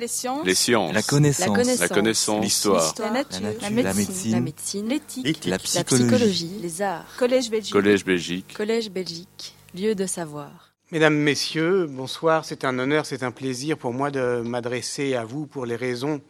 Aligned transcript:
Les 0.00 0.08
sciences. 0.08 0.46
Les 0.46 0.54
sciences. 0.54 0.94
La 0.94 1.02
connaissance. 1.02 1.78
La 1.80 1.88
connaissance. 1.88 2.42
L'histoire. 2.42 2.94
La 2.98 3.10
nature. 3.10 3.40
La 3.42 3.68
La 3.68 3.70
nature. 3.70 3.94
médecine. 3.94 4.32
La 4.32 4.40
médecine. 4.40 4.88
L'éthique. 4.88 5.44
La 5.44 5.50
La 5.52 5.58
psychologie. 5.58 6.04
psychologie. 6.06 6.58
Les 6.62 6.80
arts. 6.82 7.04
Collège 7.18 7.50
Belgique. 7.50 7.72
Collège 7.72 8.04
Belgique. 8.04 8.54
Collège 8.56 8.90
Belgique. 8.90 9.54
Lieu 9.74 9.94
de 9.94 10.06
savoir. 10.06 10.72
Mesdames, 10.90 11.14
Messieurs, 11.16 11.86
bonsoir. 11.86 12.46
C'est 12.46 12.64
un 12.64 12.78
honneur, 12.78 13.04
c'est 13.04 13.22
un 13.22 13.30
plaisir 13.30 13.76
pour 13.76 13.92
moi 13.92 14.10
de 14.10 14.40
m'adresser 14.42 15.14
à 15.14 15.24
vous 15.24 15.46
pour 15.46 15.66
les 15.66 15.76
raisons 15.76 16.22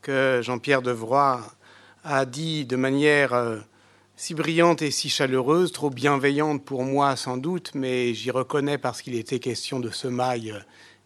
que 0.00 0.40
Jean-Pierre 0.42 0.80
Devroy 0.80 1.42
a 2.02 2.24
dit 2.24 2.64
de 2.64 2.76
manière 2.76 3.34
euh, 3.34 3.58
si 4.16 4.32
brillante 4.34 4.80
et 4.80 4.90
si 4.90 5.10
chaleureuse, 5.10 5.72
trop 5.72 5.90
bienveillante 5.90 6.64
pour 6.64 6.84
moi 6.84 7.16
sans 7.16 7.36
doute, 7.36 7.72
mais 7.74 8.14
j'y 8.14 8.30
reconnais 8.30 8.78
parce 8.78 9.02
qu'il 9.02 9.14
était 9.14 9.38
question 9.40 9.78
de 9.78 9.90
semailles 9.90 10.54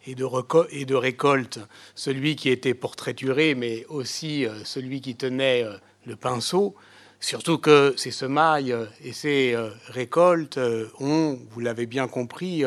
et 0.05 0.15
de, 0.15 0.95
récolte, 0.95 1.59
celui 1.95 2.35
qui 2.35 2.49
était 2.49 2.73
portraituré, 2.73 3.55
mais 3.55 3.85
aussi 3.89 4.45
euh, 4.45 4.63
celui 4.63 5.01
qui 5.01 5.15
tenait 5.15 5.63
euh, 5.63 5.77
le 6.05 6.15
pinceau. 6.15 6.75
Surtout 7.19 7.57
que 7.57 7.93
ces 7.97 8.11
semailles 8.11 8.71
euh, 8.71 8.85
et 9.03 9.13
ces 9.13 9.55
récoltes 9.87 10.59
ont, 10.99 11.39
vous 11.49 11.59
l'avez 11.59 11.85
bien 11.85 12.07
compris, 12.07 12.63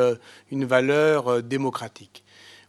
une 0.50 0.64
valeur 0.64 1.42
démocratique. 1.42 2.24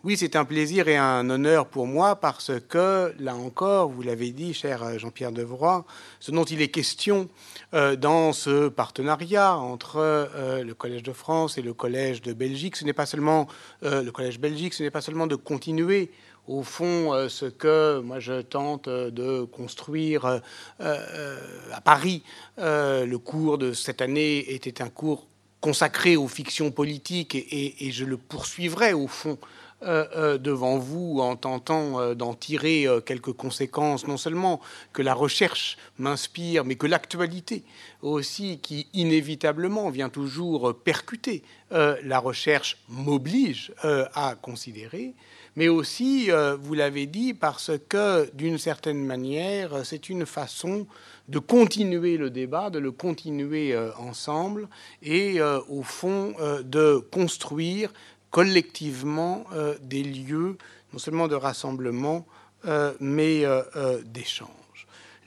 Oui, 0.05 0.16
c'est 0.16 0.38
un 0.38 0.45
plaisir 0.45 0.88
et 0.88 0.95
un 0.95 1.30
honneur 1.30 1.67
pour 1.67 1.85
moi 1.85 2.16
parce 2.16 2.53
que, 2.70 3.13
là 3.20 3.35
encore, 3.35 3.89
vous 3.89 4.02
l'avez 4.02 4.31
dit, 4.31 4.53
cher 4.53 4.81
euh, 4.81 4.98
Jean-Pierre 4.98 5.34
Devroy, 5.34 5.85
ce 6.22 6.31
dont 6.31 6.45
il 6.45 6.62
est 6.62 6.70
question 6.70 7.27
euh, 7.73 7.98
dans 7.98 8.31
ce 8.31 8.70
partenariat 8.70 9.58
entre 9.58 9.98
euh, 9.98 10.63
le 10.63 10.73
Collège 10.73 11.03
de 11.03 11.12
France 11.12 11.58
et 11.58 11.62
le 11.62 11.73
Collège 11.73 12.22
de 12.22 12.31
Belgique, 12.31 12.77
ce 12.77 12.85
n'est 12.85 12.94
pas 12.94 13.05
seulement 13.05 13.48
le 13.81 14.09
Collège 14.12 14.39
Belgique, 14.39 14.73
ce 14.73 14.84
n'est 14.84 14.89
pas 14.89 15.02
seulement 15.02 15.27
de 15.27 15.35
continuer 15.35 16.11
au 16.47 16.63
fond 16.63 17.27
ce 17.27 17.45
que 17.45 18.00
moi 18.00 18.20
je 18.20 18.41
tente 18.41 18.88
de 18.88 19.44
construire 19.44 20.41
à 20.80 21.81
Paris. 21.83 22.23
Le 22.58 23.16
cours 23.17 23.58
de 23.58 23.73
cette 23.73 24.02
année 24.02 24.53
était 24.53 24.81
un 24.81 24.89
cours 24.89 25.27
consacré 25.61 26.16
aux 26.16 26.27
fictions 26.27 26.72
politiques 26.72 27.36
et, 27.36 27.92
je 27.92 28.05
le 28.05 28.17
poursuivrai 28.17 28.94
au 28.94 29.08
fond 29.08 29.38
devant 29.81 30.77
vous 30.77 31.19
en 31.19 31.35
tentant 31.35 31.99
euh, 31.99 32.13
d'en 32.13 32.33
tirer 32.33 32.85
euh, 32.85 32.99
quelques 32.99 33.33
conséquences, 33.33 34.08
non 34.08 34.17
seulement 34.17 34.59
que 34.94 35.02
la 35.02 35.13
recherche 35.13 35.77
m'inspire, 35.97 36.66
mais 36.66 36.75
que 36.75 36.88
l'actualité 36.88 37.63
aussi, 38.02 38.59
qui 38.59 38.88
inévitablement 38.94 39.89
vient 39.89 40.09
toujours 40.09 40.73
percuter 40.83 41.44
euh, 41.71 41.95
la 42.03 42.19
recherche, 42.19 42.77
m'oblige 42.88 43.71
euh, 43.86 44.05
à 44.13 44.36
considérer, 44.36 45.13
mais 45.55 45.67
aussi, 45.67 46.31
euh, 46.31 46.55
vous 46.55 46.73
l'avez 46.73 47.05
dit, 47.05 47.33
parce 47.33 47.71
que 47.89 48.30
d'une 48.33 48.58
certaine 48.58 49.05
manière, 49.05 49.86
c'est 49.86 50.09
une 50.09 50.25
façon 50.25 50.88
de 51.27 51.39
continuer 51.39 52.17
le 52.17 52.30
débat, 52.30 52.69
de 52.69 52.80
le 52.80 52.91
continuer 52.91 53.73
euh, 53.73 53.91
ensemble 53.97 54.67
et 55.03 55.39
euh, 55.39 55.59
au 55.69 55.83
fond 55.83 56.33
euh, 56.39 56.64
de 56.64 56.97
construire 57.11 57.93
collectivement 58.31 59.45
euh, 59.53 59.75
des 59.81 60.03
lieux 60.03 60.58
non 60.94 60.99
seulement 60.99 61.27
de 61.27 61.35
rassemblement 61.35 62.25
euh, 62.66 62.94
mais 62.99 63.45
euh, 63.45 64.02
d'échange. 64.03 64.49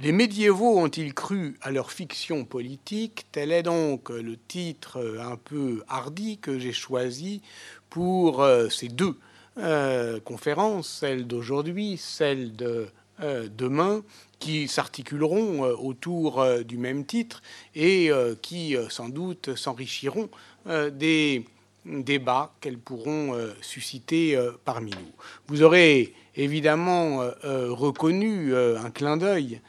Les 0.01 0.13
médiévaux 0.13 0.79
ont-ils 0.79 1.15
cru 1.15 1.57
à 1.63 1.71
leur 1.71 1.93
fiction 1.93 2.45
politique? 2.45 3.27
Tel 3.31 3.53
est 3.53 3.63
donc 3.63 4.11
le 4.11 4.37
titre 4.37 5.17
un 5.21 5.37
peu 5.37 5.85
hardi 5.89 6.39
que 6.39 6.59
j'ai 6.59 6.73
choisi 6.73 7.41
pour 7.89 8.45
ces 8.71 8.89
deux 8.89 9.17
conférences, 10.25 10.89
celle 10.89 11.29
d'aujourd'hui, 11.29 11.99
celle 11.99 12.57
de 12.57 12.89
demain, 13.21 14.03
qui 14.41 14.67
s'articuleront 14.67 15.63
autour 15.63 16.45
du 16.65 16.79
même 16.79 17.05
titre 17.05 17.41
et 17.77 18.11
qui 18.41 18.75
sans 18.89 19.09
doute 19.09 19.55
s'enrichiront 19.55 20.31
des 20.67 21.45
débats 21.85 22.55
qu'elles 22.61 22.79
pourront 22.79 23.35
euh, 23.35 23.53
susciter 23.61 24.37
euh, 24.37 24.53
parmi 24.65 24.91
nous. 24.91 25.13
Vous 25.49 25.63
aurez 25.63 26.15
évidemment 26.37 27.23
euh, 27.23 27.69
reconnu 27.71 28.55
un 28.57 28.91
clin 28.91 29.17
d'œil 29.17 29.61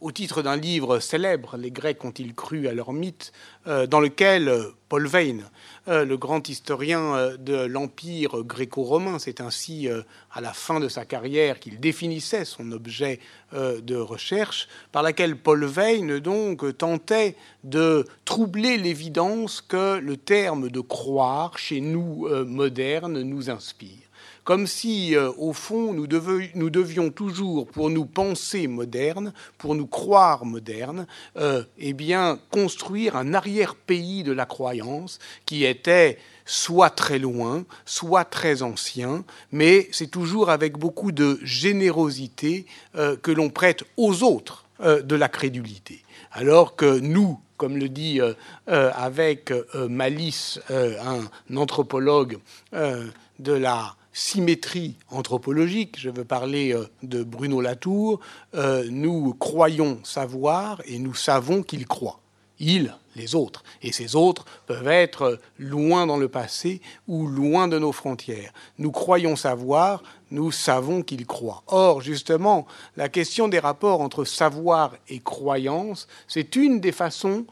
au 0.00 0.12
titre 0.12 0.42
d'un 0.42 0.56
livre 0.56 0.98
célèbre, 0.98 1.56
Les 1.56 1.70
Grecs 1.70 2.04
ont-ils 2.04 2.34
cru 2.34 2.68
à 2.68 2.72
leur 2.72 2.92
mythe, 2.92 3.32
euh, 3.66 3.86
dans 3.86 4.00
lequel 4.00 4.48
euh, 4.48 4.70
Paul 4.88 5.06
Veyne, 5.06 5.44
euh, 5.88 6.04
le 6.04 6.16
grand 6.16 6.48
historien 6.48 7.36
de 7.38 7.66
l'Empire 7.66 8.42
gréco-romain, 8.42 9.18
c'est 9.18 9.40
ainsi 9.40 9.88
à 10.32 10.40
la 10.40 10.52
fin 10.52 10.80
de 10.80 10.88
sa 10.88 11.04
carrière 11.04 11.60
qu'il 11.60 11.78
définissait 11.78 12.44
son 12.44 12.72
objet 12.72 13.20
de 13.52 13.96
recherche, 13.96 14.68
par 14.90 15.02
laquelle 15.02 15.36
Paul 15.36 15.64
Veyne 15.64 16.18
donc 16.18 16.76
tentait 16.76 17.36
de 17.64 18.04
troubler 18.24 18.78
l'évidence 18.78 19.60
que 19.60 19.98
le 19.98 20.16
terme 20.16 20.70
de 20.70 20.80
croire 20.80 21.56
chez 21.58 21.80
nous 21.80 22.28
modernes 22.44 23.22
nous 23.22 23.50
inspire 23.50 24.09
comme 24.44 24.66
si, 24.66 25.14
euh, 25.14 25.30
au 25.38 25.52
fond, 25.52 25.92
nous, 25.92 26.06
devions 26.06 27.10
toujours, 27.10 27.66
pour 27.66 27.90
nous 27.90 28.06
penser 28.06 28.66
modernes, 28.66 29.32
pour 29.58 29.74
nous 29.74 29.86
croire 29.86 30.44
modernes, 30.44 31.06
euh, 31.36 31.62
eh 31.78 31.92
bien, 31.92 32.38
construire 32.50 33.16
un 33.16 33.34
arrière-pays 33.34 34.22
de 34.22 34.32
la 34.32 34.46
croyance 34.46 35.18
qui 35.44 35.64
était 35.64 36.18
soit 36.44 36.90
très 36.90 37.18
loin, 37.18 37.64
soit 37.84 38.24
très 38.24 38.62
ancien, 38.62 39.24
mais 39.52 39.88
c'est 39.92 40.10
toujours 40.10 40.50
avec 40.50 40.78
beaucoup 40.78 41.12
de 41.12 41.38
générosité 41.42 42.66
euh, 42.96 43.16
que 43.16 43.30
l'on 43.30 43.50
prête 43.50 43.84
aux 43.96 44.22
autres 44.22 44.64
euh, 44.80 45.02
de 45.02 45.16
la 45.16 45.28
crédulité. 45.28 46.02
Alors 46.32 46.76
que 46.76 46.98
nous, 46.98 47.38
comme 47.56 47.76
le 47.76 47.88
dit 47.90 48.20
avec 48.66 49.52
malice 49.74 50.60
un 50.70 51.56
anthropologue 51.56 52.38
de 52.72 53.52
la 53.52 53.96
symétrie 54.12 54.96
anthropologique, 55.08 55.98
je 55.98 56.10
veux 56.10 56.24
parler 56.24 56.74
euh, 56.74 56.86
de 57.02 57.22
Bruno 57.22 57.60
Latour, 57.60 58.20
euh, 58.54 58.84
nous 58.90 59.34
croyons 59.34 60.00
savoir 60.04 60.82
et 60.86 60.98
nous 60.98 61.14
savons 61.14 61.62
qu'il 61.62 61.86
croit. 61.86 62.20
Il, 62.58 62.94
les 63.16 63.34
autres. 63.34 63.64
Et 63.82 63.90
ces 63.90 64.16
autres 64.16 64.44
peuvent 64.66 64.88
être 64.88 65.38
loin 65.58 66.06
dans 66.06 66.18
le 66.18 66.28
passé 66.28 66.80
ou 67.08 67.26
loin 67.26 67.68
de 67.68 67.78
nos 67.78 67.92
frontières. 67.92 68.52
Nous 68.78 68.90
croyons 68.90 69.34
savoir, 69.34 70.02
nous 70.30 70.52
savons 70.52 71.02
qu'il 71.02 71.26
croit. 71.26 71.62
Or, 71.66 72.02
justement, 72.02 72.66
la 72.96 73.08
question 73.08 73.48
des 73.48 73.58
rapports 73.58 74.00
entre 74.02 74.24
savoir 74.24 74.94
et 75.08 75.20
croyance, 75.20 76.06
c'est 76.28 76.54
une 76.54 76.80
des 76.80 76.92
façons 76.92 77.46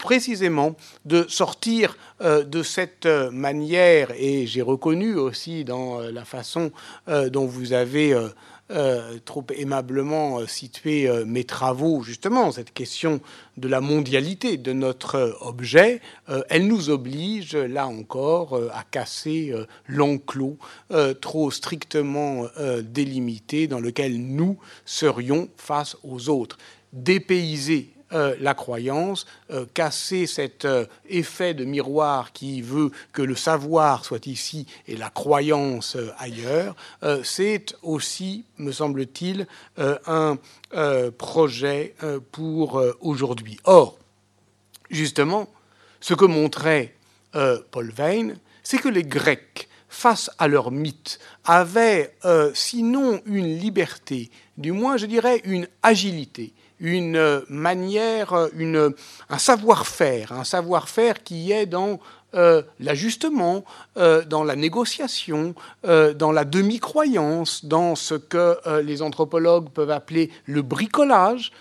précisément 0.00 0.74
de 1.04 1.26
sortir 1.28 1.96
euh, 2.22 2.42
de 2.42 2.62
cette 2.62 3.06
euh, 3.06 3.30
manière, 3.30 4.10
et 4.16 4.46
j'ai 4.46 4.62
reconnu 4.62 5.14
aussi 5.14 5.64
dans 5.64 6.00
euh, 6.00 6.10
la 6.10 6.24
façon 6.24 6.72
dont 7.32 7.46
vous 7.46 7.72
avez 7.72 8.16
trop 9.24 9.44
aimablement 9.56 10.46
situé 10.46 11.10
mes 11.26 11.44
travaux, 11.44 12.02
justement, 12.02 12.52
cette 12.52 12.72
question 12.72 13.20
de 13.56 13.68
la 13.68 13.80
mondialité 13.80 14.56
de 14.56 14.72
notre 14.72 15.36
objet, 15.40 16.00
elle 16.48 16.68
nous 16.68 16.88
oblige, 16.88 17.56
là 17.56 17.88
encore, 17.88 18.60
à 18.72 18.84
casser 18.84 19.52
l'enclos 19.88 20.56
trop 21.20 21.50
strictement 21.50 22.46
délimité 22.82 23.66
dans 23.66 23.80
lequel 23.80 24.20
nous 24.20 24.58
serions 24.84 25.48
face 25.56 25.96
aux 26.04 26.28
autres. 26.28 26.56
Dépayser 26.92 27.90
euh, 28.12 28.34
la 28.40 28.54
croyance, 28.54 29.24
euh, 29.52 29.66
casser 29.72 30.26
cet 30.26 30.64
euh, 30.64 30.84
effet 31.08 31.54
de 31.54 31.64
miroir 31.64 32.32
qui 32.32 32.60
veut 32.60 32.90
que 33.12 33.22
le 33.22 33.36
savoir 33.36 34.04
soit 34.04 34.26
ici 34.26 34.66
et 34.88 34.96
la 34.96 35.10
croyance 35.10 35.96
ailleurs, 36.18 36.74
c'est 37.22 37.76
aussi, 37.82 38.44
me 38.58 38.72
semble-t-il, 38.72 39.46
un 39.78 40.38
projet 41.16 41.94
pour 42.32 42.82
aujourd'hui. 43.00 43.58
Or, 43.64 43.98
justement, 44.90 45.48
ce 46.00 46.14
que 46.14 46.24
montrait 46.24 46.94
Paul 47.32 47.90
Veyne, 47.90 48.38
c'est 48.62 48.78
que 48.78 48.88
les 48.88 49.04
Grecs, 49.04 49.68
face 49.88 50.30
à 50.38 50.48
leur 50.48 50.70
mythe, 50.70 51.18
avaient, 51.44 52.14
sinon 52.54 53.20
une 53.26 53.58
liberté, 53.58 54.30
du 54.56 54.72
moins, 54.72 54.96
je 54.96 55.06
dirais, 55.06 55.40
une 55.44 55.68
agilité, 55.82 56.52
une 56.80 57.42
manière, 57.48 58.34
un 58.34 59.38
savoir-faire, 59.38 60.32
un 60.32 60.44
savoir-faire 60.44 61.22
qui 61.22 61.52
est 61.52 61.66
dans 61.66 62.00
euh, 62.34 62.62
l'ajustement, 62.78 63.64
euh, 63.96 64.24
dans 64.24 64.44
la 64.44 64.54
négociation, 64.54 65.54
euh, 65.84 66.14
dans 66.14 66.30
la 66.30 66.44
demi-croyance, 66.44 67.64
dans 67.64 67.96
ce 67.96 68.14
que 68.14 68.56
les 68.82 69.02
anthropologues 69.02 69.70
peuvent 69.70 69.90
appeler 69.90 70.30
le 70.46 70.62
bricolage, 70.62 71.52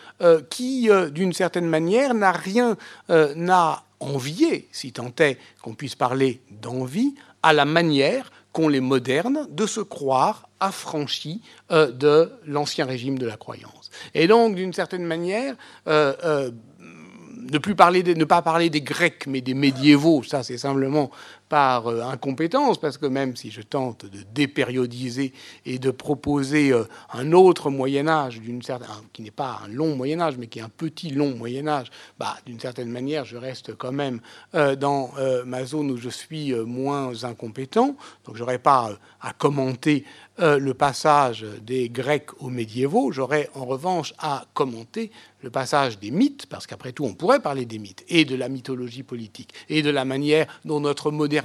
qui, 0.49 0.89
d'une 1.11 1.31
certaine 1.33 1.67
manière, 1.67 2.13
n'a 2.13 2.33
rien, 2.33 2.75
n'a 3.07 3.83
envié, 3.99 4.67
si 4.71 4.91
tant 4.91 5.11
est 5.19 5.37
qu'on 5.61 5.73
puisse 5.73 5.95
parler 5.95 6.41
d'envie, 6.51 7.15
à 7.41 7.53
la 7.53 7.65
manière 7.65 8.31
qu'ont 8.51 8.67
les 8.67 8.79
modernes 8.79 9.47
de 9.49 9.65
se 9.65 9.81
croire 9.81 10.49
affranchis 10.59 11.41
euh, 11.71 11.91
de 11.91 12.31
l'ancien 12.45 12.85
régime 12.85 13.17
de 13.17 13.25
la 13.25 13.37
croyance. 13.37 13.89
Et 14.13 14.27
donc, 14.27 14.55
d'une 14.55 14.73
certaine 14.73 15.05
manière, 15.05 15.55
euh, 15.87 16.13
euh, 16.23 16.51
ne, 16.79 17.57
plus 17.57 17.75
parler 17.75 18.03
ne 18.03 18.25
pas 18.25 18.41
parler 18.41 18.69
des 18.69 18.81
Grecs, 18.81 19.25
mais 19.27 19.41
des 19.41 19.53
médiévaux, 19.53 20.23
ça 20.23 20.43
c'est 20.43 20.57
simplement 20.57 21.11
par 21.49 21.87
euh, 21.87 22.03
incompétence, 22.03 22.79
parce 22.79 22.97
que 22.97 23.07
même 23.07 23.35
si 23.35 23.49
je 23.49 23.61
tente 23.61 24.05
de 24.05 24.19
dépériodiser 24.33 25.33
et 25.65 25.79
de 25.79 25.89
proposer 25.89 26.71
euh, 26.71 26.83
un 27.11 27.33
autre 27.33 27.71
Moyen 27.71 28.07
Âge, 28.07 28.39
d'une 28.39 28.61
certaine, 28.61 28.87
qui 29.11 29.23
n'est 29.23 29.31
pas 29.31 29.61
un 29.65 29.67
long 29.67 29.95
Moyen 29.95 30.21
Âge, 30.21 30.35
mais 30.37 30.47
qui 30.47 30.59
est 30.59 30.61
un 30.61 30.69
petit 30.69 31.09
long 31.09 31.35
Moyen 31.35 31.67
Âge, 31.67 31.87
bah, 32.19 32.37
d'une 32.45 32.59
certaine 32.59 32.89
manière, 32.89 33.25
je 33.25 33.35
reste 33.35 33.75
quand 33.75 33.91
même 33.91 34.21
euh, 34.53 34.75
dans 34.75 35.11
ma 35.45 35.65
zone 35.65 35.89
où 35.89 35.97
je 35.97 36.09
suis 36.09 36.53
moins 36.53 37.23
incompétent, 37.23 37.95
donc 38.25 38.35
je 38.35 38.41
n'aurais 38.41 38.59
pas 38.59 38.91
à 39.21 39.33
commenter 39.33 40.05
le 40.37 40.73
passage 40.73 41.45
des 41.61 41.89
Grecs 41.89 42.29
aux 42.39 42.49
médiévaux, 42.49 43.11
j'aurais 43.11 43.49
en 43.55 43.65
revanche 43.65 44.13
à 44.19 44.45
commenter 44.53 45.11
le 45.41 45.49
passage 45.49 45.99
des 45.99 46.11
mythes, 46.11 46.45
parce 46.45 46.67
qu'après 46.67 46.91
tout, 46.91 47.05
on 47.05 47.13
pourrait 47.13 47.41
parler 47.41 47.65
des 47.65 47.79
mythes 47.79 48.05
et 48.07 48.25
de 48.25 48.35
la 48.35 48.49
mythologie 48.49 49.03
politique 49.03 49.53
et 49.67 49.81
de 49.81 49.89
la 49.89 50.05
manière 50.05 50.47
dont 50.65 50.79
notre 50.79 51.11
modernité 51.11 51.38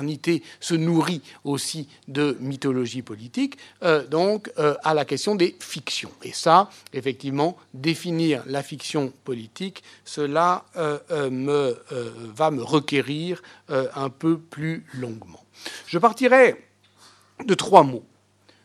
se 0.61 0.75
nourrit 0.75 1.23
aussi 1.44 1.88
de 2.08 2.37
mythologie 2.41 3.02
politique, 3.02 3.58
euh, 3.82 4.06
donc 4.06 4.50
euh, 4.58 4.75
à 4.85 4.94
la 4.94 5.05
question 5.05 5.35
des 5.35 5.56
fictions. 5.61 6.11
Et 6.23 6.32
ça, 6.32 6.70
effectivement, 6.93 7.56
définir 7.73 8.43
la 8.46 8.62
fiction 8.62 9.12
politique, 9.25 9.82
cela 10.05 10.64
euh, 10.76 11.31
me, 11.31 11.76
va 12.35 12.50
me 12.50 12.62
requérir 12.62 13.43
un 13.69 14.11
peu 14.11 14.38
plus 14.38 14.85
longuement. 14.94 15.43
Je 15.87 15.99
partirai 15.99 16.56
de 17.44 17.55
trois 17.55 17.82
mots, 17.82 18.05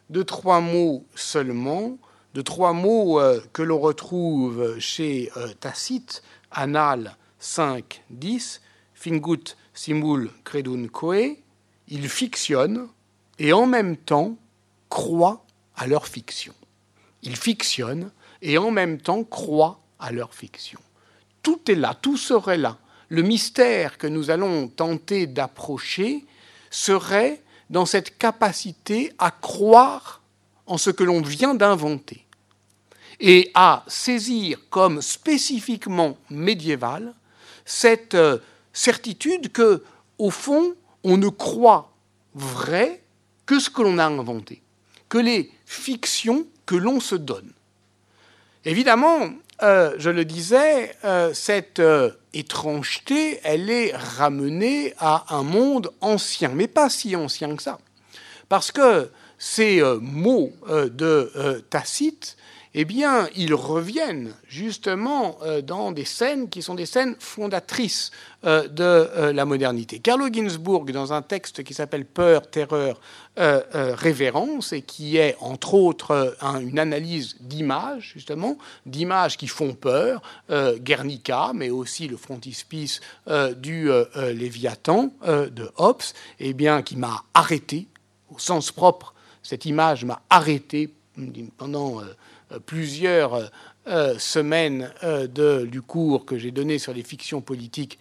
de 0.09 0.23
trois 0.23 0.59
mots 0.59 1.05
seulement, 1.15 1.97
de 2.33 2.41
trois 2.41 2.73
mots 2.73 3.19
que 3.53 3.61
l'on 3.61 3.79
retrouve 3.79 4.79
chez 4.79 5.31
Tacite, 5.59 6.21
Annales 6.51 7.15
5, 7.39 8.03
10, 8.09 8.61
Fingut 8.93 9.55
simul 9.79 10.29
credun 10.43 10.89
coe, 10.89 11.37
ils 11.87 12.09
fictionnent 12.09 12.89
et 13.37 13.53
en 13.53 13.65
même 13.65 13.95
temps 13.95 14.35
croient 14.89 15.45
à 15.77 15.87
leur 15.87 16.05
fiction. 16.05 16.53
Ils 17.23 17.37
fictionnent 17.37 18.11
et 18.41 18.57
en 18.57 18.71
même 18.71 18.99
temps 18.99 19.23
croient 19.23 19.79
à 19.97 20.11
leur 20.11 20.33
fiction. 20.33 20.81
Tout 21.43 21.71
est 21.71 21.75
là, 21.75 21.93
tout 21.93 22.17
serait 22.17 22.57
là. 22.57 22.77
Le 23.07 23.21
mystère 23.21 23.97
que 23.97 24.07
nous 24.07 24.29
allons 24.29 24.67
tenter 24.67 25.27
d'approcher 25.27 26.25
serait 26.69 27.41
dans 27.69 27.85
cette 27.85 28.17
capacité 28.17 29.13
à 29.17 29.31
croire 29.31 30.21
en 30.65 30.77
ce 30.77 30.89
que 30.89 31.05
l'on 31.05 31.21
vient 31.21 31.55
d'inventer 31.55 32.25
et 33.21 33.49
à 33.53 33.85
saisir 33.87 34.59
comme 34.69 35.01
spécifiquement 35.01 36.17
médiéval 36.29 37.13
cette 37.63 38.15
euh, 38.15 38.39
certitude 38.79 39.51
que, 39.51 39.83
au 40.17 40.31
fond, 40.31 40.73
on 41.03 41.17
ne 41.17 41.27
croit 41.27 41.91
vrai 42.33 43.03
que 43.45 43.59
ce 43.59 43.69
que 43.69 43.81
l'on 43.81 43.97
a 43.97 44.05
inventé, 44.05 44.61
que 45.09 45.17
les 45.17 45.51
fictions 45.65 46.47
que 46.65 46.75
l'on 46.75 47.01
se 47.01 47.15
donne. 47.15 47.51
Évidemment, 48.63 49.31
euh, 49.63 49.95
je 49.97 50.09
le 50.09 50.23
disais, 50.23 50.95
euh, 51.03 51.33
cette 51.33 51.79
euh, 51.79 52.11
étrangeté, 52.33 53.41
elle 53.43 53.69
est 53.69 53.93
ramenée 53.93 54.93
à 54.97 55.35
un 55.35 55.43
monde 55.43 55.91
ancien, 55.99 56.49
mais 56.49 56.67
pas 56.67 56.89
si 56.89 57.17
ancien 57.17 57.53
que 57.57 57.63
ça. 57.63 57.79
Parce 58.47 58.71
que 58.71 59.11
ces 59.37 59.81
mots 60.01 60.51
de 60.67 61.63
Tacite 61.69 62.35
eh 62.81 62.85
bien, 62.85 63.27
ils 63.35 63.53
reviennent 63.53 64.31
justement 64.47 65.37
euh, 65.41 65.61
dans 65.61 65.91
des 65.91 66.05
scènes 66.05 66.47
qui 66.47 66.61
sont 66.61 66.75
des 66.75 66.85
scènes 66.85 67.17
fondatrices 67.19 68.09
euh, 68.45 68.69
de 68.69 68.83
euh, 68.83 69.33
la 69.33 69.43
modernité. 69.43 69.99
Carlo 69.99 70.31
Ginzburg, 70.31 70.85
dans 70.93 71.11
un 71.11 71.21
texte 71.21 71.61
qui 71.65 71.73
s'appelle 71.73 72.05
Peur, 72.05 72.49
Terreur, 72.49 73.01
Révérence, 73.73 74.73
et 74.73 74.81
qui 74.81 75.15
est 75.15 75.35
entre 75.39 75.73
autres 75.73 76.35
une 76.41 76.77
analyse 76.77 77.37
d'images, 77.39 78.11
justement, 78.13 78.57
d'images 78.85 79.37
qui 79.37 79.47
font 79.47 79.75
peur, 79.75 80.21
Guernica, 80.49 81.51
mais 81.55 81.69
aussi 81.69 82.09
le 82.09 82.17
frontispice 82.17 82.99
du 83.55 83.89
Léviathan 84.17 85.13
de 85.25 85.71
Hobbes, 85.77 86.01
eh 86.41 86.51
bien, 86.51 86.81
qui 86.81 86.97
m'a 86.97 87.23
arrêté, 87.33 87.87
au 88.29 88.39
sens 88.39 88.73
propre, 88.73 89.13
cette 89.41 89.65
image 89.65 90.03
m'a 90.03 90.21
arrêté 90.29 90.93
pendant 91.57 92.01
plusieurs 92.65 93.33
euh, 93.33 93.45
euh, 93.87 94.19
semaines 94.19 94.91
de, 95.03 95.65
du 95.65 95.81
cours 95.81 96.25
que 96.25 96.37
j'ai 96.37 96.51
donné 96.51 96.77
sur 96.77 96.93
les 96.93 97.03
fictions 97.03 97.41
politiques 97.41 97.97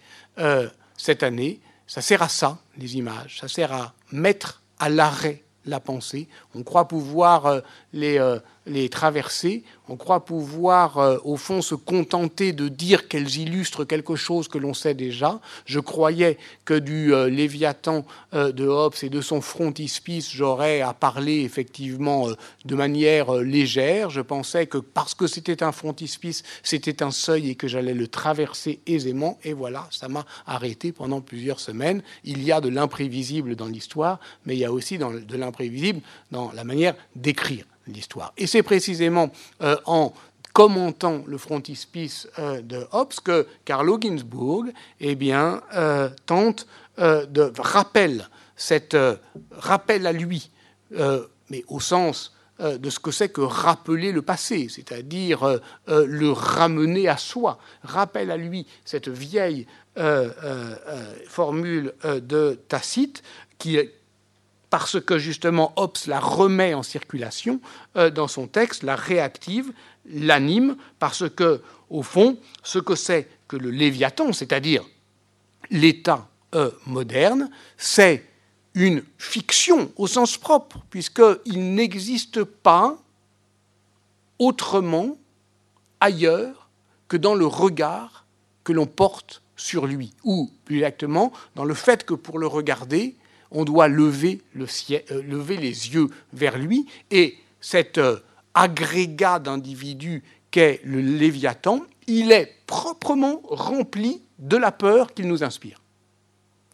cette 0.97 1.23
année. 1.23 1.61
Ça 1.87 2.01
sert 2.01 2.21
à 2.21 2.29
ça, 2.29 2.59
les 2.77 2.97
images. 2.97 3.39
Ça 3.39 3.47
sert 3.47 3.73
à 3.73 3.93
mettre 4.11 4.61
à 4.77 4.89
l'arrêt 4.89 5.43
la 5.65 5.79
pensée. 5.79 6.27
On 6.53 6.63
croit 6.63 6.87
pouvoir 6.87 7.61
les, 7.91 8.19
les 8.69 8.89
traverser. 8.89 9.63
On 9.87 9.97
croit 9.97 10.23
pouvoir, 10.23 10.99
euh, 10.99 11.17
au 11.23 11.35
fond, 11.35 11.61
se 11.61 11.75
contenter 11.75 12.53
de 12.53 12.67
dire 12.67 13.07
qu'elles 13.07 13.37
illustrent 13.37 13.85
quelque 13.85 14.15
chose 14.15 14.47
que 14.47 14.59
l'on 14.59 14.73
sait 14.73 14.93
déjà. 14.93 15.41
Je 15.65 15.79
croyais 15.79 16.37
que 16.63 16.75
du 16.75 17.13
euh, 17.13 17.27
Léviathan 17.27 18.05
euh, 18.33 18.51
de 18.51 18.67
Hobbes 18.67 18.93
et 19.01 19.09
de 19.09 19.21
son 19.21 19.41
frontispice, 19.41 20.31
j'aurais 20.31 20.81
à 20.81 20.93
parler 20.93 21.41
effectivement 21.41 22.27
de 22.65 22.75
manière 22.75 23.33
légère. 23.33 24.11
Je 24.11 24.21
pensais 24.21 24.67
que 24.67 24.77
parce 24.77 25.15
que 25.15 25.25
c'était 25.25 25.63
un 25.63 25.71
frontispice, 25.71 26.43
c'était 26.61 27.01
un 27.01 27.11
seuil 27.11 27.49
et 27.49 27.55
que 27.55 27.67
j'allais 27.67 27.95
le 27.95 28.07
traverser 28.07 28.81
aisément. 28.85 29.39
Et 29.43 29.53
voilà, 29.53 29.87
ça 29.89 30.07
m'a 30.07 30.25
arrêté 30.45 30.91
pendant 30.91 31.21
plusieurs 31.21 31.59
semaines. 31.59 32.03
Il 32.23 32.43
y 32.43 32.51
a 32.51 32.61
de 32.61 32.69
l'imprévisible 32.69 33.55
dans 33.55 33.67
l'histoire, 33.67 34.19
mais 34.45 34.55
il 34.55 34.59
y 34.59 34.65
a 34.65 34.71
aussi 34.71 34.99
de 34.99 35.37
l'imprévisible 35.37 36.01
dans 36.31 36.51
la 36.51 36.63
manière 36.63 36.93
d'écrire 37.15 37.65
l'histoire. 37.93 38.33
Et 38.37 38.47
c'est 38.47 38.63
précisément 38.63 39.31
euh, 39.61 39.77
en 39.85 40.13
commentant 40.53 41.23
le 41.27 41.37
frontispice 41.37 42.27
euh, 42.39 42.61
de 42.61 42.85
Hobbes 42.91 43.13
que 43.23 43.47
Carlo 43.65 43.99
Ginzburg 43.99 44.71
eh 44.99 45.15
bien, 45.15 45.61
euh, 45.75 46.09
tente 46.25 46.67
de 46.97 47.53
rappeler 47.57 48.17
cette 48.57 48.97
rappel 49.53 50.05
à 50.05 50.11
lui, 50.11 50.51
mais 50.91 51.63
au 51.69 51.79
sens 51.79 52.35
de 52.59 52.89
ce 52.89 52.99
que 52.99 53.11
c'est 53.11 53.29
que 53.29 53.39
rappeler 53.39 54.11
le 54.11 54.21
passé, 54.21 54.67
c'est-à-dire 54.69 55.61
le 55.87 56.31
ramener 56.31 57.07
à 57.07 57.15
soi, 57.15 57.57
rappelle 57.83 58.31
à 58.31 58.35
lui 58.35 58.67
cette 58.83 59.07
vieille 59.07 59.65
formule 61.29 61.93
de 62.03 62.59
Tacite 62.67 63.23
qui, 63.59 63.79
parce 64.69 64.99
que 64.99 65.17
justement 65.17 65.73
Hobbes 65.75 65.97
la 66.07 66.19
remet 66.19 66.73
en 66.73 66.83
circulation 66.83 67.59
euh, 67.95 68.09
dans 68.09 68.27
son 68.27 68.47
texte, 68.47 68.83
la 68.83 68.95
réactive, 68.95 69.71
l'anime, 70.05 70.77
parce 70.99 71.29
que, 71.29 71.61
au 71.89 72.03
fond, 72.03 72.37
ce 72.63 72.79
que 72.79 72.95
c'est 72.95 73.27
que 73.47 73.57
le 73.57 73.71
Léviathan, 73.71 74.31
c'est-à-dire 74.33 74.83
l'État 75.71 76.27
euh, 76.55 76.71
moderne, 76.85 77.49
c'est 77.77 78.25
une 78.75 79.03
fiction 79.17 79.91
au 79.97 80.07
sens 80.07 80.37
propre, 80.37 80.79
puisqu'il 80.89 81.73
n'existe 81.73 82.43
pas 82.43 82.97
autrement 84.37 85.17
ailleurs 85.99 86.69
que 87.07 87.17
dans 87.17 87.35
le 87.35 87.45
regard 87.45 88.25
que 88.63 88.71
l'on 88.71 88.85
porte 88.85 89.41
sur 89.55 89.87
lui, 89.87 90.13
ou 90.23 90.49
plus 90.63 90.77
exactement 90.77 91.33
dans 91.55 91.65
le 91.65 91.73
fait 91.73 92.05
que 92.05 92.13
pour 92.13 92.39
le 92.39 92.47
regarder, 92.47 93.15
on 93.51 93.65
doit 93.65 93.87
euh, 93.87 93.89
lever 93.91 95.57
les 95.57 95.93
yeux 95.93 96.07
vers 96.33 96.57
lui, 96.57 96.85
et 97.11 97.37
cet 97.61 97.97
euh, 97.97 98.17
agrégat 98.53 99.39
d'individus 99.39 100.23
qu'est 100.51 100.81
le 100.83 101.01
Léviathan, 101.01 101.81
il 102.07 102.31
est 102.31 102.55
proprement 102.65 103.41
rempli 103.45 104.21
de 104.39 104.57
la 104.57 104.71
peur 104.71 105.13
qu'il 105.13 105.27
nous 105.27 105.43
inspire. 105.43 105.81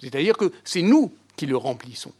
C'est-à-dire 0.02 0.38
que 0.38 0.52
c'est 0.64 0.82
nous 0.82 1.14
qui 1.36 1.46
le 1.46 1.58
remplissons, 1.58 2.14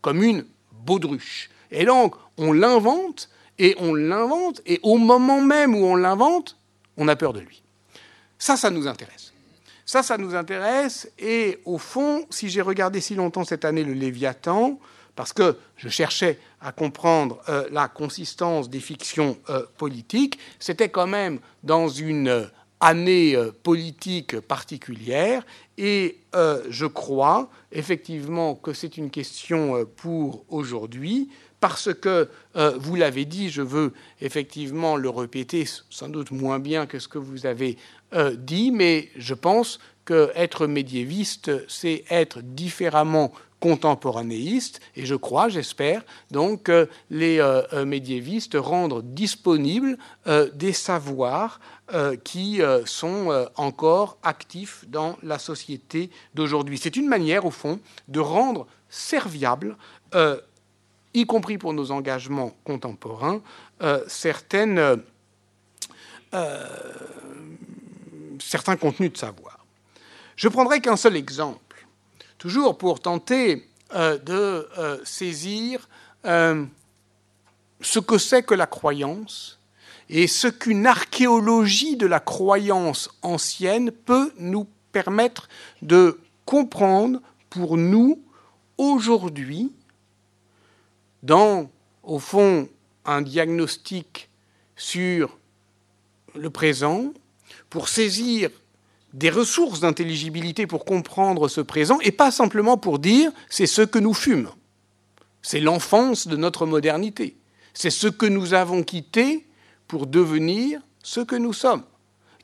comme 0.00 0.22
une 0.22 0.44
baudruche. 0.84 1.50
Et 1.70 1.84
donc, 1.84 2.14
on 2.36 2.52
l'invente, 2.52 3.28
et 3.58 3.74
on 3.78 3.94
l'invente, 3.94 4.60
et 4.66 4.80
au 4.82 4.98
moment 4.98 5.40
même 5.40 5.74
où 5.74 5.84
on 5.84 5.96
l'invente, 5.96 6.56
on 6.96 7.08
a 7.08 7.16
peur 7.16 7.32
de 7.32 7.40
lui. 7.40 7.62
Ça, 8.38 8.56
ça 8.56 8.70
nous 8.70 8.86
intéresse. 8.86 9.32
Ça, 9.86 10.02
ça 10.02 10.18
nous 10.18 10.34
intéresse. 10.34 11.08
Et 11.16 11.60
au 11.64 11.78
fond, 11.78 12.26
si 12.28 12.48
j'ai 12.48 12.60
regardé 12.60 13.00
si 13.00 13.14
longtemps 13.14 13.44
cette 13.44 13.64
année 13.64 13.84
le 13.84 13.92
Léviathan, 13.92 14.80
parce 15.14 15.32
que 15.32 15.56
je 15.76 15.88
cherchais 15.88 16.40
à 16.60 16.72
comprendre 16.72 17.40
euh, 17.48 17.68
la 17.70 17.86
consistance 17.86 18.68
des 18.68 18.80
fictions 18.80 19.38
euh, 19.48 19.64
politiques, 19.78 20.40
c'était 20.58 20.88
quand 20.88 21.06
même 21.06 21.38
dans 21.62 21.88
une 21.88 22.50
année 22.80 23.34
politique 23.62 24.38
particulière. 24.40 25.46
Et 25.78 26.18
je 26.68 26.84
crois 26.84 27.48
effectivement 27.72 28.54
que 28.54 28.74
c'est 28.74 28.98
une 28.98 29.08
question 29.08 29.86
pour 29.96 30.44
aujourd'hui 30.50 31.30
parce 31.60 31.94
que, 31.94 32.28
vous 32.54 32.96
l'avez 32.96 33.24
dit, 33.24 33.48
je 33.48 33.62
veux 33.62 33.94
effectivement 34.20 34.96
le 34.96 35.08
répéter, 35.08 35.66
sans 35.88 36.08
doute 36.08 36.30
moins 36.30 36.58
bien 36.58 36.86
que 36.86 36.98
ce 36.98 37.08
que 37.08 37.18
vous 37.18 37.46
avez 37.46 37.78
dit, 38.12 38.70
mais 38.70 39.08
je 39.16 39.34
pense 39.34 39.78
qu'être 40.06 40.66
médiéviste, 40.66 41.50
c'est 41.68 42.04
être 42.08 42.40
différemment 42.40 43.32
contemporanéiste, 43.60 44.80
et 44.94 45.06
je 45.06 45.14
crois, 45.14 45.48
j'espère, 45.48 46.04
donc 46.30 46.64
que 46.64 46.88
les 47.10 47.40
euh, 47.40 47.62
euh, 47.72 47.84
médiévistes 47.84 48.56
rendent 48.58 49.02
disponibles 49.14 49.96
euh, 50.26 50.50
des 50.54 50.72
savoirs 50.72 51.60
qui 52.24 52.60
sont 52.84 53.46
encore 53.54 54.18
actifs 54.24 54.84
dans 54.88 55.16
la 55.22 55.38
société 55.38 56.10
d'aujourd'hui. 56.34 56.78
C'est 56.78 56.96
une 56.96 57.06
manière, 57.06 57.44
au 57.44 57.52
fond, 57.52 57.78
de 58.08 58.18
rendre 58.18 58.66
serviable, 58.88 59.76
y 61.14 61.26
compris 61.26 61.58
pour 61.58 61.72
nos 61.74 61.92
engagements 61.92 62.56
contemporains, 62.64 63.40
certaines, 64.08 65.00
certains 68.40 68.76
contenus 68.76 69.12
de 69.12 69.18
savoir. 69.18 69.64
Je 70.36 70.48
prendrai 70.48 70.80
qu'un 70.80 70.96
seul 70.96 71.16
exemple 71.16 71.86
toujours 72.38 72.76
pour 72.78 73.00
tenter 73.00 73.68
euh, 73.94 74.18
de 74.18 74.68
euh, 74.78 74.98
saisir 75.04 75.88
euh, 76.24 76.64
ce 77.80 77.98
que 77.98 78.18
c'est 78.18 78.42
que 78.42 78.54
la 78.54 78.66
croyance 78.66 79.58
et 80.08 80.26
ce 80.26 80.48
qu'une 80.48 80.86
archéologie 80.86 81.96
de 81.96 82.06
la 82.06 82.20
croyance 82.20 83.10
ancienne 83.22 83.90
peut 83.90 84.32
nous 84.38 84.66
permettre 84.92 85.48
de 85.82 86.20
comprendre 86.44 87.20
pour 87.50 87.76
nous 87.76 88.22
aujourd'hui, 88.78 89.72
dans, 91.22 91.70
au 92.02 92.18
fond, 92.18 92.68
un 93.04 93.22
diagnostic 93.22 94.28
sur 94.76 95.38
le 96.34 96.50
présent, 96.50 97.12
pour 97.76 97.90
saisir 97.90 98.48
des 99.12 99.28
ressources 99.28 99.80
d'intelligibilité 99.80 100.66
pour 100.66 100.86
comprendre 100.86 101.46
ce 101.46 101.60
présent, 101.60 101.98
et 102.00 102.10
pas 102.10 102.30
simplement 102.30 102.78
pour 102.78 102.98
dire 102.98 103.30
c'est 103.50 103.66
ce 103.66 103.82
que 103.82 103.98
nous 103.98 104.14
fûmes. 104.14 104.48
C'est 105.42 105.60
l'enfance 105.60 106.26
de 106.26 106.38
notre 106.38 106.64
modernité. 106.64 107.36
C'est 107.74 107.90
ce 107.90 108.06
que 108.06 108.24
nous 108.24 108.54
avons 108.54 108.82
quitté 108.82 109.46
pour 109.88 110.06
devenir 110.06 110.80
ce 111.02 111.20
que 111.20 111.36
nous 111.36 111.52
sommes, 111.52 111.82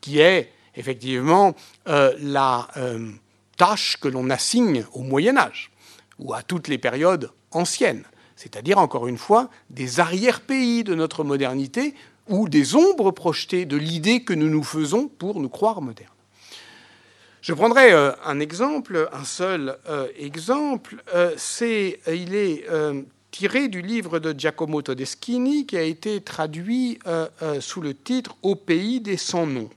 qui 0.03 0.19
est 0.19 0.53
effectivement 0.77 1.55
euh, 1.89 2.13
la 2.19 2.69
euh, 2.77 3.09
tâche 3.57 3.97
que 4.03 4.09
l'on 4.09 4.29
assigne 4.29 4.85
au 4.93 5.01
Moyen 5.01 5.39
Âge 5.39 5.71
ou 6.19 6.35
à 6.35 6.43
toutes 6.43 6.69
les 6.69 6.77
périodes 6.77 7.31
anciennes, 7.53 8.05
c'est-à-dire 8.37 8.77
encore 8.77 9.09
une 9.09 9.17
fois 9.17 9.49
des 9.71 9.99
arrière-pays 9.99 10.85
de 10.85 10.95
notre 10.95 11.25
modernité 11.25 11.95
ou 12.29 12.49
des 12.49 12.75
ombres 12.75 13.11
projetées 13.11 13.65
de 13.65 13.77
l'idée 13.77 14.23
que 14.23 14.33
nous 14.33 14.49
nous 14.49 14.63
faisons 14.63 15.09
pour 15.09 15.41
nous 15.41 15.49
croire 15.49 15.83
modernes. 15.83 16.13
Je 17.43 17.53
prendrai 17.55 17.93
euh, 17.93 18.13
un 18.25 18.39
exemple, 18.39 19.09
un 19.13 19.25
seul 19.25 19.77
euh, 19.89 20.07
exemple. 20.17 21.03
Euh, 21.13 21.35
c'est, 21.37 21.99
il 22.07 22.37
est 22.37 22.65
tiré 23.33 23.67
du 23.67 23.83
livre 23.83 24.21
de 24.21 24.33
Giacomo 24.39 24.81
Todeschini 24.81 25.67
qui 25.67 25.77
a 25.77 25.83
été 25.83 26.21
traduit 26.21 26.99
sous 27.61 27.81
le 27.81 27.95
titre 27.95 28.37
Au 28.43 28.55
pays 28.55 29.01
des 29.01 29.17
sans-noms 29.17 29.71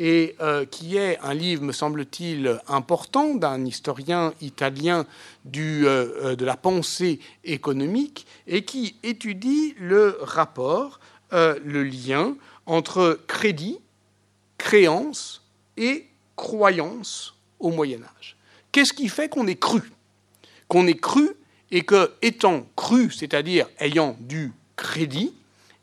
et 0.00 0.36
qui 0.70 0.96
est 0.96 1.18
un 1.22 1.32
livre, 1.32 1.62
me 1.62 1.72
semble-t-il, 1.72 2.60
important 2.68 3.34
d'un 3.34 3.64
historien 3.64 4.32
italien 4.40 5.06
du, 5.44 5.82
de 5.82 6.44
la 6.44 6.56
pensée 6.56 7.20
économique 7.44 8.26
et 8.46 8.64
qui 8.64 8.96
étudie 9.02 9.74
le 9.78 10.18
rapport, 10.20 10.98
le 11.32 11.82
lien 11.82 12.36
entre 12.66 13.20
crédit, 13.26 13.78
créance 14.56 15.42
et 15.76 16.06
croyance 16.36 17.34
au 17.58 17.70
Moyen 17.70 18.00
Âge. 18.02 18.36
Qu'est-ce 18.72 18.92
qui 18.92 19.08
fait 19.08 19.28
qu'on 19.28 19.46
est 19.46 19.58
cru? 19.58 19.82
Qu'on 20.68 20.86
est 20.86 21.00
cru 21.00 21.30
et 21.70 21.82
que, 21.82 22.12
étant 22.22 22.66
cru, 22.76 23.10
c'est-à-dire 23.10 23.66
ayant 23.78 24.16
du 24.20 24.52
crédit, 24.76 25.34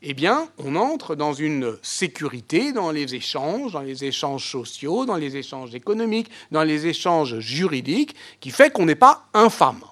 eh 0.02 0.14
bien, 0.14 0.48
on 0.58 0.76
entre 0.76 1.16
dans 1.16 1.32
une 1.32 1.76
sécurité 1.82 2.72
dans 2.72 2.90
les 2.90 3.14
échanges, 3.14 3.72
dans 3.72 3.80
les 3.80 4.04
échanges 4.04 4.48
sociaux, 4.48 5.04
dans 5.04 5.16
les 5.16 5.36
échanges 5.36 5.74
économiques, 5.74 6.30
dans 6.50 6.62
les 6.62 6.86
échanges 6.86 7.40
juridiques, 7.40 8.14
qui 8.40 8.50
fait 8.50 8.70
qu'on 8.70 8.84
n'est 8.84 8.94
pas 8.94 9.28
infâme. 9.34 9.82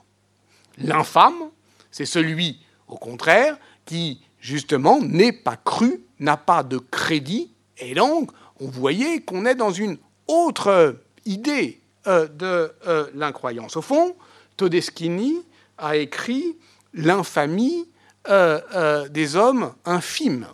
L'infâme, 0.78 1.50
c'est 1.90 2.06
celui, 2.06 2.60
au 2.86 2.96
contraire, 2.96 3.56
qui, 3.86 4.20
justement, 4.44 5.00
n'est 5.00 5.32
pas 5.32 5.56
cru, 5.56 6.04
n'a 6.20 6.36
pas 6.36 6.62
de 6.62 6.76
crédit, 6.76 7.50
et 7.78 7.94
donc, 7.94 8.30
on 8.60 8.68
voyait 8.68 9.20
qu'on 9.22 9.46
est 9.46 9.54
dans 9.54 9.70
une 9.70 9.96
autre 10.28 10.96
idée 11.24 11.80
euh, 12.06 12.28
de 12.28 12.70
euh, 12.86 13.06
l'incroyance. 13.14 13.78
Au 13.78 13.82
fond, 13.82 14.14
Todeschini 14.58 15.42
a 15.78 15.96
écrit 15.96 16.58
l'infamie 16.92 17.88
euh, 18.28 19.08
des 19.08 19.34
hommes 19.34 19.72
infimes. 19.86 20.46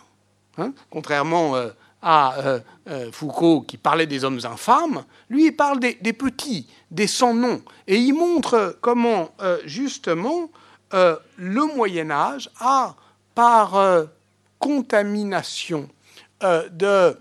Hein. 0.57 0.73
Contrairement 0.89 1.55
à 2.01 2.59
Foucault 3.11 3.61
qui 3.61 3.77
parlait 3.77 4.07
des 4.07 4.23
hommes 4.23 4.39
infâmes, 4.43 5.03
lui 5.29 5.47
il 5.47 5.55
parle 5.55 5.79
des, 5.79 5.95
des 6.01 6.13
petits, 6.13 6.67
des 6.89 7.07
sans-noms. 7.07 7.61
Et 7.87 7.97
il 7.97 8.13
montre 8.13 8.77
comment 8.81 9.29
justement 9.65 10.49
le 10.91 11.75
Moyen 11.75 12.09
Âge 12.09 12.49
a, 12.59 12.95
par 13.35 14.05
contamination 14.59 15.89
de 16.41 17.15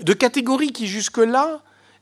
de 0.00 0.12
catégories 0.12 0.72
qui 0.72 0.86
jusque-là 0.86 1.60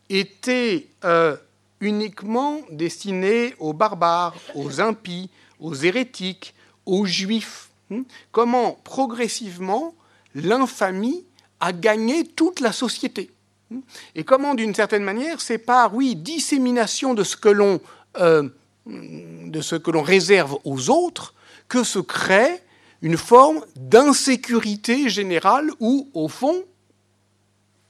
étaient 0.09 0.88
euh, 1.05 1.37
uniquement 1.81 2.61
destinées 2.71 3.55
aux 3.59 3.73
barbares, 3.73 4.37
aux 4.55 4.81
impies, 4.81 5.31
aux 5.61 5.75
hérétiques, 5.75 6.55
aux 6.85 7.07
juifs. 7.07 7.71
Hmm? 7.91 8.03
Comment 8.33 8.79
progressivement 8.85 9.95
l'infamie 10.35 11.25
a 11.61 11.73
gagné 11.73 12.25
toute 12.25 12.61
la 12.61 12.73
société. 12.73 13.31
Hmm? 13.71 13.81
Et 14.15 14.25
comment, 14.25 14.55
d'une 14.55 14.75
certaine 14.75 15.05
manière, 15.05 15.41
c'est 15.41 15.59
par, 15.59 15.95
oui, 15.95 16.15
dissémination 16.15 17.15
euh, 17.15 18.49
de 18.87 19.61
ce 19.61 19.76
que 19.76 19.91
l'on 19.91 20.03
réserve 20.03 20.59
aux 20.65 20.91
autres 20.91 21.35
que 21.69 21.85
se 21.85 21.99
crée 21.99 22.63
une 23.03 23.17
forme 23.17 23.65
d'insécurité 23.77 25.09
générale 25.09 25.71
où, 25.81 26.11
au 26.15 26.29
fond, 26.29 26.65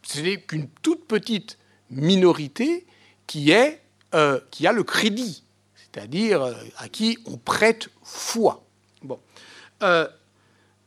ce 0.03 0.21
n'est 0.21 0.41
qu'une 0.41 0.69
toute 0.83 1.07
petite 1.07 1.59
minorité 1.91 2.87
qui, 3.27 3.53
euh, 3.53 3.71
a 4.15 4.73
le 4.73 4.83
crédit, 4.83 5.45
c'est-à-dire 5.75 6.43
euh, 6.43 6.55
à 6.79 6.89
qui 6.89 7.19
on 7.27 7.37
prête 7.37 7.89
foi. 8.03 8.65
Euh, 9.83 10.09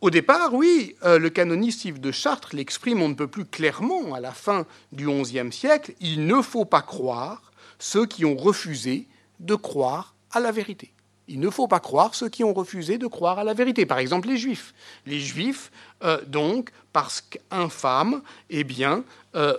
au 0.02 0.10
départ, 0.10 0.54
oui, 0.54 0.96
le 1.04 1.28
canoniste 1.30 1.84
Yves 1.84 2.00
de 2.00 2.12
Chartres 2.12 2.56
l'exprime 2.56 3.02
on 3.02 3.10
ne 3.10 3.14
peut 3.14 3.28
plus 3.28 3.46
clairement 3.46 4.14
à 4.14 4.22
la 4.22 4.32
fin 4.32 4.66
du 4.94 5.06
XIe 5.08 5.52
siècle. 5.52 5.94
Il 6.00 6.26
ne 6.26 6.42
faut 6.42 6.64
pas 6.64 6.82
croire 6.82 7.52
ceux 7.80 8.06
qui 8.06 8.24
ont 8.24 8.38
refusé 8.38 9.08
de 9.42 9.56
croire 9.56 10.16
à 10.32 10.40
la 10.40 10.54
vérité. 10.54 10.94
Il 11.32 11.40
ne 11.40 11.52
faut 11.52 11.68
pas 11.68 11.80
croire 11.80 12.16
ceux 12.16 12.28
qui 12.28 12.44
ont 12.44 12.54
refusé 12.54 12.98
de 12.98 13.06
croire 13.06 13.38
à 13.38 13.44
la 13.44 13.54
vérité. 13.54 13.86
Par 13.86 14.00
exemple, 14.00 14.28
les 14.28 14.38
Juifs. 14.38 14.74
Les 15.06 15.20
Juifs, 15.20 15.72
euh, 16.04 16.20
donc, 16.26 16.72
parce 16.92 17.22
qu'infâmes, 17.22 18.24
eh 18.50 18.64
bien, 18.64 19.04
euh, 19.36 19.56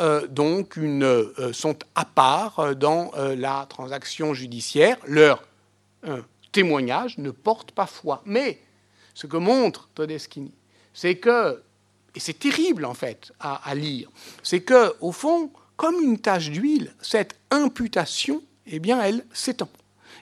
euh, 0.00 1.52
sont 1.52 1.76
à 1.94 2.06
part 2.06 2.74
dans 2.76 3.10
la 3.36 3.66
transaction 3.68 4.32
judiciaire. 4.32 4.96
Leur 5.06 5.42
témoignage 6.50 7.18
ne 7.18 7.30
porte 7.30 7.72
pas 7.72 7.86
foi. 7.86 8.22
Mais 8.24 8.58
ce 9.12 9.26
que 9.26 9.36
montre 9.36 9.90
Todeschini, 9.94 10.54
c'est 10.94 11.16
que, 11.16 11.62
et 12.14 12.20
c'est 12.20 12.38
terrible 12.38 12.86
en 12.86 12.94
fait 12.94 13.32
à, 13.38 13.68
à 13.68 13.74
lire, 13.74 14.08
c'est 14.42 14.60
que 14.60 14.94
au 15.00 15.12
fond, 15.12 15.50
comme 15.76 16.00
une 16.02 16.18
tache 16.18 16.50
d'huile, 16.50 16.94
cette 17.02 17.36
imputation, 17.50 18.42
eh 18.66 18.78
bien, 18.78 19.02
elle 19.02 19.26
s'étend 19.34 19.68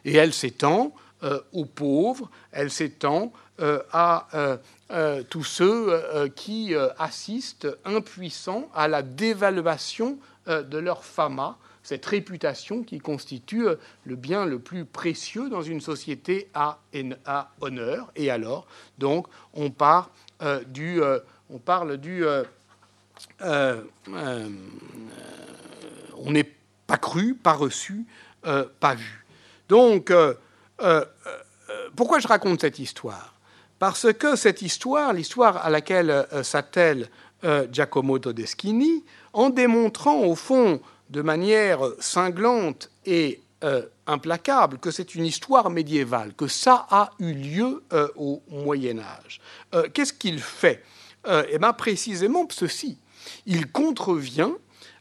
et 0.05 0.17
elle 0.17 0.33
s'étend 0.33 0.95
euh, 1.23 1.41
aux 1.53 1.67
pauvres, 1.67 2.31
elle 2.51 2.71
s'étend 2.71 3.31
euh, 3.61 3.83
à 3.93 4.27
euh, 4.35 5.23
tous 5.29 5.45
ceux 5.45 6.03
qui 6.35 6.75
assistent 6.99 7.69
impuissants 7.85 8.71
à 8.75 8.89
la 8.89 9.03
dévaluation 9.03 10.19
de 10.47 10.79
leur 10.79 11.05
fama, 11.05 11.59
cette 11.85 12.05
réputation 12.07 12.83
qui 12.83 12.99
constitue 12.99 13.67
le 14.05 14.17
bien 14.17 14.47
le 14.47 14.59
plus 14.59 14.85
précieux 14.85 15.49
dans 15.49 15.63
une 15.63 15.81
société 15.81 16.49
à, 16.55 16.81
à 17.25 17.53
honneur. 17.61 18.11
Et 18.17 18.31
alors, 18.31 18.67
donc, 18.99 19.29
on, 19.55 19.71
part, 19.71 20.11
du, 20.67 21.01
on 21.51 21.59
parle 21.59 21.99
du 21.99 22.25
on 23.41 23.85
n'est 26.27 26.51
pas 26.89 26.99
cru, 26.99 27.37
pas 27.37 27.53
reçu, 27.53 28.07
pas 28.43 28.95
vu. 28.97 29.25
Donc, 29.71 30.13
pourquoi 31.97 32.19
je 32.19 32.29
raconte 32.29 32.61
cette 32.61 32.79
histoire? 32.79 33.35
Parce 33.79 34.13
que 34.13 34.37
cette 34.37 34.61
histoire, 34.61 35.13
l'histoire 35.13 35.65
à 35.65 35.71
laquelle 35.71 36.27
s'attelle 36.43 37.09
Giacomo 37.71 38.19
Todeschini, 38.19 39.05
en 39.33 39.49
démontrant 39.51 40.21
au 40.25 40.35
fond 40.35 40.81
de 41.09 41.23
manière 41.23 41.81
cinglante 42.01 42.91
et 43.07 43.41
euh, 43.63 43.83
implacable 44.07 44.79
que 44.79 44.91
c'est 44.91 45.15
une 45.15 45.27
histoire 45.27 45.69
médiévale, 45.69 46.33
que 46.35 46.49
ça 46.49 46.87
a 46.91 47.11
eu 47.19 47.35
lieu 47.35 47.83
euh, 47.93 48.09
au 48.17 48.43
Moyen 48.49 48.99
Âge. 48.99 49.41
Euh, 49.75 49.87
qu'est-ce 49.93 50.15
qu'il 50.15 50.41
fait? 50.41 50.83
Eh 51.51 51.59
bien 51.59 51.75
précisément 51.75 52.47
ceci. 52.51 52.97
Il 53.45 53.71
contrevient 53.71 54.53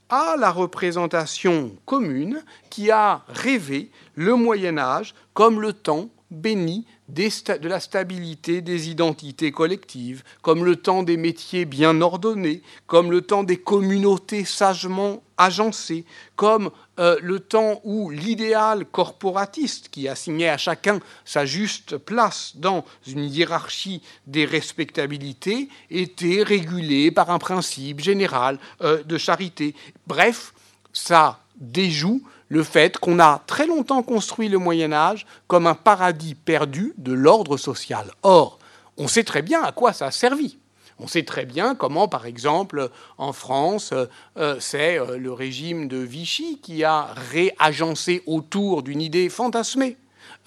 à 0.09 0.35
la 0.37 0.51
représentation 0.51 1.75
commune 1.85 2.43
qui 2.69 2.91
a 2.91 3.23
rêvé 3.27 3.91
le 4.15 4.35
Moyen 4.35 4.77
Âge 4.77 5.13
comme 5.33 5.61
le 5.61 5.73
temps 5.73 6.09
béni 6.31 6.85
de 7.07 7.67
la 7.67 7.79
stabilité 7.79 8.61
des 8.61 8.89
identités 8.89 9.51
collectives, 9.51 10.23
comme 10.41 10.63
le 10.63 10.75
temps 10.75 11.01
des 11.01 11.17
métiers 11.17 11.65
bien 11.65 12.01
ordonnés, 12.01 12.61
comme 12.85 13.09
le 13.11 13.21
temps 13.21 13.43
des 13.43 13.57
communautés 13.57 14.45
sagement 14.45 15.23
agencées, 15.37 16.05
comme 16.35 16.69
euh, 16.99 17.17
le 17.21 17.39
temps 17.39 17.79
où 17.83 18.09
l'idéal 18.09 18.85
corporatiste 18.85 19.89
qui 19.89 20.07
assignait 20.07 20.49
à 20.49 20.57
chacun 20.57 20.99
sa 21.23 21.45
juste 21.45 21.97
place 21.97 22.53
dans 22.55 22.83
une 23.07 23.23
hiérarchie 23.23 24.01
des 24.27 24.45
respectabilités 24.45 25.69
était 25.89 26.43
régulé 26.43 27.11
par 27.11 27.29
un 27.29 27.39
principe 27.39 28.01
général 28.01 28.59
euh, 28.81 29.01
de 29.03 29.17
charité. 29.17 29.75
Bref, 30.07 30.53
ça 30.91 31.39
déjoue 31.55 32.21
le 32.49 32.63
fait 32.63 32.97
qu'on 32.97 33.19
a 33.19 33.43
très 33.47 33.67
longtemps 33.67 34.03
construit 34.03 34.49
le 34.49 34.57
Moyen 34.57 34.91
Âge 34.91 35.25
comme 35.47 35.67
un 35.67 35.75
paradis 35.75 36.35
perdu 36.35 36.93
de 36.97 37.13
l'ordre 37.13 37.57
social. 37.57 38.11
Or, 38.23 38.59
on 38.97 39.07
sait 39.07 39.23
très 39.23 39.41
bien 39.41 39.63
à 39.63 39.71
quoi 39.71 39.93
ça 39.93 40.07
a 40.07 40.11
servi. 40.11 40.57
On 40.99 41.07
sait 41.07 41.23
très 41.23 41.45
bien 41.45 41.75
comment, 41.75 42.07
par 42.07 42.25
exemple, 42.25 42.89
en 43.17 43.31
France, 43.31 43.93
euh, 44.37 44.57
c'est 44.59 44.99
euh, 44.99 45.17
le 45.17 45.31
régime 45.31 45.87
de 45.87 45.97
Vichy 45.97 46.59
qui 46.61 46.83
a 46.83 47.13
réagencé 47.31 48.21
autour 48.25 48.83
d'une 48.83 49.01
idée 49.01 49.29
fantasmée 49.29 49.95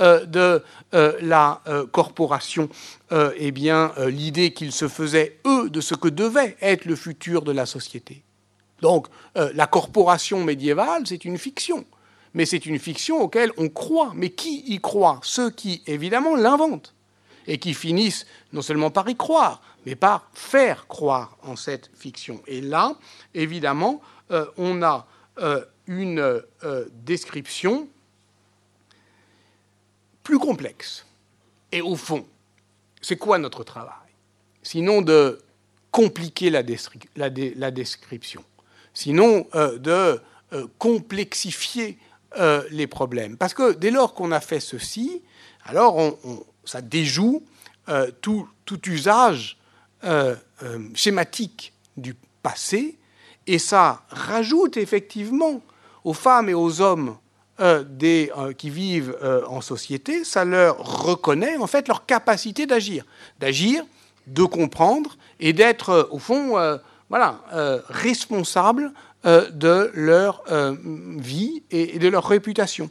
euh, 0.01 0.27
de 0.27 0.63
la 0.93 1.63
corporation, 1.91 2.69
eh 3.11 3.51
bien, 3.51 3.93
l'idée 4.07 4.53
qu'ils 4.53 4.73
se 4.73 4.89
faisaient, 4.89 5.39
eux, 5.47 5.71
de 5.71 5.81
ce 5.81 5.95
que 5.95 6.09
devait 6.09 6.57
être 6.61 6.85
le 6.85 6.97
futur 6.97 7.43
de 7.43 7.53
la 7.53 7.67
société. 7.67 8.23
Donc 8.81 9.07
la 9.35 9.67
corporation 9.67 10.45
médiévale, 10.45 11.07
c'est 11.07 11.25
une 11.25 11.39
fiction. 11.39 11.85
Mais 12.35 12.47
c'est 12.47 12.67
une 12.67 12.79
fiction 12.79 13.21
auquel 13.21 13.53
on 13.57 13.69
croit. 13.69 14.13
Mais 14.15 14.31
qui 14.31 14.65
y 14.67 14.81
croit? 14.81 15.21
Ceux 15.23 15.51
qui, 15.51 15.83
évidemment, 15.87 16.37
l'inventent. 16.37 16.95
Et 17.47 17.59
qui 17.59 17.75
finissent 17.75 18.27
non 18.53 18.63
seulement 18.63 18.91
par 18.91 19.09
y 19.09 19.17
croire, 19.17 19.61
mais 19.87 19.97
par 19.97 20.31
faire 20.35 20.87
croire 20.87 21.37
en 21.43 21.57
cette 21.57 21.91
fiction. 21.95 22.43
Et 22.47 22.61
là, 22.61 22.97
évidemment, 23.35 24.01
euh, 24.31 24.47
on 24.57 24.83
a 24.83 25.07
euh, 25.39 25.65
une 25.87 26.43
description 27.05 27.89
plus 30.23 30.39
complexe. 30.39 31.07
Et 31.73 31.83
au 31.83 31.97
fond, 31.97 32.27
c'est 33.01 33.17
quoi 33.17 33.39
notre 33.39 33.65
travail? 33.65 33.97
Sinon 34.63 35.03
de 35.03 35.41
compliquer 35.91 36.51
la 36.51 37.71
description 37.71 38.45
sinon 38.95 39.47
euh, 39.55 39.79
de 39.79 40.21
euh, 40.53 40.67
complexifier 40.79 41.99
euh, 42.39 42.63
les 42.71 42.87
problèmes. 42.87 43.37
Parce 43.37 43.55
que 43.55 43.73
dès 43.73 43.91
lors 43.91 44.15
qu'on 44.15 44.33
a 44.33 44.41
fait 44.41 44.61
ceci, 44.61 45.23
alors 45.65 46.19
ça 46.65 46.81
déjoue 46.81 47.45
tout, 48.21 48.49
usage 48.87 49.59
schématique 50.95 51.73
du 51.97 52.15
passé 52.43 52.99
et 53.47 53.59
ça 53.59 54.03
rajoute 54.09 54.77
effectivement 54.77 55.61
aux 56.05 56.15
femmes 56.15 56.49
et 56.49 56.55
aux 56.55 56.81
hommes 56.81 57.17
des, 57.89 58.33
qui 58.59 58.71
vivent 58.71 59.17
en 59.49 59.61
société, 59.61 60.25
ça 60.25 60.45
leur 60.45 60.79
reconnaît 60.79 61.57
en 61.57 61.67
fait 61.67 61.87
leur 61.87 62.07
capacité 62.07 62.67
d'agir, 62.67 63.05
d'agir, 63.39 63.85
de 64.27 64.43
comprendre 64.45 65.17
et 65.39 65.53
d'être 65.53 66.09
au 66.11 66.19
fond 66.19 66.57
voilà, 67.13 67.43
euh, 67.53 67.79
responsables 67.91 68.91
euh, 69.27 69.51
de 69.51 69.91
leur 69.93 70.43
euh, 70.51 70.75
vie 71.19 71.63
et, 71.71 71.99
de 71.99 72.09
leur 72.09 72.27
réputation. 72.27 72.89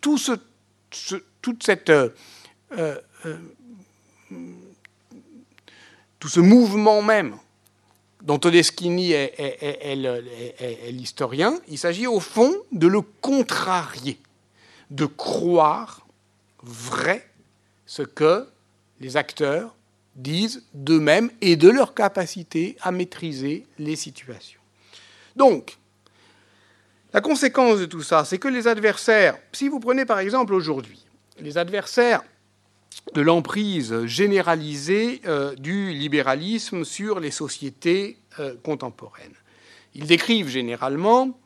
tout 0.00 0.18
ce, 0.18 0.32
toute 1.40 1.62
cette, 1.62 1.92
tout 6.22 6.28
ce 6.28 6.38
mouvement 6.38 7.02
même 7.02 7.34
dont 8.22 8.38
Todeschini 8.38 9.10
est, 9.10 9.34
est 9.40 10.92
l'historien, 10.92 11.58
il 11.66 11.76
s'agit 11.76 12.06
au 12.06 12.20
fond 12.20 12.54
de 12.70 12.86
le 12.86 13.00
contrarier, 13.00 14.20
de 14.92 15.04
croire 15.04 16.06
vrai 16.62 17.28
ce 17.86 18.02
que 18.02 18.46
les 19.00 19.16
acteurs 19.16 19.74
disent 20.14 20.62
d'eux-mêmes 20.74 21.28
et 21.40 21.56
de 21.56 21.68
leur 21.68 21.92
capacité 21.92 22.76
à 22.82 22.92
maîtriser 22.92 23.66
les 23.80 23.96
situations. 23.96 24.60
Donc, 25.34 25.76
la 27.12 27.20
conséquence 27.20 27.80
de 27.80 27.86
tout 27.86 28.04
ça, 28.04 28.24
c'est 28.24 28.38
que 28.38 28.46
les 28.46 28.68
adversaires, 28.68 29.36
si 29.50 29.66
vous 29.66 29.80
prenez 29.80 30.04
par 30.04 30.20
exemple 30.20 30.54
aujourd'hui, 30.54 31.04
les 31.40 31.58
adversaires 31.58 32.22
de 33.14 33.20
l'emprise 33.20 34.04
généralisée 34.06 35.20
euh, 35.26 35.54
du 35.56 35.92
libéralisme 35.92 36.84
sur 36.84 37.20
les 37.20 37.30
sociétés 37.30 38.18
euh, 38.38 38.54
contemporaines. 38.62 39.34
Ils 39.94 40.06
décrivent 40.06 40.48
généralement 40.48 41.38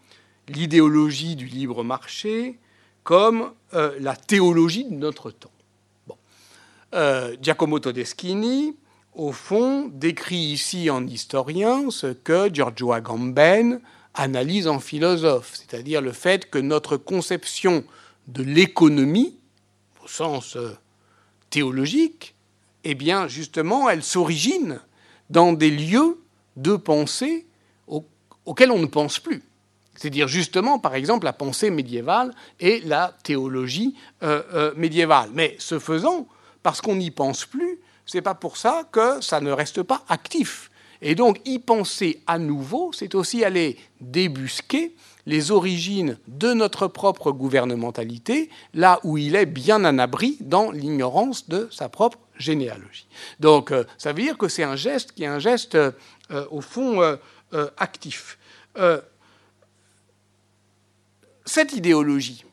l'idéologie 0.49 1.37
du 1.37 1.47
libre 1.47 1.83
marché 1.83 2.59
comme 3.03 3.53
euh, 3.75 3.97
la 4.01 4.17
théologie 4.17 4.85
de 4.85 4.95
notre 4.95 5.31
temps. 5.31 5.51
Euh, 6.95 7.37
Giacomo 7.43 7.79
Todeschini, 7.79 8.77
au 9.15 9.33
fond, 9.33 9.91
décrit 9.93 10.37
ici 10.37 10.91
en 10.91 11.07
historien 11.07 11.91
ce 11.91 12.09
que 12.09 12.53
Giorgio 12.53 12.93
Agamben 12.93 13.81
analyse 14.15 14.67
en 14.67 14.81
philosophe, 14.81 15.53
c'est-à-dire 15.55 16.01
le 16.01 16.13
fait 16.13 16.49
que 16.49 16.59
notre 16.59 16.97
conception 16.97 17.85
de 18.29 18.43
l'économie, 18.43 19.37
au 20.05 20.09
sens 20.09 20.57
théologique, 21.57 22.35
eh 22.85 22.95
bien, 22.95 23.29
justement, 23.29 23.89
elle 23.89 24.03
s'origine 24.03 24.79
dans 25.31 25.55
des 25.55 25.71
lieux 25.71 26.23
de 26.57 26.77
pensée 26.77 27.47
auxquels 28.45 28.71
on 28.71 28.79
ne 28.79 28.85
pense 28.85 29.19
plus. 29.19 29.43
C'est-à-dire 29.95 30.29
justement, 30.29 30.79
par 30.79 30.95
exemple, 30.95 31.25
la 31.25 31.33
pensée 31.33 31.71
médiévale 31.71 32.35
et 32.61 32.81
la 32.81 33.17
théologie 33.23 33.97
euh, 34.23 34.75
médiévale. 34.77 35.31
Mais 35.33 35.57
ce 35.59 35.79
faisant, 35.79 36.29
parce 36.63 36.83
qu'on 36.83 36.97
n'y 36.97 37.11
pense 37.11 37.47
plus, 37.47 37.81
c'est 38.05 38.21
pas 38.21 38.35
pour 38.35 38.59
ça 38.59 38.87
que 38.93 39.23
ça 39.23 39.41
ne 39.41 39.51
reste 39.51 39.83
pas 39.83 40.05
actif. 40.11 40.71
Et 41.01 41.15
donc 41.15 41.41
y 41.47 41.59
penser 41.59 42.21
à 42.27 42.39
nouveau, 42.39 42.93
c'est 42.93 43.15
aussi 43.15 43.45
aller 43.45 43.79
débusquer 43.99 44.95
les 45.27 45.51
origines 45.51 46.19
de 46.29 46.53
notre 46.53 46.87
propre 46.87 47.33
gouvernementalité, 47.33 48.49
là 48.73 49.01
où 49.03 49.19
il 49.19 49.35
est 49.35 49.47
bien 49.47 49.85
un 49.85 49.99
abri 49.99 50.39
dans 50.41 50.71
l'ignorance 50.71 51.49
de 51.49 51.69
sa 51.73 51.89
propre 51.89 52.19
généalogie. 52.39 53.09
Donc 53.41 53.73
euh, 53.73 53.85
ça 53.99 54.13
veut 54.13 54.23
dire 54.23 54.39
que 54.39 54.49
c'est 54.49 54.63
un 54.63 54.77
geste 54.77 55.13
qui 55.13 55.25
est 55.25 55.29
un 55.29 55.41
geste, 55.41 55.75
euh, 55.75 55.91
au 56.51 56.61
fond, 56.61 57.03
euh, 57.03 57.17
actif. 57.77 58.39
cette 61.45 61.73
idéologie, 61.73 62.45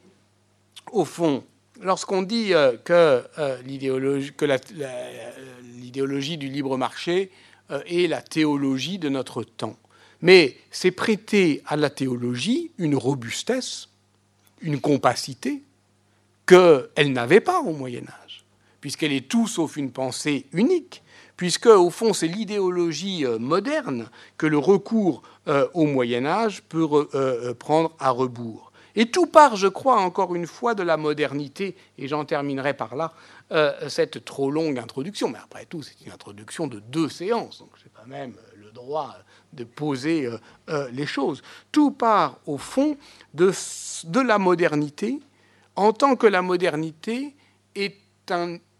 au 0.92 1.04
fond, 1.04 1.44
lorsqu'on 1.82 2.22
dit 2.22 2.54
que 2.86 3.24
l'idéologie 3.66 6.38
du 6.38 6.48
libre 6.48 6.78
marché 6.78 7.32
est 7.70 8.08
la 8.08 8.22
théologie 8.22 9.00
de 9.00 9.10
notre 9.10 9.44
temps, 9.44 9.76
mais 10.24 10.58
c'est 10.72 10.92
prêter 10.92 11.62
à 11.68 11.76
la 11.76 11.90
théologie 11.90 12.72
une 12.78 12.96
robustesse, 12.96 13.90
une 14.62 14.80
compacité 14.80 15.62
qu'elle 16.48 17.12
n'avait 17.12 17.42
pas 17.42 17.60
au 17.60 17.74
Moyen 17.74 18.06
Âge, 18.24 18.46
puisqu'elle 18.80 19.12
est 19.12 19.28
tout 19.28 19.48
sauf 19.48 19.76
une 19.76 19.92
pensée 19.92 20.46
unique, 20.54 21.04
puisque 21.36 21.66
au 21.66 21.90
fond 21.90 22.14
c'est 22.14 22.28
l'idéologie 22.28 23.26
moderne 23.38 24.10
que 24.38 24.48
le 24.48 24.58
recours 24.58 25.24
au 25.74 25.86
Moyen 25.86 26.26
Âge 26.26 26.64
peut 26.64 26.88
prendre 27.60 27.94
à 28.00 28.10
rebours. 28.10 28.72
Et 28.96 29.08
tout 29.08 29.26
part, 29.26 29.56
je 29.56 29.68
crois, 29.68 30.00
encore 30.00 30.36
une 30.36 30.46
fois, 30.46 30.76
de 30.76 30.84
la 30.84 30.98
modernité, 30.98 31.76
et 31.98 32.08
j'en 32.08 32.26
terminerai 32.26 32.76
par 32.76 32.96
là, 32.96 33.14
euh, 33.52 33.90
cette 33.90 34.24
trop 34.24 34.52
longue 34.52 34.78
introduction. 34.78 35.30
Mais 35.30 35.40
après 35.44 35.66
tout, 35.66 35.82
c'est 35.82 36.00
une 36.06 36.12
introduction 36.12 36.68
de 36.68 36.80
deux 36.80 37.10
séances, 37.10 37.60
donc 37.60 37.70
n'ai 37.84 37.90
pas 37.90 38.06
même 38.06 38.36
le 38.56 38.72
droit 38.72 39.16
de 39.54 39.64
poser 39.64 40.26
euh, 40.26 40.38
euh, 40.70 40.90
les 40.92 41.06
choses. 41.06 41.42
Tout 41.72 41.92
part, 41.92 42.40
au 42.46 42.58
fond, 42.58 42.98
de, 43.34 43.52
de, 44.06 44.20
la 44.20 44.38
modernité, 44.38 45.20
en 45.76 45.94
tant 45.94 46.16
que 46.16 46.28
la 46.28 46.42
modernité 46.42 47.36
est, 47.76 47.98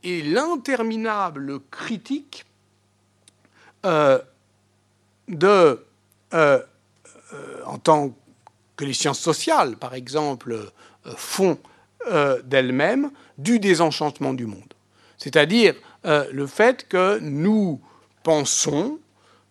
est 0.04 0.26
l'interminable 0.26 1.60
critique 1.72 2.46
de, 5.28 5.86
en 7.66 7.78
tant 7.80 8.14
que 8.76 8.86
les 8.86 8.94
sciences 8.94 9.20
sociales, 9.20 9.78
par 9.78 9.94
exemple, 9.94 10.54
euh, 10.54 11.14
font 11.16 11.58
euh, 12.08 12.42
d'elles-mêmes 12.44 13.12
du 13.38 13.60
désenchantement 13.60 14.34
du 14.34 14.46
monde. 14.46 14.74
C'est-à-dire 15.18 15.76
euh, 16.06 16.26
le 16.32 16.48
fait 16.48 16.88
que 16.88 17.20
nous 17.20 17.82
pensons, 18.24 19.00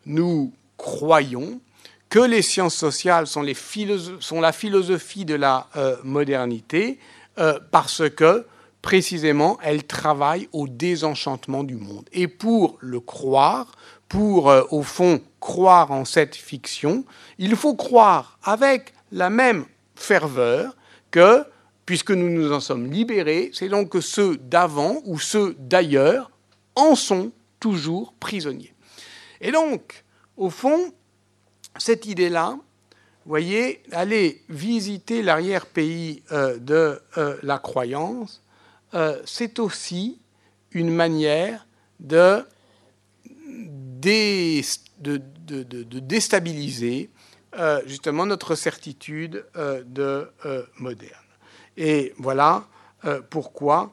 nous 0.06 0.52
croyons 0.82 1.60
que 2.08 2.18
les 2.18 2.42
sciences 2.42 2.74
sociales 2.74 3.28
sont, 3.28 3.40
les 3.40 3.56
sont 4.18 4.40
la 4.40 4.52
philosophie 4.52 5.24
de 5.24 5.36
la 5.36 5.68
modernité 6.02 6.98
parce 7.70 8.10
que 8.10 8.44
précisément 8.82 9.58
elles 9.62 9.84
travaillent 9.84 10.48
au 10.52 10.66
désenchantement 10.66 11.62
du 11.62 11.76
monde. 11.76 12.08
Et 12.12 12.26
pour 12.26 12.78
le 12.80 12.98
croire, 12.98 13.72
pour 14.08 14.52
au 14.70 14.82
fond 14.82 15.20
croire 15.38 15.92
en 15.92 16.04
cette 16.04 16.34
fiction, 16.34 17.04
il 17.38 17.54
faut 17.54 17.76
croire 17.76 18.38
avec 18.42 18.92
la 19.12 19.30
même 19.30 19.64
ferveur 19.94 20.76
que, 21.12 21.44
puisque 21.86 22.10
nous 22.10 22.28
nous 22.28 22.52
en 22.52 22.60
sommes 22.60 22.90
libérés, 22.90 23.50
c'est 23.54 23.68
donc 23.68 23.90
que 23.90 24.00
ceux 24.00 24.36
d'avant 24.36 24.96
ou 25.04 25.20
ceux 25.20 25.54
d'ailleurs 25.60 26.30
en 26.74 26.96
sont 26.96 27.30
toujours 27.60 28.12
prisonniers. 28.18 28.74
Et 29.40 29.52
donc, 29.52 30.01
au 30.36 30.50
fond, 30.50 30.92
cette 31.78 32.06
idée-là, 32.06 32.58
vous 33.24 33.28
voyez, 33.28 33.82
aller 33.92 34.42
visiter 34.48 35.22
l'arrière-pays 35.22 36.24
euh, 36.32 36.58
de 36.58 37.00
euh, 37.16 37.36
la 37.42 37.58
croyance, 37.58 38.42
euh, 38.94 39.20
c'est 39.24 39.60
aussi 39.60 40.20
une 40.72 40.90
manière 40.90 41.66
de, 42.00 42.44
de 44.40 44.82
déstabiliser 46.00 47.10
justement 47.86 48.26
notre 48.26 48.54
certitude 48.54 49.44
de 49.54 50.32
moderne. 50.78 51.12
Et 51.76 52.14
voilà 52.16 52.64
pourquoi, 53.28 53.92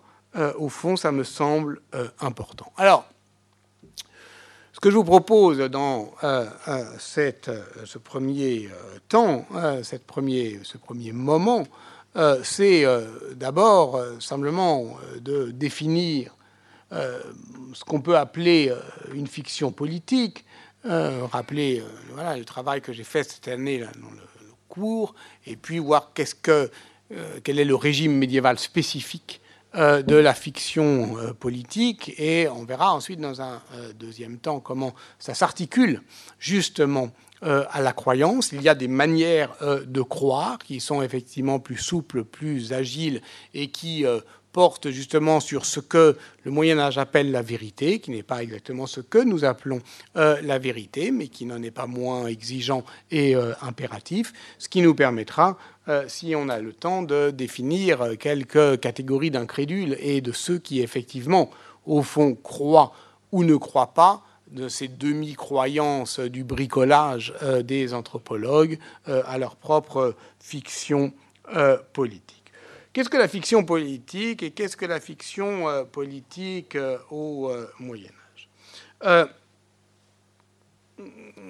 au 0.58 0.70
fond, 0.70 0.96
ça 0.96 1.12
me 1.12 1.26
semble 1.26 1.82
important. 2.22 2.72
Alors, 2.78 3.06
ce 4.80 4.82
que 4.82 4.92
je 4.92 4.96
vous 4.96 5.04
propose 5.04 5.58
dans 5.58 6.14
cette, 7.00 7.52
ce 7.84 7.98
premier 7.98 8.70
temps, 9.10 9.46
ce 9.84 9.98
premier 10.78 11.12
moment, 11.12 11.68
c'est 12.44 12.86
d'abord 13.36 14.02
simplement 14.22 14.96
de 15.20 15.52
définir 15.52 16.34
ce 16.92 17.84
qu'on 17.86 18.00
peut 18.00 18.16
appeler 18.16 18.74
une 19.14 19.28
fiction 19.28 19.74
politique, 19.74 20.46
euh, 20.86 21.26
rappeler 21.30 21.84
euh, 22.16 22.38
le 22.38 22.46
travail 22.46 22.80
que 22.80 22.94
j'ai 22.94 23.04
fait 23.04 23.30
cette 23.30 23.50
année 23.50 23.80
dans 23.80 24.12
le, 24.12 24.30
cours, 24.70 25.14
et 25.46 25.58
puis 25.58 25.78
voir 25.78 26.14
qu'est-ce 26.14 26.36
que, 26.36 26.72
euh, 27.12 27.40
quel 27.44 27.60
est 27.60 27.66
le 27.66 27.76
régime 27.76 28.14
médiéval 28.14 28.58
spécifique 28.58 29.42
de 29.74 30.16
la 30.16 30.34
fiction 30.34 31.16
politique, 31.40 32.14
et 32.18 32.48
on 32.48 32.66
verra 32.66 32.94
ensuite 32.94 33.20
dans 33.20 33.42
un 33.42 33.62
deuxième 34.00 34.38
temps 34.38 34.60
comment 34.60 34.96
ça 35.20 35.34
s'articule 35.34 36.02
justement 36.40 37.12
à 37.42 37.82
la 37.82 37.94
croyance. 37.94 38.52
Il 38.52 38.62
y 38.64 38.70
a 38.70 38.76
des 38.76 38.88
manières 38.88 39.56
de 39.86 40.02
croire 40.02 40.58
qui 40.58 40.80
sont 40.80 41.02
effectivement 41.04 41.60
plus 41.60 41.78
souples, 41.78 42.24
plus 42.24 42.74
agiles, 42.74 43.22
et 43.54 43.70
qui 43.70 44.06
porte 44.52 44.90
justement 44.90 45.40
sur 45.40 45.66
ce 45.66 45.80
que 45.80 46.18
le 46.44 46.52
Moyen 46.52 46.80
Âge 46.80 46.98
appelle 46.98 47.32
la 47.32 47.42
vérité, 47.42 48.00
qui 48.00 48.12
n'est 48.12 48.24
pas 48.24 48.42
exactement 48.42 48.88
ce 48.88 49.02
que 49.02 49.20
nous 49.20 49.46
appelons 49.46 49.80
euh, 50.18 50.40
la 50.42 50.60
vérité, 50.60 51.12
mais 51.12 51.28
qui 51.28 51.46
n'en 51.46 51.62
est 51.62 51.72
pas 51.72 51.88
moins 51.88 52.28
exigeant 52.28 52.84
et 53.12 53.36
euh, 53.36 53.54
impératif, 53.62 54.34
ce 54.58 54.70
qui 54.70 54.82
nous 54.82 54.96
permettra, 54.96 55.58
euh, 55.88 56.06
si 56.08 56.34
on 56.36 56.50
a 56.50 56.60
le 56.60 56.74
temps, 56.74 57.04
de 57.04 57.32
définir 57.32 58.18
quelques 58.20 58.80
catégories 58.80 59.32
d'incrédules 59.32 59.96
et 60.00 60.22
de 60.22 60.32
ceux 60.32 60.58
qui 60.58 60.82
effectivement, 60.82 61.50
au 61.86 62.02
fond, 62.02 62.36
croient 62.36 62.94
ou 63.32 63.44
ne 63.44 63.56
croient 63.56 63.94
pas 63.94 64.24
de 64.52 64.68
ces 64.68 64.88
demi-croyances 64.88 66.20
du 66.20 66.44
bricolage 66.44 67.36
des 67.64 67.94
anthropologues 67.94 68.80
à 69.06 69.38
leur 69.38 69.56
propre 69.56 70.16
fiction 70.40 71.14
politique. 71.94 72.39
Qu'est-ce 73.00 73.10
que 73.10 73.16
la 73.16 73.30
fiction 73.30 73.64
politique 73.64 74.44
et 74.44 74.52
qu'est-ce 74.52 74.76
que 74.76 74.86
la 74.86 75.00
fiction 75.00 75.70
euh, 75.70 75.86
politique 75.86 76.76
euh, 76.76 76.98
au 77.10 77.50
euh, 77.50 77.66
Moyen 77.80 78.12
Âge? 78.36 79.30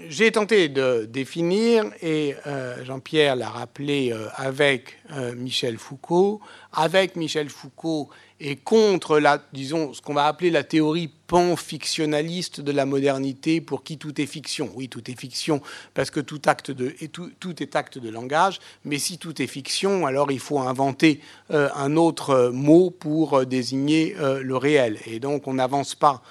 J'ai 0.07 0.31
tenté 0.31 0.69
de 0.69 1.05
définir, 1.05 1.85
et 2.01 2.35
Jean-Pierre 2.83 3.35
l'a 3.35 3.49
rappelé 3.49 4.13
avec 4.35 4.97
Michel 5.35 5.77
Foucault, 5.77 6.39
avec 6.71 7.15
Michel 7.15 7.49
Foucault 7.49 8.09
et 8.39 8.55
contre 8.55 9.19
la, 9.19 9.43
disons, 9.51 9.93
ce 9.93 10.01
qu'on 10.01 10.13
va 10.13 10.25
appeler 10.25 10.49
la 10.49 10.63
théorie 10.63 11.09
panfictionnaliste 11.27 12.61
de 12.61 12.71
la 12.71 12.85
modernité, 12.85 13.59
pour 13.61 13.83
qui 13.83 13.97
tout 13.97 14.19
est 14.19 14.25
fiction. 14.25 14.71
Oui, 14.75 14.87
tout 14.87 15.11
est 15.11 15.19
fiction 15.19 15.61
parce 15.93 16.09
que 16.09 16.19
tout 16.19 16.41
acte 16.45 16.71
de, 16.71 16.95
et 17.01 17.09
tout, 17.09 17.29
tout 17.39 17.61
est 17.61 17.75
acte 17.75 17.97
de 17.97 18.09
langage. 18.09 18.59
Mais 18.85 18.97
si 18.97 19.17
tout 19.17 19.41
est 19.41 19.47
fiction, 19.47 20.05
alors 20.05 20.31
il 20.31 20.39
faut 20.39 20.59
inventer 20.59 21.19
euh, 21.51 21.69
un 21.75 21.97
autre 21.97 22.49
mot 22.53 22.89
pour 22.89 23.39
euh, 23.39 23.45
désigner 23.45 24.15
euh, 24.19 24.41
le 24.41 24.55
réel. 24.55 24.99
Et 25.05 25.19
donc 25.19 25.47
on 25.47 25.55
n'avance 25.55 25.95
pas 25.95 26.21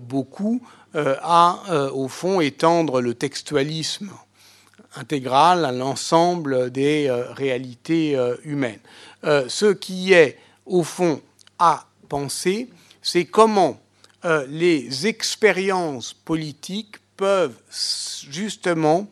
beaucoup 0.00 0.60
à, 0.94 1.90
au 1.92 2.08
fond, 2.08 2.40
étendre 2.40 3.00
le 3.00 3.14
textualisme 3.14 4.10
intégral 4.96 5.64
à 5.64 5.72
l'ensemble 5.72 6.70
des 6.70 7.10
réalités 7.36 8.16
humaines. 8.44 8.80
ce 9.22 9.72
qui 9.72 10.12
est, 10.12 10.38
au 10.66 10.82
fond, 10.82 11.20
à 11.58 11.86
penser, 12.08 12.68
c'est 13.02 13.24
comment 13.24 13.80
euh, 14.24 14.46
les 14.48 15.06
expériences 15.06 16.12
politiques 16.12 16.96
peuvent 17.16 17.58
justement 18.28 19.06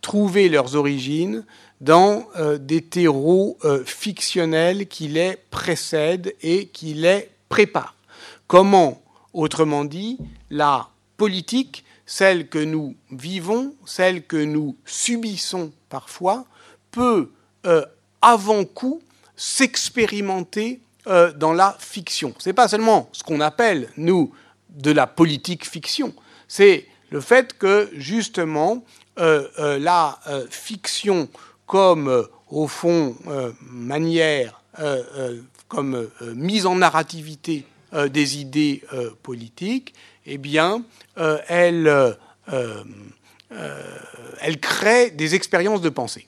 trouver 0.00 0.48
leurs 0.48 0.76
origines 0.76 1.44
dans 1.80 2.28
euh, 2.36 2.58
des 2.58 2.80
terreaux 2.82 3.58
euh, 3.64 3.84
fictionnels 3.84 4.86
qui 4.86 5.08
les 5.08 5.36
précèdent 5.50 6.34
et 6.42 6.66
qui 6.66 6.94
les 6.94 7.28
préparent. 7.48 7.96
Comment, 8.46 9.02
autrement 9.32 9.84
dit, 9.84 10.18
la 10.50 10.88
politique, 11.22 11.84
celle 12.04 12.48
que 12.48 12.58
nous 12.58 12.96
vivons, 13.10 13.74
celle 13.86 14.18
que 14.26 14.42
nous 14.54 14.76
subissons 14.84 15.72
parfois, 15.88 16.46
peut 16.90 17.30
avant 18.20 18.64
coup 18.64 19.02
s'expérimenter 19.36 20.80
euh, 21.08 21.32
dans 21.32 21.52
la 21.52 21.76
fiction. 21.80 22.32
Ce 22.38 22.48
n'est 22.48 22.52
pas 22.52 22.68
seulement 22.68 23.08
ce 23.12 23.24
qu'on 23.24 23.40
appelle, 23.40 23.90
nous, 23.96 24.32
de 24.70 24.92
la 24.92 25.08
politique 25.08 25.68
fiction, 25.68 26.14
c'est 26.46 26.86
le 27.10 27.20
fait 27.20 27.58
que, 27.58 27.90
justement, 27.94 28.84
euh, 29.18 29.48
euh, 29.58 29.80
la 29.80 30.20
fiction 30.48 31.28
comme, 31.66 32.28
au 32.48 32.68
fond, 32.68 33.16
manière, 33.62 34.62
comme 35.68 36.08
mise 36.34 36.66
en 36.66 36.76
narrativité 36.76 37.64
des 37.92 38.38
idées 38.38 38.82
politiques, 39.22 39.94
eh 40.26 40.38
bien, 40.38 40.82
elle, 41.16 42.16
elle 44.40 44.60
crée 44.60 45.10
des 45.10 45.34
expériences 45.34 45.80
de 45.80 45.88
pensée. 45.88 46.26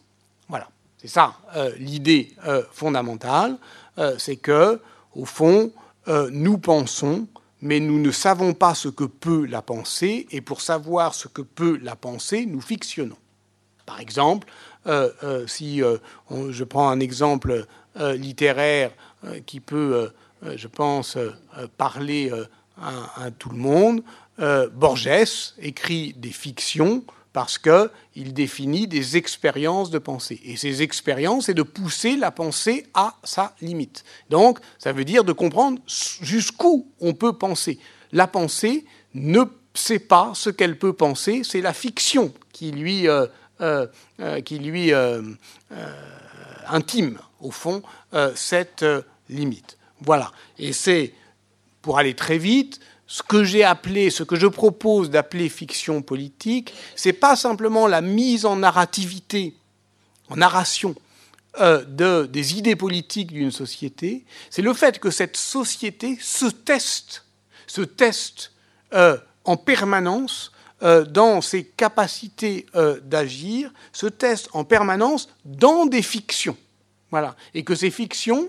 Voilà, 0.49 0.69
c'est 0.99 1.09
ça 1.09 1.35
l'idée 1.79 2.33
fondamentale. 2.73 3.59
Euh, 3.99 4.15
c'est 4.19 4.37
que, 4.37 4.81
au 5.15 5.25
fond, 5.25 5.73
euh, 6.09 6.29
nous 6.33 6.59
pensons, 6.59 7.27
mais 7.61 7.81
nous 7.81 8.01
ne 8.01 8.11
savons 8.11 8.53
pas 8.53 8.75
ce 8.75 8.89
que 8.89 9.05
peut 9.05 9.47
la 9.47 9.63
pensée, 9.63 10.27
et 10.31 10.41
pour 10.41 10.61
savoir 10.61 11.15
ce 11.15 11.29
que 11.29 11.43
peut 11.43 11.79
la 11.83 11.97
pensée, 11.97 12.47
nous 12.47 12.61
fictionnons. 12.61 13.17
Par 13.87 14.01
exemple, 14.01 14.49
euh, 14.87 15.47
si 15.47 15.81
je 15.81 16.65
prends 16.65 16.89
un 16.89 17.01
exemple 17.01 17.67
littéraire 17.97 18.91
qui 19.47 19.61
peut, 19.61 20.11
je 20.43 20.69
pense, 20.69 21.17
parler 21.79 22.31
à, 22.81 23.31
tout 23.39 23.51
le 23.51 23.57
monde, 23.57 24.03
Borges 24.39 25.55
écrit 25.59 26.13
des 26.15 26.31
fictions 26.31 27.05
parce 27.35 27.59
qu'il 27.59 28.33
définit 28.33 28.87
des 28.87 29.17
expériences 29.17 29.91
de 29.91 29.99
pensée. 29.99 30.41
Et 30.45 30.57
ces 30.57 30.83
expériences, 30.83 31.47
c'est 31.47 31.55
de 31.55 31.63
pousser 31.63 32.17
la 32.17 32.31
pensée 32.31 32.87
à 32.95 33.17
sa 33.25 33.55
limite. 33.61 34.05
Donc, 34.31 34.61
ça 34.79 34.93
veut 34.93 35.05
dire 35.05 35.25
de 35.25 35.33
comprendre 35.33 35.81
jusqu'où 35.87 36.87
on 37.01 37.13
peut 37.13 37.33
penser. 37.33 37.81
La 38.13 38.29
pensée 38.29 38.85
ne 39.15 39.43
sait 39.75 39.99
pas 39.99 40.31
ce 40.35 40.49
qu'elle 40.49 40.79
peut 40.79 40.93
penser, 40.93 41.43
c'est 41.43 41.61
la 41.61 41.73
fiction 41.73 42.33
qui 42.53 42.71
lui, 42.71 43.09
euh, 43.09 43.27
euh, 43.61 43.89
euh, 44.21 44.41
qui 44.41 44.61
lui 44.61 44.93
intime, 46.69 47.19
au 47.41 47.51
fond, 47.51 47.83
cette 48.37 48.85
limite. 49.29 49.77
Voilà. 50.01 50.31
Et 50.59 50.73
c'est, 50.73 51.13
pour 51.85 51.99
aller 51.99 52.14
très 52.14 52.38
vite, 52.38 52.81
ce 53.07 53.23
que 53.23 53.44
j'ai 53.44 53.62
appelé, 53.62 54.09
ce 54.09 54.23
que 54.23 54.37
je 54.37 54.47
propose 54.47 55.11
d'appeler 55.11 55.51
fiction 55.51 56.01
politique, 56.01 56.73
c'est 56.97 57.12
pas 57.12 57.37
simplement 57.37 57.87
la 57.87 58.01
mise 58.01 58.47
en 58.47 58.57
narrativité, 58.57 59.55
en 60.31 60.37
narration 60.37 60.94
euh, 61.61 61.85
de, 61.85 62.25
des 62.25 62.57
idées 62.57 62.75
politiques 62.75 63.35
d'une 63.35 63.51
société, 63.51 64.25
c'est 64.49 64.62
le 64.62 64.73
fait 64.73 64.99
que 64.99 65.11
cette 65.11 65.37
société 65.37 66.16
se 66.23 66.47
teste, 66.47 67.27
se 67.66 67.83
teste 67.83 68.53
euh, 68.94 69.18
en 69.44 69.59
permanence 69.59 70.53
euh, 70.83 71.05
dans 71.05 71.42
ses 71.42 71.64
capacités 71.64 72.64
d'agir, 73.03 73.70
se 73.92 74.07
teste 74.07 74.49
en 74.55 74.64
permanence 74.64 75.29
dans 75.44 75.85
des 75.85 76.01
fictions. 76.03 76.57
Voilà. 77.11 77.37
Et 77.53 77.62
que 77.62 77.75
ces 77.75 77.90
fictions 77.90 78.49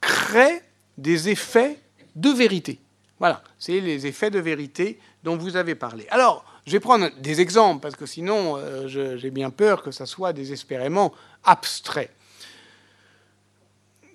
créent 0.00 0.62
des 0.96 1.28
effets 1.28 1.78
de 2.14 2.30
vérité. 2.30 2.80
Voilà, 3.18 3.42
c'est 3.58 3.80
les 3.80 4.06
effets 4.06 4.30
de 4.30 4.38
vérité 4.38 5.00
dont 5.22 5.36
vous 5.36 5.56
avez 5.56 5.74
parlé. 5.74 6.06
Alors, 6.10 6.44
je 6.66 6.72
vais 6.72 6.80
prendre 6.80 7.10
des 7.18 7.40
exemples, 7.40 7.80
parce 7.80 7.96
que 7.96 8.06
sinon, 8.06 8.56
euh, 8.56 8.88
j'ai 8.88 9.30
bien 9.30 9.50
peur 9.50 9.82
que 9.82 9.90
ça 9.90 10.06
soit 10.06 10.32
désespérément 10.32 11.12
abstrait. 11.44 12.10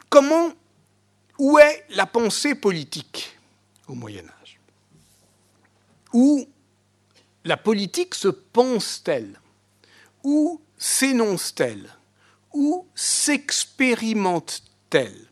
Comment, 0.10 0.51
où 1.38 1.60
est 1.60 1.86
la 1.89 2.05
pensée 2.05 2.55
politique 2.55 3.38
au 3.88 3.93
Moyen 3.93 4.23
Âge? 4.41 4.60
Où 6.13 6.47
la 7.43 7.58
politique 7.58 8.15
se 8.15 8.29
pense-t-elle? 8.29 9.39
Où 10.23 10.62
s'énonce-t-elle? 10.77 11.89
Où 12.53 12.88
s'expérimente-t-elle? 12.95 15.27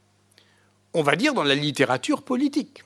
On 0.95 1.01
va 1.01 1.15
dire 1.15 1.33
dans 1.33 1.43
la 1.43 1.55
littérature 1.55 2.21
politique. 2.21 2.83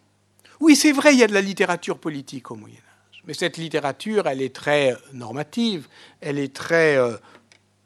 Oui, 0.62 0.76
c'est 0.76 0.94
vrai, 0.94 1.14
il 1.14 1.20
y 1.20 1.24
a 1.24 1.28
de 1.28 1.34
la 1.34 1.42
littérature 1.42 2.00
politique 2.00 2.50
au 2.52 2.56
Moyen 2.56 2.76
Âge, 2.76 3.22
mais 3.28 3.34
cette 3.34 3.58
littérature, 3.58 4.28
elle 4.28 4.42
est 4.42 4.56
très 4.56 4.94
euh, 4.94 4.96
normative, 5.14 5.88
elle 6.22 6.40
est 6.40 6.54
très 6.54 6.98
euh, 6.98 7.18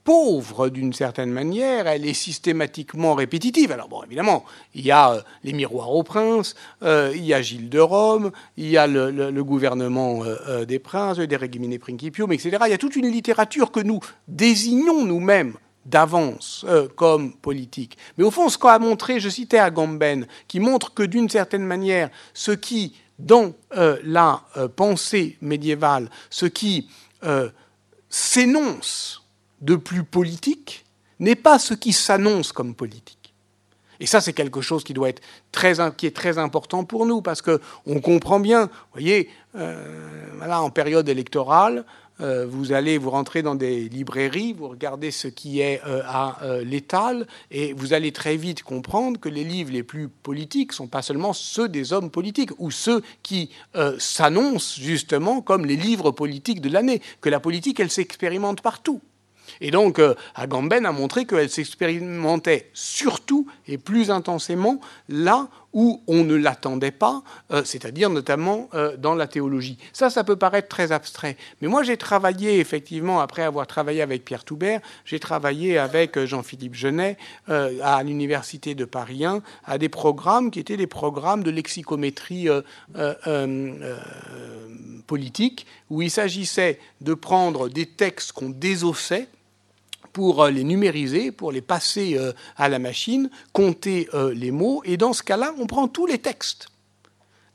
pauvre 0.04 0.70
d'une 0.70 0.94
certaine 0.94 1.32
manière, 1.32 1.88
elle 1.88 2.06
est 2.06 2.14
systématiquement 2.14 3.16
répétitive. 3.16 3.72
Alors 3.72 3.90
bon, 3.90 4.04
évidemment, 4.04 4.46
il 4.76 4.86
y 4.86 4.92
a 4.92 5.12
euh, 5.12 5.22
les 5.44 5.54
miroirs 5.54 5.92
aux 5.92 6.04
princes, 6.04 6.56
il 6.84 7.26
y 7.26 7.34
a 7.34 7.42
Gilles 7.42 7.70
de 7.70 7.80
Rome, 7.80 8.32
il 8.58 8.70
y 8.70 8.78
a 8.78 8.86
le, 8.86 9.44
gouvernement 9.44 10.24
des 10.68 10.80
princes, 10.80 11.18
des 11.18 11.36
Regimine 11.36 11.78
Principium, 11.80 12.32
etc. 12.32 12.58
Il 12.68 12.72
y 12.72 12.74
a 12.74 12.78
toute 12.78 12.96
une 12.96 13.10
littérature 13.10 13.72
que 13.72 13.80
nous 13.80 14.00
désignons 14.28 15.04
nous-mêmes 15.04 15.56
d'avance 15.86 16.66
euh, 16.68 16.88
comme 16.96 17.34
politique. 17.34 17.98
Mais 18.18 18.24
au 18.24 18.32
fond, 18.32 18.50
ce 18.50 18.58
qu'a 18.58 18.80
montré, 18.80 19.20
je 19.20 19.30
citais 19.30 19.58
Agamben, 19.58 20.28
qui 20.48 20.60
montre 20.60 20.94
que 20.94 21.04
d'une 21.04 21.30
certaine 21.30 21.66
manière, 21.66 22.10
ce 22.34 22.52
qui, 22.52 22.96
dans 23.20 23.54
euh, 23.76 23.98
la 24.04 24.44
euh, 24.58 24.68
pensée 24.68 25.38
médiévale, 25.42 26.10
ce 26.30 26.46
qui 26.46 26.90
s'énonce 28.10 29.24
de 29.62 29.76
plus 29.76 30.04
politique, 30.04 30.86
n'est 31.20 31.36
pas 31.36 31.60
ce 31.60 31.76
qui 31.76 31.94
s'annonce 31.94 32.52
comme 32.52 32.74
politique. 32.74 33.36
Et 34.00 34.08
ça, 34.08 34.22
c'est 34.22 34.34
quelque 34.34 34.62
chose 34.62 34.84
qui 34.84 34.96
doit 34.96 35.10
être 35.10 35.22
très, 35.52 35.76
qui 35.96 36.08
est 36.08 36.16
très 36.16 36.40
important 36.40 36.84
pour 36.84 37.06
nous, 37.06 37.22
parce 37.22 37.44
que 37.44 37.62
on 37.86 38.02
comprend 38.02 38.40
bien, 38.40 38.66
vous 38.66 38.72
voyez, 38.94 39.30
voilà, 39.54 40.64
en 40.64 40.72
période 40.72 41.08
électorale, 41.08 41.86
vous 42.20 42.72
allez 42.72 42.98
vous 42.98 43.10
rentrer 43.10 43.42
dans 43.42 43.56
des 43.56 43.90
librairies, 43.90 44.54
vous 44.54 44.68
regardez 44.68 45.12
ce 45.12 45.28
qui 45.28 45.62
est 45.62 45.82
euh, 45.86 46.02
à 46.06 46.44
euh, 46.44 46.64
l'étal, 46.64 47.28
et 47.50 47.74
vous 47.74 47.94
allez 47.94 48.12
très 48.12 48.38
vite 48.38 48.64
comprendre 48.64 49.20
que 49.20 49.30
les 49.30 49.44
livres 49.44 49.72
les 49.72 49.84
plus 49.84 50.08
politiques 50.08 50.74
sont 50.74 50.88
pas 50.88 51.02
seulement 51.02 51.34
ceux 51.34 51.68
des 51.68 51.94
hommes 51.94 52.12
politiques 52.12 52.52
ou 52.60 52.72
ceux 52.72 53.02
qui 53.24 53.50
s'annoncent 53.98 54.80
justement 54.80 55.42
comme 55.42 55.66
les 55.66 55.76
livres 55.76 56.12
politiques 56.12 56.62
de 56.62 56.70
l'année, 56.70 57.02
que 57.22 57.30
la 57.30 57.40
politique 57.40 57.80
elle 57.80 57.90
s'expérimente 57.90 58.62
partout. 58.62 59.02
Et 59.60 59.72
donc, 59.72 60.00
Agamben 60.36 60.86
a 60.86 60.92
montré 60.92 61.26
qu'elle 61.26 61.50
s'expérimentait 61.50 62.70
surtout 62.74 63.48
et 63.68 63.78
plus 63.78 64.12
intensément 64.12 64.80
là 65.10 65.50
où 65.74 66.02
on 66.08 66.24
ne 66.24 66.36
l'attendait 66.36 66.92
pas, 66.92 67.24
euh, 67.52 67.64
c'est-à-dire 67.64 68.10
notamment 68.10 68.70
euh, 68.74 68.98
dans 68.98 69.16
la 69.16 69.28
théologie. 69.28 69.78
Ça, 69.94 70.10
ça 70.10 70.24
peut 70.24 70.36
paraître 70.36 70.68
très 70.68 70.92
abstrait. 70.92 71.38
Mais 71.62 71.68
moi, 71.68 71.84
j'ai 71.84 71.98
travaillé, 71.98 72.60
effectivement, 72.60 73.20
après 73.22 73.44
avoir 73.44 73.68
travaillé 73.68 74.02
avec 74.02 74.26
Pierre 74.26 74.44
Toubert, 74.44 74.82
j'ai 75.06 75.20
travaillé 75.20 75.78
avec 75.78 76.18
euh, 76.18 76.26
Jean-Philippe 76.26 76.76
Genet 76.76 77.18
à 77.48 78.04
l'Université 78.04 78.76
de 78.76 78.86
Paris 78.86 79.26
1, 79.26 79.42
à 79.66 79.78
des 79.78 79.90
programmes 79.90 80.52
qui 80.52 80.60
étaient 80.60 80.78
des 80.78 80.88
programmes 80.88 81.44
de 81.44 81.52
lexicométrie 81.52 82.48
politique, 85.08 85.66
où 85.90 86.02
il 86.02 86.12
s'agissait 86.12 86.80
de 87.02 87.14
prendre 87.14 87.70
des 87.70 87.86
textes 87.86 88.32
qu'on 88.32 88.50
désossait, 88.50 89.28
pour 90.14 90.44
euh, 90.44 90.52
les 90.52 90.64
numériser, 90.64 91.32
pour 91.32 91.52
les 91.52 91.62
passer 91.62 92.18
euh, 92.18 92.34
à 92.58 92.70
la 92.70 92.80
machine, 92.80 93.30
compter 93.54 94.10
euh, 94.14 94.34
les 94.34 94.52
mots, 94.52 94.82
et 94.86 94.98
dans 94.98 95.14
ce 95.14 95.24
cas-là, 95.24 95.54
on 95.58 95.68
prend 95.68 95.88
tous 95.88 96.06
les 96.06 96.18
textes 96.18 96.68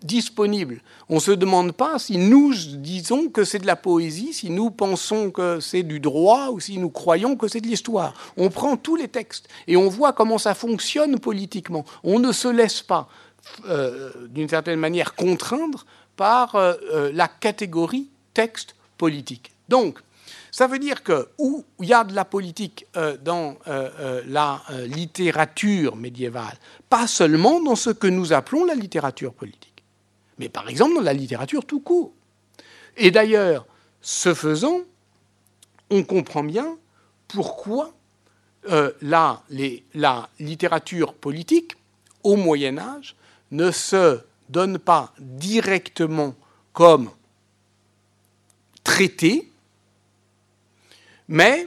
disponibles. 0.02 0.82
On 1.08 1.16
ne 1.16 1.20
se 1.20 1.32
demande 1.32 1.72
pas 1.72 1.98
si 1.98 2.18
nous 2.18 2.52
disons 2.54 3.28
que 3.28 3.44
c'est 3.44 3.58
de 3.58 3.66
la 3.66 3.76
poésie, 3.76 4.32
si 4.34 4.50
nous 4.50 4.70
pensons 4.70 5.30
que 5.30 5.58
c'est 5.58 5.82
du 5.82 6.00
droit 6.00 6.50
ou 6.50 6.60
si 6.60 6.78
nous 6.78 6.90
croyons 6.90 7.34
que 7.34 7.48
c'est 7.48 7.60
de 7.60 7.66
l'histoire. 7.66 8.14
On 8.36 8.50
prend 8.50 8.76
tous 8.76 8.96
les 8.96 9.08
textes 9.08 9.48
et 9.66 9.76
on 9.76 9.88
voit 9.88 10.12
comment 10.12 10.38
ça 10.38 10.54
fonctionne 10.54 11.18
politiquement. 11.18 11.84
On 12.04 12.18
ne 12.18 12.30
se 12.30 12.46
laisse 12.46 12.82
pas, 12.82 13.08
d'une 14.28 14.48
certaine 14.48 14.78
manière, 14.78 15.14
contraindre 15.14 15.86
par 16.14 16.56
la 17.12 17.26
catégorie 17.26 18.10
texte 18.34 18.76
politique. 18.98 19.52
Donc, 19.68 19.98
ça 20.56 20.66
veut 20.68 20.78
dire 20.78 21.02
que 21.02 21.28
où 21.36 21.66
il 21.80 21.88
y 21.88 21.92
a 21.92 22.02
de 22.02 22.14
la 22.14 22.24
politique 22.24 22.86
euh, 22.96 23.18
dans 23.18 23.58
euh, 23.68 23.90
euh, 24.00 24.22
la 24.26 24.62
littérature 24.86 25.96
médiévale, 25.96 26.56
pas 26.88 27.06
seulement 27.06 27.60
dans 27.60 27.76
ce 27.76 27.90
que 27.90 28.06
nous 28.06 28.32
appelons 28.32 28.64
la 28.64 28.74
littérature 28.74 29.34
politique, 29.34 29.84
mais 30.38 30.48
par 30.48 30.66
exemple 30.70 30.94
dans 30.94 31.02
la 31.02 31.12
littérature 31.12 31.66
tout 31.66 31.80
court. 31.80 32.10
Et 32.96 33.10
d'ailleurs, 33.10 33.66
ce 34.00 34.32
faisant, 34.32 34.80
on 35.90 36.02
comprend 36.04 36.42
bien 36.42 36.78
pourquoi 37.28 37.92
la, 39.02 39.42
la 39.92 40.30
littérature 40.40 41.12
politique, 41.12 41.76
au 42.22 42.36
Moyen 42.36 42.78
Âge, 42.78 43.14
ne 43.50 43.70
se 43.70 44.20
donne 44.48 44.78
pas 44.78 45.12
directement 45.18 46.34
comme 46.72 47.10
traité, 48.82 49.52
mais 51.28 51.66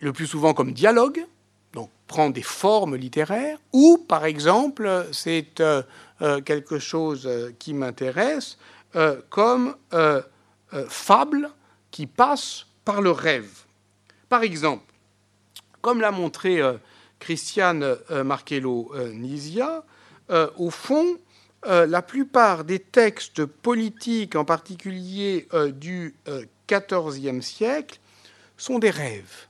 le 0.00 0.12
plus 0.12 0.26
souvent 0.26 0.54
comme 0.54 0.72
dialogue, 0.72 1.24
donc 1.72 1.90
prend 2.06 2.30
des 2.30 2.42
formes 2.42 2.96
littéraires, 2.96 3.58
ou 3.72 3.98
par 3.98 4.24
exemple, 4.24 5.06
c'est 5.12 5.60
euh, 5.60 5.82
euh, 6.22 6.40
quelque 6.40 6.78
chose 6.78 7.26
euh, 7.26 7.50
qui 7.58 7.74
m'intéresse, 7.74 8.58
comme 9.28 9.76
fable 10.88 11.50
qui 11.90 12.06
passe 12.06 12.64
par 12.86 13.02
le 13.02 13.10
rêve. 13.10 13.64
Par 14.30 14.42
exemple, 14.42 14.90
comme 15.82 16.00
l'a 16.00 16.10
montré 16.10 16.62
Christiane 17.18 17.98
Marcello-Nisia, 18.24 19.84
au 20.56 20.70
fond, 20.70 21.18
la 21.66 22.00
plupart 22.00 22.64
des 22.64 22.78
textes 22.78 23.44
politiques, 23.44 24.36
en 24.36 24.46
particulier 24.46 25.46
du 25.74 26.16
XIVe 26.66 27.42
siècle, 27.42 28.00
sont 28.58 28.78
des 28.78 28.90
rêves. 28.90 29.46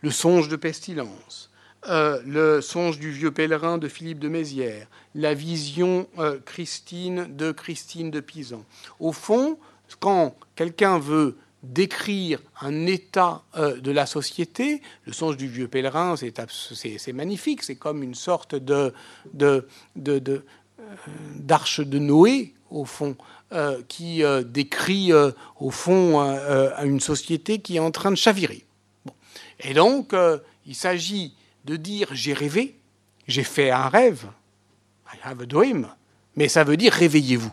Le 0.00 0.10
songe 0.10 0.48
de 0.48 0.56
pestilence, 0.56 1.50
euh, 1.88 2.20
le 2.26 2.60
songe 2.60 2.98
du 2.98 3.10
vieux 3.10 3.30
pèlerin 3.30 3.78
de 3.78 3.88
Philippe 3.88 4.18
de 4.18 4.28
Mézières, 4.28 4.86
la 5.14 5.32
vision 5.32 6.08
euh, 6.18 6.38
Christine 6.44 7.26
de 7.36 7.52
Christine 7.52 8.10
de 8.10 8.20
Pisan. 8.20 8.64
Au 8.98 9.12
fond, 9.12 9.58
quand 9.98 10.36
quelqu'un 10.56 10.98
veut 10.98 11.38
décrire 11.62 12.40
un 12.60 12.86
état 12.86 13.42
euh, 13.56 13.80
de 13.80 13.90
la 13.90 14.04
société, 14.06 14.82
le 15.04 15.12
songe 15.12 15.36
du 15.36 15.48
vieux 15.48 15.68
pèlerin, 15.68 16.16
c'est 16.16 17.12
magnifique, 17.12 17.62
c'est 17.62 17.76
comme 17.76 18.02
une 18.02 18.14
sorte 18.14 18.54
d'arche 18.54 19.60
de 21.80 21.98
Noé, 21.98 22.54
au 22.70 22.84
fond, 22.84 23.16
qui 23.88 24.22
décrit 24.44 25.12
au 25.58 25.70
fond 25.70 26.20
une 26.84 27.00
société 27.00 27.58
qui 27.58 27.76
est 27.76 27.80
en 27.80 27.90
train 27.90 28.10
de 28.10 28.16
chavirer. 28.16 28.64
Et 29.60 29.74
donc, 29.74 30.14
il 30.66 30.74
s'agit 30.74 31.34
de 31.64 31.76
dire 31.76 32.08
j'ai 32.12 32.32
rêvé, 32.32 32.76
j'ai 33.26 33.42
fait 33.44 33.70
un 33.70 33.88
rêve, 33.88 34.26
I 35.12 35.16
have 35.24 35.42
a 35.42 35.46
dream, 35.46 35.88
mais 36.36 36.48
ça 36.48 36.64
veut 36.64 36.76
dire 36.76 36.92
réveillez-vous. 36.92 37.52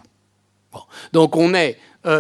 Donc 1.14 1.36
on 1.36 1.54
est 1.54 1.78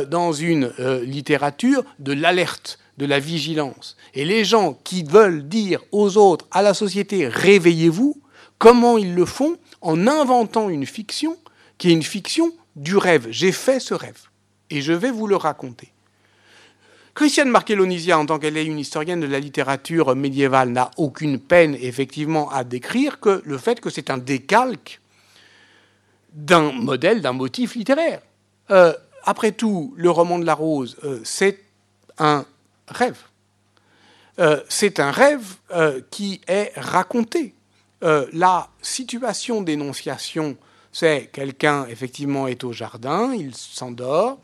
dans 0.08 0.34
une 0.34 0.74
littérature 1.04 1.84
de 2.00 2.14
l'alerte, 2.14 2.80
de 2.98 3.06
la 3.06 3.20
vigilance. 3.20 3.96
Et 4.16 4.26
les 4.26 4.44
gens 4.44 4.74
qui 4.84 5.04
veulent 5.04 5.48
dire 5.48 5.82
aux 5.92 6.18
autres, 6.18 6.48
à 6.52 6.64
la 6.64 6.74
société, 6.74 7.28
réveillez-vous, 7.28 8.20
comment 8.58 8.98
ils 8.98 9.14
le 9.14 9.26
font 9.26 9.58
En 9.82 10.08
inventant 10.08 10.70
une 10.70 10.88
fiction 10.88 11.38
qui 11.78 11.90
est 11.90 11.94
une 11.94 12.04
fiction 12.04 12.52
du 12.78 12.96
rêve. 12.96 13.28
J'ai 13.30 13.52
fait 13.52 13.80
ce 13.80 13.94
rêve 13.94 14.22
et 14.70 14.82
je 14.82 14.94
vais 14.94 15.12
vous 15.12 15.28
le 15.28 15.36
raconter. 15.36 15.92
Christiane 17.16 17.50
Marquelonisia, 17.50 18.20
en 18.20 18.28
tant 18.28 18.38
qu'elle 18.38 18.58
est 18.58 18.66
une 18.66 18.78
historienne 18.78 19.20
de 19.20 19.26
la 19.26 19.40
littérature 19.40 20.16
médiévale, 20.16 20.70
n'a 20.70 20.92
aucune 20.98 21.40
peine 21.40 21.76
effectivement 21.82 22.52
à 22.52 22.64
décrire 22.64 23.20
que 23.20 23.42
le 23.44 23.58
fait 23.58 23.82
que 23.82 23.90
c'est 23.90 24.12
un 24.12 24.20
décalque 24.20 25.02
d'un 26.32 26.72
modèle, 26.72 27.22
d'un 27.22 27.34
motif 27.34 27.74
littéraire. 27.74 28.22
Euh, 28.70 28.94
après 29.24 29.52
tout, 29.52 29.96
le 29.98 30.12
roman 30.12 30.38
de 30.38 30.46
la 30.46 30.54
rose, 30.54 30.96
euh, 31.04 31.20
c'est 31.24 31.60
un 32.20 32.46
rêve. 32.88 33.18
Euh, 34.38 34.62
c'est 34.70 35.00
un 35.00 35.10
rêve 35.10 35.56
qui 36.12 36.42
est 36.48 36.72
raconté. 36.76 37.56
La 38.02 38.70
situation 38.80 39.64
d'énonciation, 39.64 40.56
c'est 40.92 41.30
quelqu'un 41.32 41.86
effectivement 41.88 42.48
est 42.48 42.64
au 42.64 42.74
jardin, 42.74 43.34
il 43.34 43.56
s'endort, 43.56 44.40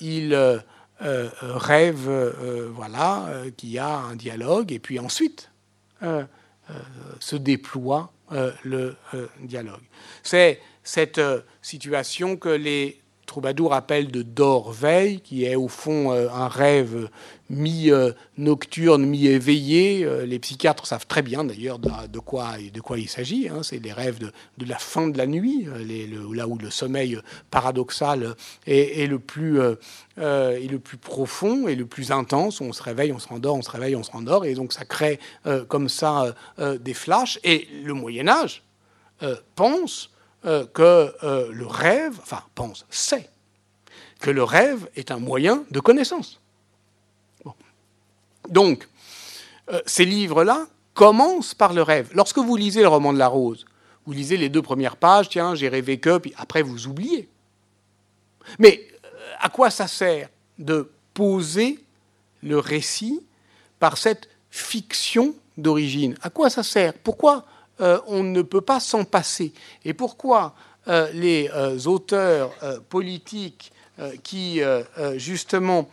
il 0.00 0.62
rêve, 1.00 2.70
voilà, 2.74 3.32
qu'il 3.56 3.70
y 3.70 3.78
a 3.78 3.96
un 3.96 4.16
dialogue, 4.16 4.72
et 4.72 4.78
puis 4.78 4.98
ensuite 4.98 5.50
se 7.20 7.36
déploie 7.36 8.12
le 8.64 8.96
dialogue. 9.40 9.82
C'est 10.22 10.60
cette 10.82 11.20
situation 11.62 12.36
que 12.36 12.48
les 12.48 13.00
Troubadour 13.30 13.74
appelle 13.74 14.10
de 14.10 14.22
dor-veille, 14.22 15.20
qui 15.20 15.44
est 15.44 15.54
au 15.54 15.68
fond 15.68 16.12
euh, 16.12 16.28
un 16.30 16.48
rêve 16.48 17.08
mi-nocturne, 17.48 19.06
mi-éveillé. 19.06 20.04
Euh, 20.04 20.26
les 20.26 20.40
psychiatres 20.40 20.84
savent 20.84 21.06
très 21.06 21.22
bien 21.22 21.44
d'ailleurs 21.44 21.78
de, 21.78 22.18
quoi, 22.18 22.54
de 22.58 22.80
quoi 22.80 22.98
il 22.98 23.08
s'agit. 23.08 23.48
Hein. 23.48 23.62
C'est 23.62 23.78
les 23.78 23.92
rêves 23.92 24.18
de, 24.18 24.32
la 24.66 24.78
fin 24.78 25.06
de 25.06 25.16
la 25.16 25.28
nuit, 25.28 25.68
euh, 25.68 26.34
là 26.34 26.48
où 26.48 26.58
le 26.58 26.70
sommeil 26.70 27.20
paradoxal 27.52 28.34
est, 28.66 29.08
le 29.08 29.20
plus, 29.20 29.60
est 29.60 30.68
le 30.68 30.78
plus 30.80 30.98
profond 30.98 31.68
et 31.68 31.76
le 31.76 31.86
plus 31.86 32.10
intense. 32.10 32.60
On 32.60 32.72
se 32.72 32.82
réveille, 32.82 33.12
on 33.12 33.20
se 33.20 33.28
rendort, 33.28 33.54
on 33.54 33.62
se 33.62 33.70
réveille, 33.70 33.94
on 33.94 34.02
se 34.02 34.10
rendort. 34.10 34.44
Et 34.44 34.54
donc 34.54 34.72
ça 34.72 34.84
crée 34.84 35.20
comme 35.68 35.88
ça 35.88 36.34
des 36.58 36.94
flashs. 36.94 37.38
Et 37.44 37.68
le 37.84 37.94
Moyen 37.94 38.26
Âge 38.26 38.64
pense 39.54 40.10
euh, 40.46 40.64
que 40.66 41.14
euh, 41.22 41.52
le 41.52 41.66
rêve, 41.66 42.18
enfin 42.22 42.42
pense, 42.54 42.86
sait 42.88 43.28
que 44.20 44.30
le 44.30 44.42
rêve 44.42 44.88
est 44.96 45.10
un 45.10 45.18
moyen 45.18 45.64
de 45.70 45.80
connaissance. 45.80 46.40
Donc, 48.48 48.88
euh, 49.70 49.80
ces 49.84 50.06
livres-là 50.06 50.66
commencent 50.94 51.54
par 51.54 51.74
le 51.74 51.82
rêve. 51.82 52.10
Lorsque 52.14 52.38
vous 52.38 52.56
lisez 52.56 52.80
le 52.80 52.88
roman 52.88 53.12
de 53.12 53.18
la 53.18 53.28
rose, 53.28 53.66
vous 54.06 54.12
lisez 54.12 54.38
les 54.38 54.48
deux 54.48 54.62
premières 54.62 54.96
pages, 54.96 55.28
tiens, 55.28 55.54
j'ai 55.54 55.68
rêvé 55.68 56.00
que, 56.00 56.16
puis 56.16 56.32
après 56.38 56.62
vous 56.62 56.86
oubliez. 56.86 57.28
Mais 58.58 58.88
à 59.40 59.50
quoi 59.50 59.70
ça 59.70 59.86
sert 59.86 60.30
de 60.58 60.90
poser 61.12 61.84
le 62.42 62.58
récit 62.58 63.22
par 63.78 63.98
cette 63.98 64.28
fiction 64.50 65.34
d'origine? 65.58 66.16
À 66.22 66.30
quoi 66.30 66.48
ça 66.48 66.62
sert? 66.62 66.94
Pourquoi 66.94 67.44
euh, 67.80 67.98
on 68.06 68.22
ne 68.22 68.42
peut 68.42 68.60
pas 68.60 68.80
s'en 68.80 69.04
passer. 69.04 69.52
Et 69.84 69.94
pourquoi 69.94 70.54
euh, 70.88 71.10
les 71.12 71.50
euh, 71.54 71.78
auteurs 71.86 72.52
politiques 72.88 73.72
qui, 74.22 74.62
justement, 75.16 75.90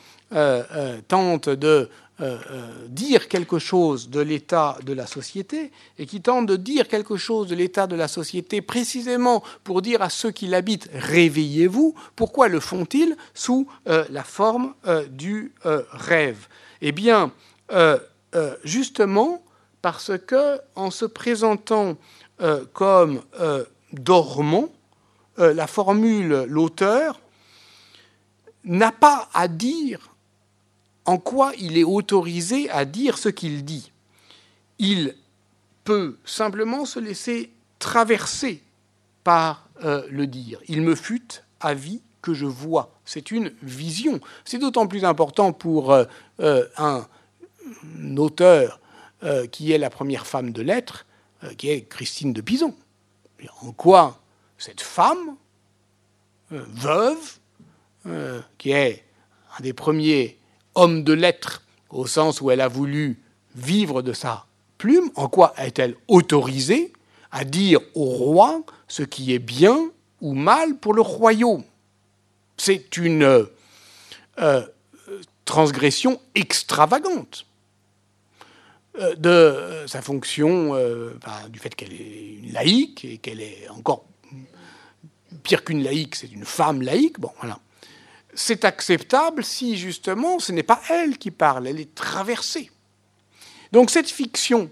tentent 1.09 1.49
de 1.49 1.89
dire 2.87 3.27
quelque 3.27 3.59
chose 3.59 4.09
de 4.09 4.21
l'état 4.21 4.77
de 4.85 4.93
la 4.93 5.05
société 5.05 5.73
et 5.99 6.05
qui 6.05 6.21
tentent 6.21 6.45
de 6.45 6.55
dire 6.55 6.87
quelque 6.87 7.17
chose 7.17 7.47
de 7.49 7.55
l'état 7.55 7.85
de 7.85 7.97
la 7.97 8.07
société 8.07 8.61
précisément 8.61 9.43
pour 9.65 9.81
dire 9.81 10.01
à 10.01 10.09
ceux 10.09 10.31
qui 10.31 10.47
l'habitent 10.47 10.89
réveillez-vous, 10.93 11.95
pourquoi 12.15 12.47
le 12.47 12.61
font-ils 12.61 13.17
sous 13.33 13.67
la 13.85 14.23
forme 14.23 14.73
du 15.09 15.51
rêve? 15.91 16.47
Eh 16.79 16.93
bien, 16.93 17.33
justement, 18.63 19.43
parce 19.81 20.17
que 20.17 20.59
en 20.75 20.91
se 20.91 21.05
présentant 21.05 21.97
euh, 22.41 22.65
comme 22.73 23.21
euh, 23.39 23.65
dormant, 23.93 24.69
euh, 25.39 25.53
la 25.53 25.67
formule 25.67 26.45
l'auteur 26.47 27.19
n'a 28.63 28.91
pas 28.91 29.29
à 29.33 29.47
dire 29.47 30.13
en 31.05 31.17
quoi 31.17 31.53
il 31.57 31.77
est 31.77 31.83
autorisé 31.83 32.69
à 32.69 32.85
dire 32.85 33.17
ce 33.17 33.29
qu'il 33.29 33.63
dit. 33.63 33.91
Il 34.77 35.15
peut 35.83 36.17
simplement 36.25 36.85
se 36.85 36.99
laisser 36.99 37.51
traverser 37.79 38.61
par 39.23 39.69
le 39.81 40.25
dire. 40.25 40.59
Il 40.67 40.81
me 40.81 40.95
fut 40.95 41.43
à 41.61 41.73
vie 41.73 42.01
que 42.21 42.33
je 42.33 42.45
vois. 42.45 42.91
C'est 43.05 43.31
une 43.31 43.53
vision. 43.61 44.19
C'est 44.43 44.57
d'autant 44.57 44.87
plus 44.87 45.05
important 45.05 45.53
pour 45.53 45.95
un 46.39 47.05
auteur 48.17 48.79
euh, 49.23 49.47
qui 49.47 49.71
est 49.71 49.79
la 49.79 49.89
première 49.89 50.27
femme 50.27 50.51
de 50.51 50.61
lettres, 50.61 51.07
euh, 51.43 51.51
qui 51.55 51.71
est 51.71 51.81
Christine 51.81 52.33
de 52.33 52.41
Pison. 52.41 52.75
en 53.63 53.71
quoi 53.71 54.19
cette 54.59 54.81
femme, 54.81 55.35
euh, 56.51 56.63
veuve, 56.69 57.39
qui 58.59 58.71
est 58.71 59.03
un 59.57 59.63
des 59.63 59.73
premiers 59.73 60.37
hommes 60.75 61.03
de 61.03 61.13
lettres, 61.13 61.63
au 61.89 62.05
sens 62.05 62.41
où 62.41 62.51
elle 62.51 62.61
a 62.61 62.67
voulu 62.67 63.19
vivre 63.55 64.03
de 64.03 64.13
sa 64.13 64.45
plume, 64.77 65.09
en 65.15 65.27
quoi 65.27 65.55
est-elle 65.57 65.95
autorisée 66.07 66.93
à 67.31 67.43
dire 67.43 67.81
au 67.95 68.05
roi 68.05 68.61
ce 68.87 69.01
qui 69.01 69.33
est 69.33 69.39
bien 69.39 69.89
ou 70.21 70.35
mal 70.35 70.77
pour 70.77 70.93
le 70.93 71.01
royaume? 71.01 71.63
C'est 72.55 72.95
une 72.97 73.47
transgression 75.43 76.21
extravagante. 76.35 77.46
Euh, 78.99 79.15
de 79.15 79.29
euh, 79.29 79.87
sa 79.87 80.01
fonction, 80.01 80.73
euh, 80.73 81.13
du 81.49 81.59
fait 81.59 81.75
qu'elle 81.75 81.93
est 81.93 82.37
une 82.41 82.51
laïque 82.51 83.05
et 83.05 83.17
qu'elle 83.19 83.41
est 83.41 83.69
encore 83.69 84.05
pire 85.43 85.63
qu'une 85.63 85.83
laïque, 85.83 86.15
c'est 86.15 86.31
une 86.31 86.45
femme 86.45 86.81
laïque. 86.81 87.19
Bon, 87.19 87.31
voilà. 87.39 87.59
C'est 88.33 88.65
acceptable 88.65 89.43
si 89.43 89.77
justement 89.77 90.39
ce 90.39 90.51
n'est 90.51 90.63
pas 90.63 90.81
elle 90.89 91.17
qui 91.17 91.31
parle, 91.31 91.67
elle 91.67 91.79
est 91.79 91.93
traversée. 91.93 92.71
Donc 93.71 93.91
cette 93.91 94.09
fiction, 94.09 94.69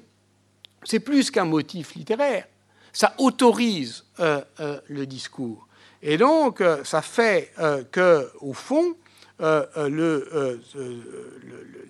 c'est 0.84 1.00
plus 1.00 1.30
qu'un 1.30 1.46
motif 1.46 1.94
littéraire, 1.96 2.48
ça 2.94 3.14
autorise 3.18 4.06
le 4.20 5.06
discours. 5.06 5.68
Et 6.02 6.18
donc 6.18 6.64
ça 6.84 7.02
fait 7.02 7.52
que, 7.92 8.32
au 8.40 8.54
fond, 8.54 8.96
le, 9.40 10.62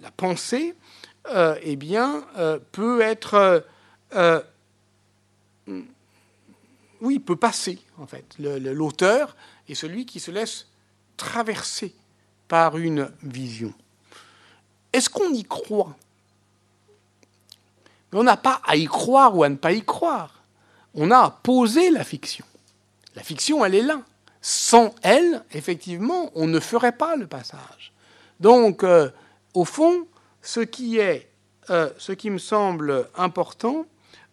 la 0.01 0.11
pensée 0.11 0.75
euh, 1.31 1.57
eh 1.63 1.75
bien, 1.75 2.23
euh, 2.37 2.59
peut 2.71 3.01
être, 3.01 3.65
euh, 4.15 4.41
oui, 7.01 7.19
peut 7.19 7.35
passer 7.35 7.79
en 7.97 8.05
fait. 8.05 8.25
L'auteur 8.37 9.35
est 9.67 9.75
celui 9.75 10.05
qui 10.05 10.19
se 10.19 10.29
laisse 10.29 10.67
traverser 11.17 11.95
par 12.47 12.77
une 12.77 13.11
vision. 13.23 13.73
Est-ce 14.93 15.09
qu'on 15.09 15.33
y 15.33 15.43
croit? 15.43 15.95
On 18.13 18.23
n'a 18.23 18.37
pas 18.37 18.61
à 18.63 18.75
y 18.75 18.85
croire 18.85 19.35
ou 19.35 19.43
à 19.43 19.49
ne 19.49 19.55
pas 19.55 19.73
y 19.73 19.83
croire. 19.83 20.43
On 20.93 21.11
a 21.11 21.17
à 21.17 21.29
poser 21.31 21.89
la 21.89 22.03
fiction. 22.03 22.45
La 23.15 23.23
fiction, 23.23 23.65
elle 23.65 23.75
est 23.75 23.81
là. 23.81 24.01
Sans 24.41 24.93
elle, 25.01 25.43
effectivement, 25.51 26.31
on 26.35 26.47
ne 26.47 26.59
ferait 26.59 26.95
pas 26.95 27.15
le 27.15 27.27
passage. 27.27 27.91
Donc, 28.39 28.85
au 29.53 29.65
fond, 29.65 30.07
ce 30.45 30.59
qui 30.59 30.99
est, 30.99 31.27
euh, 31.69 31.89
ce 31.97 32.11
qui 32.11 32.29
me 32.29 32.37
semble 32.37 33.09
important, 33.15 33.85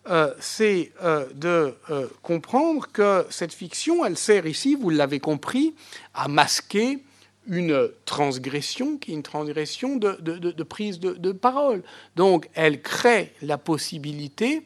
euh, 0.08 0.32
c'est 0.40 0.92
euh, 1.02 1.26
de 1.34 1.74
comprendre 2.22 2.86
que 2.92 3.26
cette 3.30 3.52
fiction, 3.52 4.04
elle 4.04 4.18
sert 4.18 4.46
ici, 4.46 4.74
vous 4.74 4.90
l'avez 4.90 5.20
compris, 5.20 5.74
à 6.14 6.28
masquer 6.28 7.02
une 7.48 7.88
transgression 8.04 8.98
qui 8.98 9.12
est 9.12 9.14
une 9.14 9.22
transgression 9.22 9.96
de, 9.96 10.62
prise 10.62 11.00
de, 11.00 11.32
parole. 11.32 11.82
Donc, 12.14 12.48
elle 12.54 12.82
crée 12.82 13.32
la 13.42 13.58
possibilité 13.58 14.64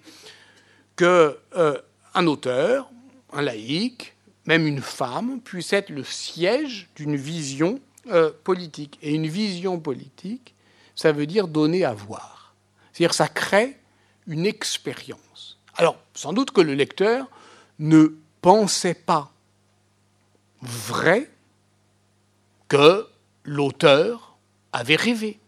que 0.97 1.39
un 2.14 2.27
auteur, 2.27 2.91
un 3.33 3.41
laïc, 3.41 4.14
même 4.47 4.66
une 4.66 4.83
femme, 4.83 5.41
puisse 5.41 5.73
être 5.73 5.89
le 5.89 6.05
siège 6.05 6.91
d'une 6.97 7.16
vision 7.16 7.81
politique. 8.45 8.99
Et 9.01 9.14
une 9.14 9.27
vision 9.27 9.81
politique, 9.81 10.56
ça 10.97 11.12
veut 11.12 11.26
dire 11.26 11.47
donner 11.47 11.84
à 11.84 11.92
voir. 11.92 12.55
C'est-à-dire 12.92 13.14
ça 13.14 13.28
crée 13.28 13.78
une 14.26 14.47
expérience. 14.47 15.59
Alors, 15.76 15.99
sans 16.14 16.32
doute 16.32 16.51
que 16.51 16.62
le 16.62 16.74
lecteur 16.74 17.28
ne 17.78 18.16
pensait 18.40 18.94
pas 18.94 19.30
vrai 20.62 21.30
que 22.68 23.07
l'auteur 23.44 24.36
avait 24.72 24.97
rêvé. 24.97 25.38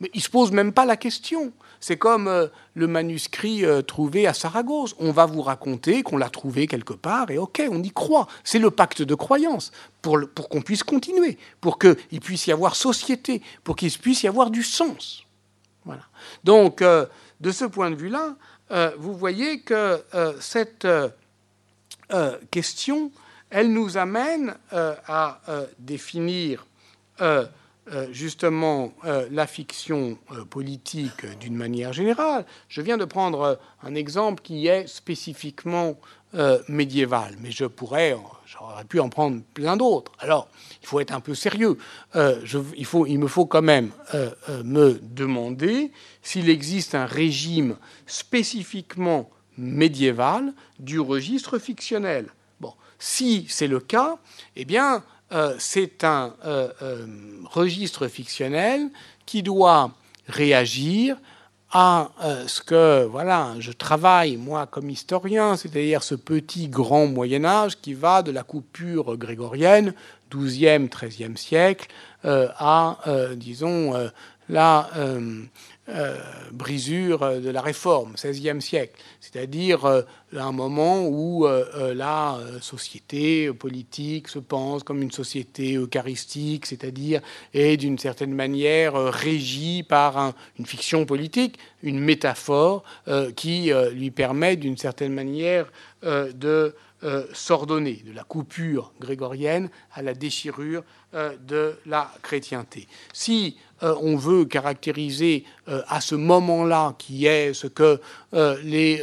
Mais 0.00 0.10
il 0.14 0.18
ne 0.18 0.22
se 0.22 0.30
pose 0.30 0.52
même 0.52 0.72
pas 0.72 0.86
la 0.86 0.96
question. 0.96 1.52
C'est 1.86 1.98
comme 1.98 2.26
euh, 2.26 2.48
le 2.74 2.88
manuscrit 2.88 3.64
euh, 3.64 3.80
trouvé 3.80 4.26
à 4.26 4.34
Saragosse. 4.34 4.96
On 4.98 5.12
va 5.12 5.24
vous 5.24 5.40
raconter 5.40 6.02
qu'on 6.02 6.16
l'a 6.16 6.28
trouvé 6.28 6.66
quelque 6.66 6.94
part 6.94 7.30
et 7.30 7.38
ok, 7.38 7.62
on 7.70 7.80
y 7.80 7.92
croit. 7.92 8.26
C'est 8.42 8.58
le 8.58 8.72
pacte 8.72 9.02
de 9.02 9.14
croyance 9.14 9.70
pour, 10.02 10.18
qu'on 10.50 10.62
puisse 10.62 10.82
continuer, 10.82 11.38
pour 11.60 11.78
qu'il 11.78 12.20
puisse 12.20 12.48
y 12.48 12.50
avoir 12.50 12.74
société, 12.74 13.40
pour 13.62 13.76
qu'il 13.76 13.92
puisse 13.92 14.24
y 14.24 14.26
avoir 14.26 14.50
du 14.50 14.64
sens. 14.64 15.26
Voilà. 15.84 16.02
Donc, 16.42 16.82
euh, 16.82 17.06
de 17.40 17.52
ce 17.52 17.64
point 17.64 17.92
de 17.92 17.94
vue-là, 17.94 18.34
vous 18.98 19.14
voyez 19.14 19.60
que 19.60 20.02
cette 20.40 20.88
question, 22.50 23.12
elle 23.48 23.72
nous 23.72 23.96
amène 23.96 24.56
à 24.72 25.38
définir 25.78 26.66
euh, 27.92 28.08
justement 28.10 28.92
euh, 29.04 29.28
la 29.30 29.46
fiction 29.46 30.18
euh, 30.32 30.44
politique 30.44 31.24
d'une 31.38 31.54
manière 31.54 31.92
générale. 31.92 32.44
Je 32.68 32.80
viens 32.80 32.96
de 32.96 33.04
prendre 33.04 33.60
un 33.80 33.94
exemple 33.94 34.42
qui 34.42 34.66
est 34.66 34.88
spécifiquement 34.88 35.96
médiéval, 36.68 37.34
mais 37.40 37.50
je 37.50 37.64
pourrais, 37.64 38.14
j'aurais 38.44 38.84
pu 38.84 39.00
en 39.00 39.08
prendre 39.08 39.40
plein 39.54 39.78
d'autres. 39.78 40.12
Alors, 40.18 40.48
il 40.82 40.86
faut 40.86 41.00
être 41.00 41.14
un 41.14 41.20
peu 41.20 41.34
sérieux. 41.34 41.78
il, 42.14 42.86
il 43.06 43.18
me 43.18 43.26
faut 43.26 43.46
quand 43.46 43.62
même 43.62 43.90
me 44.62 45.00
demander 45.00 45.92
s'il 46.20 46.50
existe 46.50 46.94
un 46.94 47.06
régime 47.06 47.76
spécifiquement 48.06 49.30
médiéval 49.56 50.52
du 50.78 51.00
registre 51.00 51.58
fictionnel. 51.58 52.26
Bon, 52.60 52.74
si 52.98 53.46
c'est 53.48 53.68
le 53.68 53.80
cas, 53.80 54.18
eh 54.56 54.66
bien, 54.66 55.04
euh, 55.32 55.56
c'est 55.58 56.04
un 56.04 56.34
euh, 56.44 56.68
euh, 56.82 57.04
registre 57.50 58.06
fictionnel 58.06 58.90
qui 59.24 59.42
doit 59.42 59.90
réagir 60.28 61.16
à 61.72 62.10
ce 62.46 62.62
que, 62.62 63.04
voilà, 63.04 63.54
je 63.58 63.72
travaille, 63.72 64.36
moi, 64.36 64.66
comme 64.66 64.88
historien, 64.88 65.56
c'est-à-dire 65.56 66.02
ce 66.02 66.14
petit 66.14 66.68
grand 66.68 67.06
Moyen 67.06 67.44
Âge 67.44 67.78
qui 67.82 67.92
va 67.92 68.22
de 68.22 68.30
la 68.30 68.44
coupure 68.44 69.18
grégorienne, 69.18 69.92
12e, 70.30 70.88
13e 70.88 71.36
siècle, 71.36 71.88
à, 72.24 72.98
disons, 73.36 73.92
la 74.48 74.90
euh, 75.88 76.16
brisure 76.50 77.40
de 77.40 77.48
la 77.48 77.60
réforme, 77.60 78.14
XVIe 78.14 78.60
siècle, 78.60 79.00
c'est-à-dire 79.20 79.84
euh, 79.84 80.02
un 80.36 80.50
moment 80.50 81.06
où 81.06 81.46
euh, 81.46 81.94
la 81.94 82.40
société 82.60 83.52
politique 83.52 84.26
se 84.26 84.40
pense 84.40 84.82
comme 84.82 85.00
une 85.00 85.12
société 85.12 85.76
eucharistique, 85.76 86.66
c'est-à-dire 86.66 87.20
est 87.54 87.76
d'une 87.76 87.98
certaine 87.98 88.34
manière 88.34 88.94
régie 88.94 89.84
par 89.84 90.34
une 90.58 90.66
fiction 90.66 91.04
politique, 91.04 91.56
une 91.84 92.00
métaphore 92.00 92.82
qui 93.36 93.70
lui 93.92 94.10
permet 94.10 94.56
d'une 94.56 94.76
certaine 94.76 95.12
manière 95.12 95.70
de 96.02 96.74
s'ordonner 97.32 98.02
de 98.04 98.12
la 98.12 98.24
coupure 98.24 98.92
grégorienne 99.00 99.70
à 99.92 100.02
la 100.02 100.14
déchirure 100.14 100.82
de 101.12 101.78
la 101.86 102.12
chrétienté. 102.22 102.88
Si 103.12 103.56
euh, 103.56 103.65
on 103.82 104.16
veut 104.16 104.44
caractériser 104.44 105.44
euh, 105.68 105.82
à 105.88 106.00
ce 106.00 106.14
moment-là, 106.14 106.94
qui 106.98 107.26
est 107.26 107.52
ce 107.52 107.66
que 107.66 108.00
euh, 108.34 108.56
les 108.62 109.02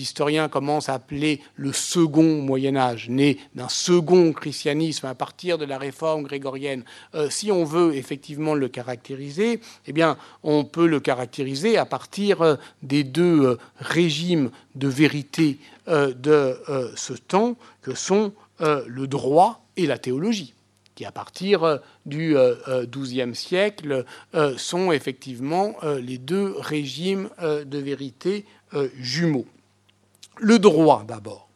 historiens 0.00 0.48
commencent 0.48 0.88
à 0.88 0.94
appeler 0.94 1.40
le 1.56 1.72
second 1.72 2.42
Moyen 2.42 2.76
Âge, 2.76 3.08
né 3.08 3.38
d'un 3.54 3.68
second 3.68 4.32
christianisme 4.32 5.06
à 5.06 5.14
partir 5.14 5.58
de 5.58 5.64
la 5.64 5.78
réforme 5.78 6.22
grégorienne, 6.22 6.84
si 7.30 7.50
on 7.50 7.64
veut 7.64 7.94
effectivement 7.94 8.54
le 8.54 8.68
caractériser, 8.68 9.60
eh 9.86 9.92
bien, 9.92 10.16
on 10.42 10.64
peut 10.64 10.86
le 10.86 11.00
caractériser 11.00 11.76
à 11.76 11.86
partir 11.86 12.58
des 12.82 13.04
deux 13.04 13.58
régimes 13.78 14.50
de 14.74 14.88
vérité 14.88 15.58
de 15.86 16.58
ce 16.94 17.12
temps 17.14 17.56
que 17.82 17.94
sont 17.94 18.32
le 18.60 19.06
droit 19.06 19.64
et 19.76 19.86
la 19.86 19.98
théologie 19.98 20.55
qui 20.96 21.04
à 21.04 21.12
partir 21.12 21.62
euh, 21.62 21.78
du 22.06 22.34
XIIe 22.34 23.20
euh, 23.20 23.26
euh, 23.28 23.34
siècle 23.34 24.04
sont 24.56 24.90
effectivement 24.90 25.76
les 25.84 26.18
deux 26.18 26.54
régimes 26.58 27.28
de 27.40 27.78
vérité 27.78 28.46
jumeaux. 28.98 29.46
Le 30.38 30.58
droit 30.58 31.04
d'abord. 31.06 31.48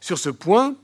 Sur 0.00 0.18
ce 0.18 0.30
point, 0.30 0.74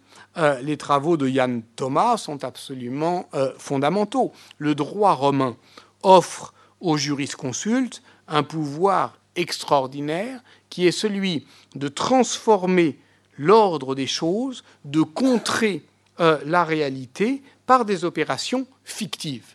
les 0.63 0.77
travaux 0.77 1.17
de 1.17 1.27
Yann 1.27 1.63
Thomas 1.75 2.19
sont 2.19 2.45
absolument 2.45 3.29
fondamentaux. 3.57 4.33
Le 4.59 4.75
droit 4.75 5.15
romain 5.15 5.57
offre 6.03 6.53
aux 6.81 6.99
jurisconsultes 6.99 8.03
un 8.29 8.43
pouvoir 8.43 9.19
extraordinaire 9.35 10.43
qui 10.69 10.87
est 10.87 10.93
celui 10.93 11.47
de 11.75 11.89
transformer 11.89 12.99
l'ordre 13.39 13.95
des 13.95 14.07
choses, 14.07 14.65
de 14.85 15.03
contrer 15.03 15.85
la 16.19 16.65
réalité 16.65 17.43
par 17.67 17.85
des 17.85 18.05
opérations 18.05 18.67
fictives. 18.85 19.55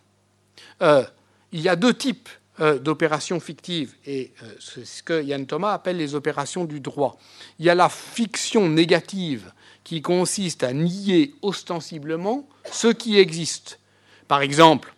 Euh, 0.82 1.04
il 1.52 1.62
y 1.62 1.70
a 1.70 1.76
deux 1.76 1.94
types 1.94 2.30
euh, 2.60 2.78
d'opérations 2.78 3.40
fictives, 3.40 3.96
et 4.06 4.32
euh, 4.44 4.54
c'est 4.60 4.86
ce 4.86 5.02
que 5.02 5.24
Yann 5.24 5.46
Thomas 5.46 5.74
appelle 5.74 5.98
les 5.98 6.16
opérations 6.16 6.66
du 6.66 6.80
droit. 6.80 7.18
Il 7.60 7.66
y 7.66 7.70
a 7.70 7.76
la 7.76 7.90
fiction 7.90 8.70
négative 8.70 9.52
qui 9.84 10.02
consiste 10.02 10.64
à 10.64 10.74
nier 10.74 11.34
ostensiblement 11.42 12.48
ce 12.72 12.88
qui 12.88 13.18
existe. 13.18 13.80
Par 14.28 14.42
exemple, 14.42 14.94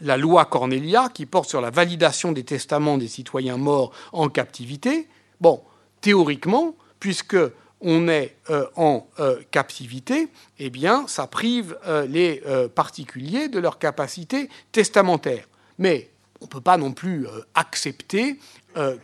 la 0.00 0.16
loi 0.16 0.44
Cornelia 0.44 1.08
qui 1.08 1.24
porte 1.24 1.48
sur 1.48 1.60
la 1.60 1.70
validation 1.70 2.32
des 2.32 2.44
testaments 2.44 2.98
des 2.98 3.08
citoyens 3.08 3.56
morts 3.56 3.92
en 4.12 4.28
captivité. 4.28 5.08
Bon, 5.40 5.62
théoriquement, 6.00 6.74
puisque 7.00 7.38
on 7.86 8.08
est 8.08 8.36
euh, 8.50 8.66
en 8.74 9.06
euh, 9.20 9.40
captivité, 9.52 10.28
eh 10.58 10.70
bien, 10.70 11.06
ça 11.06 11.28
prive 11.28 11.78
euh, 11.86 12.04
les 12.04 12.42
particuliers 12.74 13.48
de 13.48 13.60
leur 13.60 13.78
capacité 13.78 14.50
testamentaire. 14.72 15.48
Mais 15.78 16.10
on 16.40 16.46
ne 16.46 16.50
peut 16.50 16.60
pas 16.60 16.76
non 16.76 16.92
plus 16.92 17.26
accepter 17.54 18.38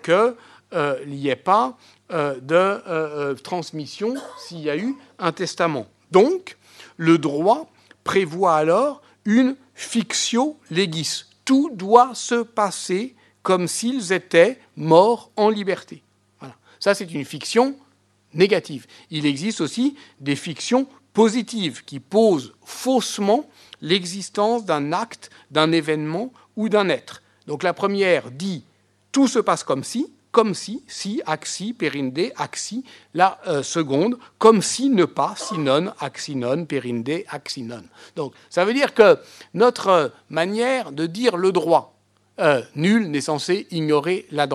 qu'il 0.03 0.35
n'y 1.07 1.29
ait 1.29 1.37
pas 1.37 1.79
de 2.11 3.35
transmission 3.35 4.15
s'il 4.39 4.61
y 4.61 4.71
a 4.71 4.77
eu 4.77 4.95
un 5.19 5.33
testament. 5.33 5.87
Donc, 6.11 6.59
le 6.97 7.19
droit 7.19 7.71
prévoit 8.05 8.57
alors 8.57 9.01
une 9.25 9.57
fictio 9.75 10.59
legis. 10.71 11.25
Tout 11.45 11.71
doit 11.73 12.15
se 12.15 12.43
passer 12.43 13.15
comme 13.43 13.67
s'ils 13.67 14.13
étaient 14.13 14.59
morts 14.77 15.31
en 15.37 15.49
liberté. 15.49 16.03
Voilà. 16.39 16.55
Ça, 16.81 16.95
c'est 16.95 17.11
une 17.13 17.25
fiction 17.25 17.77
négative. 18.35 18.87
Il 19.11 19.27
existe 19.27 19.61
aussi 19.61 19.97
des 20.21 20.37
fictions 20.37 20.87
positives 21.13 21.85
qui 21.85 22.01
posent 22.01 22.55
faussement 22.65 23.49
l'existence 23.81 24.65
d'un 24.65 24.93
acte, 24.93 25.31
d'un 25.51 25.73
événement 25.73 26.33
ou 26.57 26.69
d'un 26.69 26.89
être. 26.89 27.23
Donc 27.47 27.63
la 27.63 27.75
première 27.75 28.31
dit 28.31 28.65
tout 29.11 29.29
se 29.29 29.39
passe 29.39 29.63
comme 29.63 29.85
si, 29.85 30.11
comme 30.31 30.55
si, 30.55 30.83
si, 30.89 31.21
axi, 31.27 31.75
périnde, 31.75 32.33
axi. 32.37 32.85
La 33.13 33.39
euh, 33.47 33.63
seconde, 33.63 34.19
comme 34.39 34.63
si, 34.63 34.89
ne 34.89 35.05
pas, 35.05 35.35
si 35.37 35.59
non, 35.59 35.93
axi 36.01 36.35
non, 36.35 36.65
périnde, 36.65 37.25
axi 37.29 37.63
non. 37.63 37.83
Donc 38.17 38.33
ça 38.49 38.65
veut 38.65 38.73
dire 38.73 38.95
que 38.95 39.19
notre 39.53 40.13
manière 40.31 40.91
de 40.91 41.07
dire 41.07 41.37
le 41.37 41.53
droit, 41.53 41.92
euh, 42.43 42.61
nul 42.75 43.09
n'est 43.09 43.21
censé 43.21 43.69
ignorer 43.71 44.27
la, 44.33 44.47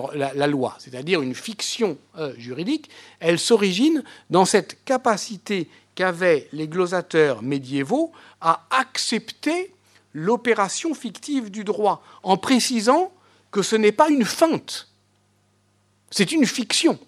loi, 0.46 0.76
c'est-à-dire 0.78 1.22
une 1.22 1.34
fiction 1.34 1.96
euh, 2.18 2.34
juridique, 2.36 2.90
elle 3.18 3.38
s'origine 3.38 4.04
dans 4.28 4.44
cette 4.44 4.84
capacité 4.84 5.70
qu'avaient 5.94 6.48
les 6.52 6.68
glosateurs 6.68 7.42
médiévaux 7.42 8.12
à 8.42 8.66
accepter 8.70 9.72
l'opération 10.12 10.92
fictive 10.92 11.50
du 11.50 11.64
droit, 11.64 12.02
en 12.22 12.36
précisant 12.36 13.10
que 13.50 13.62
ce 13.62 13.74
n'est 13.74 13.92
pas 13.92 14.10
une 14.10 14.26
feinte, 14.26 14.88
c'est 16.10 16.30
une 16.30 16.44
fiction. 16.44 16.98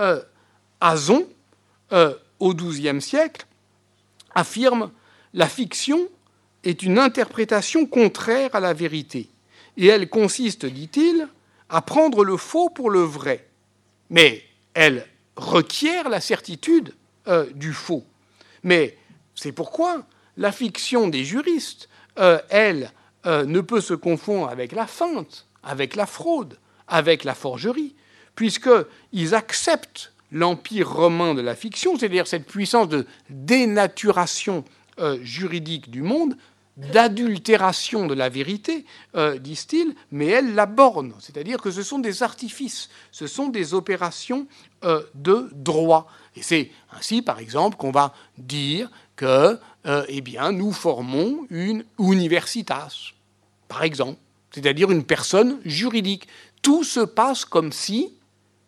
Euh, 0.00 0.20
Azon, 0.80 1.28
au 2.40 2.52
XIIe 2.52 3.00
siècle, 3.00 3.46
affirme 4.34 4.90
la 5.34 5.48
fiction 5.48 6.08
est 6.64 6.82
une 6.82 6.98
interprétation 6.98 7.86
contraire 7.86 8.56
à 8.56 8.60
la 8.60 8.72
vérité 8.72 9.28
et 9.76 9.86
elle 9.86 10.08
consiste, 10.08 10.66
dit-il, 10.66 11.28
à 11.68 11.82
prendre 11.82 12.24
le 12.24 12.36
faux 12.36 12.68
pour 12.70 12.90
le 12.90 13.00
vrai. 13.00 13.48
Mais 14.10 14.42
elle 14.74 15.06
requiert 15.36 16.08
la 16.08 16.20
certitude 16.20 16.94
euh, 17.26 17.46
du 17.54 17.72
faux. 17.72 18.04
Mais 18.62 18.96
c'est 19.34 19.52
pourquoi 19.52 20.06
la 20.36 20.52
fiction 20.52 21.08
des 21.08 21.24
juristes, 21.24 21.88
euh, 22.18 22.38
elle, 22.50 22.90
euh, 23.26 23.44
ne 23.44 23.60
peut 23.60 23.80
se 23.80 23.94
confondre 23.94 24.48
avec 24.48 24.72
la 24.72 24.86
feinte, 24.86 25.46
avec 25.62 25.96
la 25.96 26.06
fraude, 26.06 26.58
avec 26.86 27.24
la 27.24 27.34
forgerie, 27.34 27.94
puisqu'ils 28.36 29.34
acceptent 29.34 30.12
l'empire 30.30 30.90
romain 30.90 31.34
de 31.34 31.40
la 31.40 31.54
fiction, 31.54 31.96
c'est-à-dire 31.96 32.26
cette 32.26 32.46
puissance 32.46 32.88
de 32.88 33.06
dénaturation 33.30 34.64
juridique 35.22 35.90
du 35.90 36.02
monde, 36.02 36.36
d'adultération 36.76 38.06
de 38.06 38.14
la 38.14 38.28
vérité, 38.28 38.84
euh, 39.14 39.38
disent-ils, 39.38 39.94
mais 40.10 40.26
elle 40.26 40.54
la 40.54 40.66
borne, 40.66 41.14
c'est-à-dire 41.20 41.60
que 41.60 41.70
ce 41.70 41.82
sont 41.82 42.00
des 42.00 42.22
artifices, 42.22 42.88
ce 43.12 43.26
sont 43.26 43.48
des 43.48 43.74
opérations 43.74 44.46
euh, 44.84 45.02
de 45.14 45.50
droit. 45.52 46.08
Et 46.36 46.42
c'est 46.42 46.70
ainsi, 46.92 47.22
par 47.22 47.38
exemple, 47.38 47.76
qu'on 47.76 47.92
va 47.92 48.12
dire 48.38 48.90
que, 49.16 49.58
eh 50.08 50.20
bien, 50.22 50.50
nous 50.50 50.72
formons 50.72 51.46
une 51.50 51.84
universitas, 52.00 53.12
par 53.68 53.84
exemple, 53.84 54.18
c'est-à-dire 54.54 54.90
une 54.90 55.04
personne 55.04 55.60
juridique. 55.64 56.28
Tout 56.62 56.84
se 56.84 57.00
passe 57.00 57.44
comme 57.44 57.72
si 57.72 58.14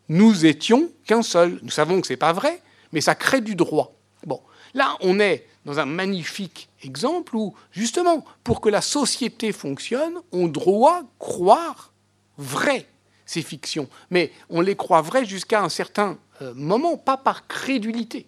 nous 0.09 0.47
étions 0.47 0.91
qu'un 1.07 1.23
seul. 1.23 1.59
Nous 1.63 1.71
savons 1.71 2.01
que 2.01 2.07
ce 2.07 2.13
n'est 2.13 2.19
pas 2.19 2.33
vrai, 2.33 2.61
mais 2.93 3.01
ça 3.01 3.15
crée 3.15 3.41
du 3.41 3.55
droit. 3.55 3.95
Bon, 4.27 4.41
là, 4.77 4.97
on 5.01 5.19
est 5.19 5.47
dans 5.65 5.81
un 5.81 5.87
magnifique 5.87 6.69
exemple 6.83 7.35
où, 7.35 7.55
justement, 7.73 8.25
pour 8.45 8.61
que 8.61 8.69
la 8.69 8.81
société 8.81 9.51
fonctionne, 9.53 10.21
on 10.31 10.47
doit 10.47 11.03
croire 11.19 11.93
vrai 12.39 12.87
ces 13.25 13.43
fictions. 13.43 13.89
Mais 14.11 14.31
on 14.49 14.61
les 14.61 14.77
croit 14.77 15.03
vraies 15.03 15.25
jusqu'à 15.25 15.63
un 15.63 15.69
certain 15.69 16.19
euh, 16.43 16.55
moment, 16.55 16.97
pas 16.97 17.17
par 17.17 17.49
crédulité. 17.49 18.27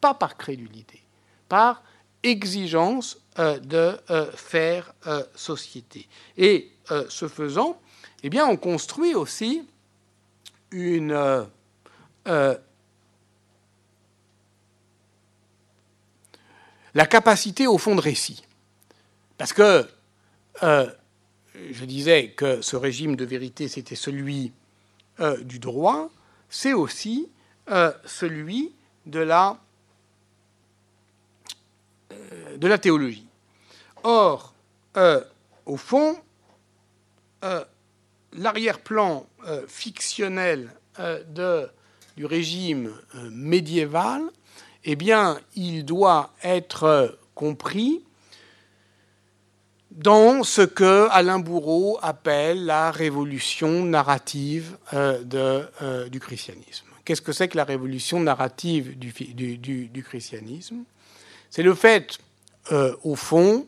Pas 0.00 0.14
par 0.14 0.36
crédulité. 0.36 1.02
Par 1.48 1.82
exigence 2.22 3.18
euh, 3.40 3.58
de 3.58 3.98
euh, 4.10 4.30
faire 4.32 4.94
société. 5.34 6.08
Et 6.36 6.70
ce 7.08 7.26
faisant, 7.26 7.80
eh 8.22 8.30
bien, 8.30 8.46
on 8.46 8.56
construit 8.56 9.14
aussi 9.14 9.64
une 10.72 11.12
euh, 11.12 11.44
euh, 12.28 12.56
la 16.94 17.06
capacité 17.06 17.66
au 17.66 17.78
fond 17.78 17.94
de 17.94 18.00
récit. 18.00 18.44
Parce 19.38 19.52
que 19.52 19.86
euh, 20.62 20.90
je 21.54 21.84
disais 21.84 22.30
que 22.30 22.60
ce 22.62 22.76
régime 22.76 23.16
de 23.16 23.24
vérité, 23.24 23.68
c'était 23.68 23.96
celui 23.96 24.52
du 25.42 25.60
droit, 25.60 26.10
c'est 26.48 26.72
aussi 26.72 27.28
celui 28.06 28.72
de 29.06 29.20
la, 29.20 29.58
théologie. 32.80 33.26
Or, 34.02 34.54
au 35.66 35.76
fond, 35.76 36.16
l'arrière-plan 38.32 39.26
euh, 39.46 39.66
fictionnel 39.66 40.70
euh, 40.98 41.66
du 42.16 42.26
régime 42.26 42.92
euh, 43.14 43.30
médiéval, 43.30 44.22
eh 44.84 44.96
bien, 44.96 45.38
il 45.54 45.84
doit 45.84 46.32
être 46.42 47.18
compris 47.34 48.02
dans 49.90 50.42
ce 50.42 50.62
que 50.62 51.08
Alain 51.10 51.38
Bourreau 51.38 51.98
appelle 52.02 52.64
la 52.64 52.90
révolution 52.90 53.84
narrative 53.84 54.78
de, 54.92 56.08
du 56.08 56.18
christianisme. 56.18 56.86
Qu'est-ce 57.04 57.20
que 57.20 57.32
c'est 57.32 57.48
que 57.48 57.56
la 57.56 57.64
révolution 57.64 58.18
narrative 58.20 58.98
du, 58.98 60.02
christianisme? 60.02 60.84
C'est 61.50 61.62
le 61.62 61.74
fait, 61.74 62.18
au 63.02 63.16
fond, 63.16 63.66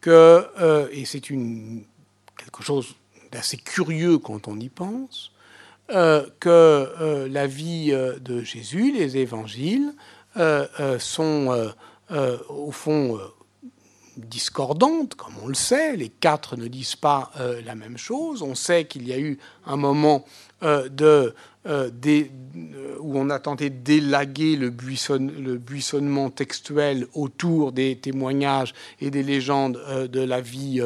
que, 0.00 0.46
et 0.92 1.06
c'est 1.06 1.20
quelque 1.20 2.62
chose 2.62 2.94
assez 3.32 3.56
curieux 3.56 4.18
quand 4.18 4.48
on 4.48 4.58
y 4.58 4.68
pense, 4.68 5.32
euh, 5.90 6.26
que 6.40 6.48
euh, 6.48 7.28
la 7.28 7.46
vie 7.46 7.90
euh, 7.92 8.18
de 8.18 8.42
Jésus, 8.42 8.92
les 8.92 9.16
évangiles, 9.16 9.92
sont 10.98 11.72
au 12.48 12.70
fond 12.70 13.18
discordantes, 14.16 15.14
comme 15.14 15.34
on 15.42 15.48
le 15.48 15.54
sait. 15.54 15.96
Les 15.96 16.08
quatre 16.08 16.56
ne 16.56 16.68
disent 16.68 16.96
pas 16.96 17.30
la 17.64 17.74
même 17.74 17.98
chose. 17.98 18.42
On 18.42 18.54
sait 18.54 18.84
qu'il 18.84 19.06
y 19.06 19.12
a 19.12 19.18
eu 19.18 19.38
un 19.66 19.76
moment 19.76 20.24
euh, 20.62 20.88
euh, 21.66 22.28
où 22.98 23.18
on 23.18 23.30
a 23.30 23.38
tenté 23.38 23.70
d'élaguer 23.70 24.56
le, 24.56 24.70
buissonnement 24.70 26.30
textuel 26.30 27.06
autour 27.14 27.70
des 27.70 27.96
témoignages 27.96 28.74
et 29.00 29.10
des 29.10 29.22
légendes 29.22 29.80
euh, 29.88 30.08
de 30.08 30.20
la 30.20 30.40
vie 30.40 30.82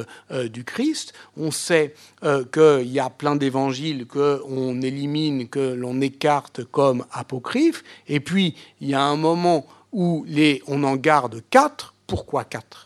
du 0.53 0.65
Christ. 0.65 1.15
On 1.37 1.51
sait 1.51 1.95
qu'il 2.23 2.89
y 2.89 3.01
a 3.01 3.11
plein 3.11 3.37
d'évangiles 3.37 4.07
qu'on 4.07 4.83
élimine, 4.83 5.49
que 5.49 5.75
l'on 5.75 6.01
écarte 6.01 6.65
comme 6.65 7.07
apocryphes. 7.11 7.83
Et 8.07 8.21
puis, 8.21 8.55
il 8.81 8.89
y 8.89 8.95
a 8.95 9.03
un 9.03 9.17
moment 9.17 9.67
où 9.93 10.27
on 10.69 10.85
en 10.85 10.97
garde 10.97 11.43
quatre. 11.51 11.95
Pourquoi 12.07 12.45
quatre? 12.45 12.86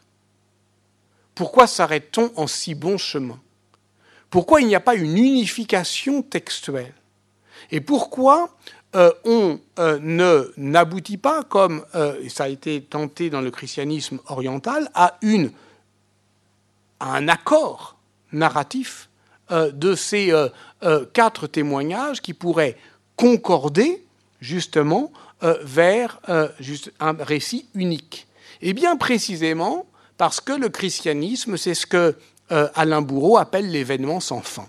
Pourquoi 1.41 1.67
s'arrête-t-on 1.67 2.31
en 2.37 2.47
si 2.47 2.75
bon 2.75 2.99
chemin? 2.99 3.41
Pourquoi 4.29 4.61
il 4.61 4.67
n'y 4.67 4.75
a 4.75 4.81
pas 4.81 4.95
une 4.95 5.17
unification 5.17 6.21
textuelle? 6.21 6.93
Et 7.71 7.81
pourquoi 7.81 8.55
euh, 8.95 9.11
on 9.25 9.59
euh, 9.79 9.99
ne 10.03 10.53
n'aboutit 10.59 11.17
pas, 11.17 11.43
comme 11.43 11.83
euh, 11.95 12.29
ça 12.29 12.45
a 12.45 12.49
été 12.49 12.83
tenté 12.83 13.31
dans 13.31 13.41
le 13.41 13.51
christianisme 13.51 14.19
oriental, 14.27 14.91
à, 14.93 15.17
une, 15.23 15.51
un 17.01 17.27
accord 17.27 17.97
narratif 18.33 19.09
de 19.51 19.95
ces 19.95 20.31
quatre 21.15 21.47
témoignages 21.47 22.21
qui 22.21 22.35
pourraient 22.35 22.77
concorder 23.17 24.05
justement 24.43 25.11
vers 25.63 26.21
un 26.29 27.13
récit 27.19 27.67
unique? 27.73 28.27
Et 28.61 28.75
bien 28.75 28.99
précisément 28.99 29.87
parce 30.21 30.43
que 30.43 30.53
le 30.53 30.69
christianisme, 30.69 31.57
c'est 31.57 31.73
ce 31.73 31.87
que 31.87 32.15
Alain 32.51 33.01
Bourreau 33.01 33.39
appelle 33.39 33.71
l'événement 33.71 34.21
sans 34.21 34.43
fin. 34.43 34.67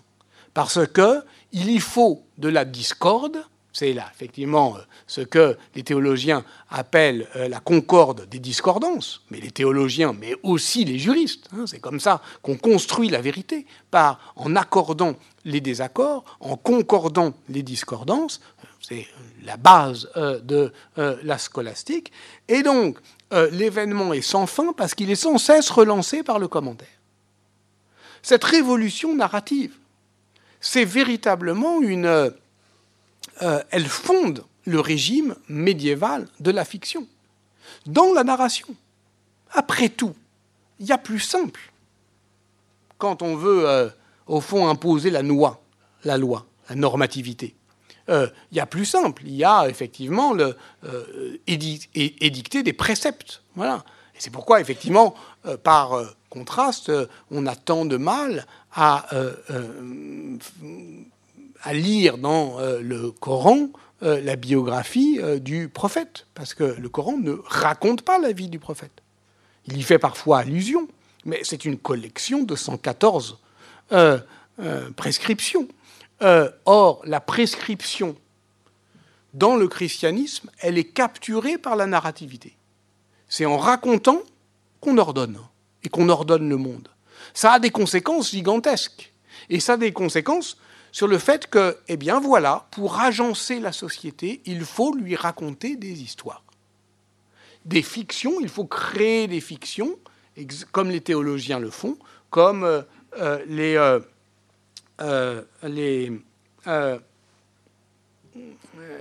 Parce 0.53 0.87
que 0.87 1.25
il 1.51 1.69
y 1.69 1.79
faut 1.79 2.23
de 2.37 2.47
la 2.47 2.63
discorde, 2.63 3.43
c'est 3.73 3.91
là 3.91 4.05
effectivement 4.13 4.77
euh, 4.77 4.79
ce 5.07 5.19
que 5.19 5.57
les 5.75 5.83
théologiens 5.83 6.45
appellent 6.69 7.27
euh, 7.35 7.49
la 7.49 7.59
concorde 7.59 8.29
des 8.29 8.39
discordances, 8.39 9.23
mais 9.29 9.41
les 9.41 9.51
théologiens, 9.51 10.13
mais 10.17 10.35
aussi 10.41 10.85
les 10.85 10.97
juristes. 10.97 11.49
Hein, 11.53 11.65
c'est 11.67 11.81
comme 11.81 11.99
ça 11.99 12.21
qu'on 12.41 12.55
construit 12.55 13.09
la 13.09 13.19
vérité, 13.19 13.65
par 13.89 14.33
en 14.37 14.55
accordant 14.55 15.15
les 15.43 15.59
désaccords, 15.59 16.23
en 16.39 16.55
concordant 16.55 17.33
les 17.49 17.63
discordances. 17.63 18.39
C'est 18.81 19.07
la 19.43 19.57
base 19.57 20.09
euh, 20.17 20.39
de 20.39 20.73
la 20.97 21.37
scolastique. 21.37 22.11
Et 22.47 22.63
donc, 22.63 22.97
l'événement 23.51 24.11
est 24.11 24.21
sans 24.21 24.45
fin 24.45 24.73
parce 24.73 24.93
qu'il 24.93 25.09
est 25.09 25.15
sans 25.15 25.37
cesse 25.37 25.69
relancé 25.69 26.23
par 26.23 26.39
le 26.39 26.47
commentaire. 26.47 26.87
Cette 28.21 28.43
révolution 28.43 29.15
narrative, 29.15 29.75
c'est 30.59 30.85
véritablement 30.85 31.81
une... 31.81 32.05
Euh, 33.41 33.63
elle 33.71 33.87
fonde 33.87 34.43
le 34.65 34.79
régime 34.79 35.35
médiéval 35.47 36.27
de 36.39 36.51
la 36.51 36.65
fiction, 36.65 37.07
dans 37.87 38.13
la 38.13 38.23
narration. 38.23 38.67
Après 39.51 39.89
tout, 39.89 40.13
il 40.79 40.85
y 40.85 40.91
a 40.91 40.97
plus 40.97 41.19
simple 41.19 41.71
quand 42.97 43.23
on 43.23 43.35
veut, 43.35 43.67
euh, 43.67 43.89
au 44.27 44.41
fond, 44.41 44.67
imposer 44.67 45.09
la 45.09 45.23
loi, 45.23 45.63
la 46.03 46.17
loi, 46.17 46.45
la 46.69 46.75
normativité. 46.75 47.55
Euh, 48.09 48.27
il 48.51 48.57
y 48.57 48.59
a 48.59 48.65
plus 48.65 48.85
simple, 48.85 49.23
il 49.25 49.35
y 49.35 49.43
a 49.43 49.67
effectivement 49.69 50.33
le, 50.33 50.57
édicter 51.47 52.63
des 52.63 52.73
préceptes. 52.73 53.43
Voilà. 53.55 53.83
C'est 54.17 54.31
pourquoi, 54.31 54.61
effectivement, 54.61 55.15
par 55.63 55.99
contraste, 56.31 56.91
on 57.29 57.45
a 57.45 57.55
tant 57.55 57.85
de 57.85 57.97
mal 57.97 58.47
à, 58.73 59.13
euh, 59.13 59.35
euh, 59.51 60.37
à 61.61 61.73
lire 61.73 62.17
dans 62.17 62.59
euh, 62.59 62.81
le 62.81 63.11
Coran 63.11 63.69
la 64.03 64.35
biographie 64.35 65.19
du 65.41 65.69
prophète, 65.69 66.25
parce 66.33 66.55
que 66.55 66.63
le 66.63 66.89
Coran 66.89 67.19
ne 67.19 67.33
raconte 67.45 68.01
pas 68.01 68.17
la 68.17 68.31
vie 68.31 68.49
du 68.49 68.57
prophète. 68.57 69.03
Il 69.67 69.77
y 69.77 69.83
fait 69.83 69.99
parfois 69.99 70.39
allusion, 70.39 70.87
mais 71.23 71.41
c'est 71.43 71.65
une 71.65 71.77
collection 71.77 72.41
de 72.41 72.55
114 72.55 73.37
prescriptions. 74.95 75.67
Or, 76.65 77.01
la 77.05 77.19
prescription 77.19 78.15
dans 79.33 79.55
le 79.55 79.67
christianisme, 79.67 80.49
elle 80.59 80.77
est 80.77 80.91
capturée 80.91 81.57
par 81.57 81.75
la 81.75 81.87
narrativité. 81.87 82.55
C'est 83.27 83.45
en 83.45 83.57
racontant 83.57 84.21
qu'on 84.81 84.97
ordonne, 84.97 85.39
et 85.83 85.89
qu'on 85.89 86.09
ordonne 86.09 86.49
le 86.49 86.57
monde 86.57 86.89
ça 87.33 87.53
a 87.53 87.59
des 87.59 87.69
conséquences 87.69 88.31
gigantesques. 88.31 89.11
Et 89.49 89.59
ça 89.59 89.73
a 89.73 89.77
des 89.77 89.91
conséquences 89.91 90.57
sur 90.91 91.07
le 91.07 91.17
fait 91.17 91.47
que, 91.47 91.77
eh 91.87 91.97
bien 91.97 92.19
voilà, 92.19 92.67
pour 92.71 92.99
agencer 92.99 93.59
la 93.59 93.71
société, 93.71 94.41
il 94.45 94.65
faut 94.65 94.93
lui 94.95 95.15
raconter 95.15 95.75
des 95.75 96.01
histoires. 96.01 96.43
des 97.63 97.83
fictions, 97.83 98.39
il 98.41 98.49
faut 98.49 98.65
créer 98.65 99.27
des 99.27 99.39
fictions, 99.39 99.95
comme 100.71 100.89
les 100.89 101.01
théologiens 101.01 101.59
le 101.59 101.69
font, 101.69 101.95
comme 102.31 102.63
euh, 102.63 102.81
euh, 103.19 103.99
les, 105.01 105.07
euh, 105.07 105.43
les, 105.63 106.21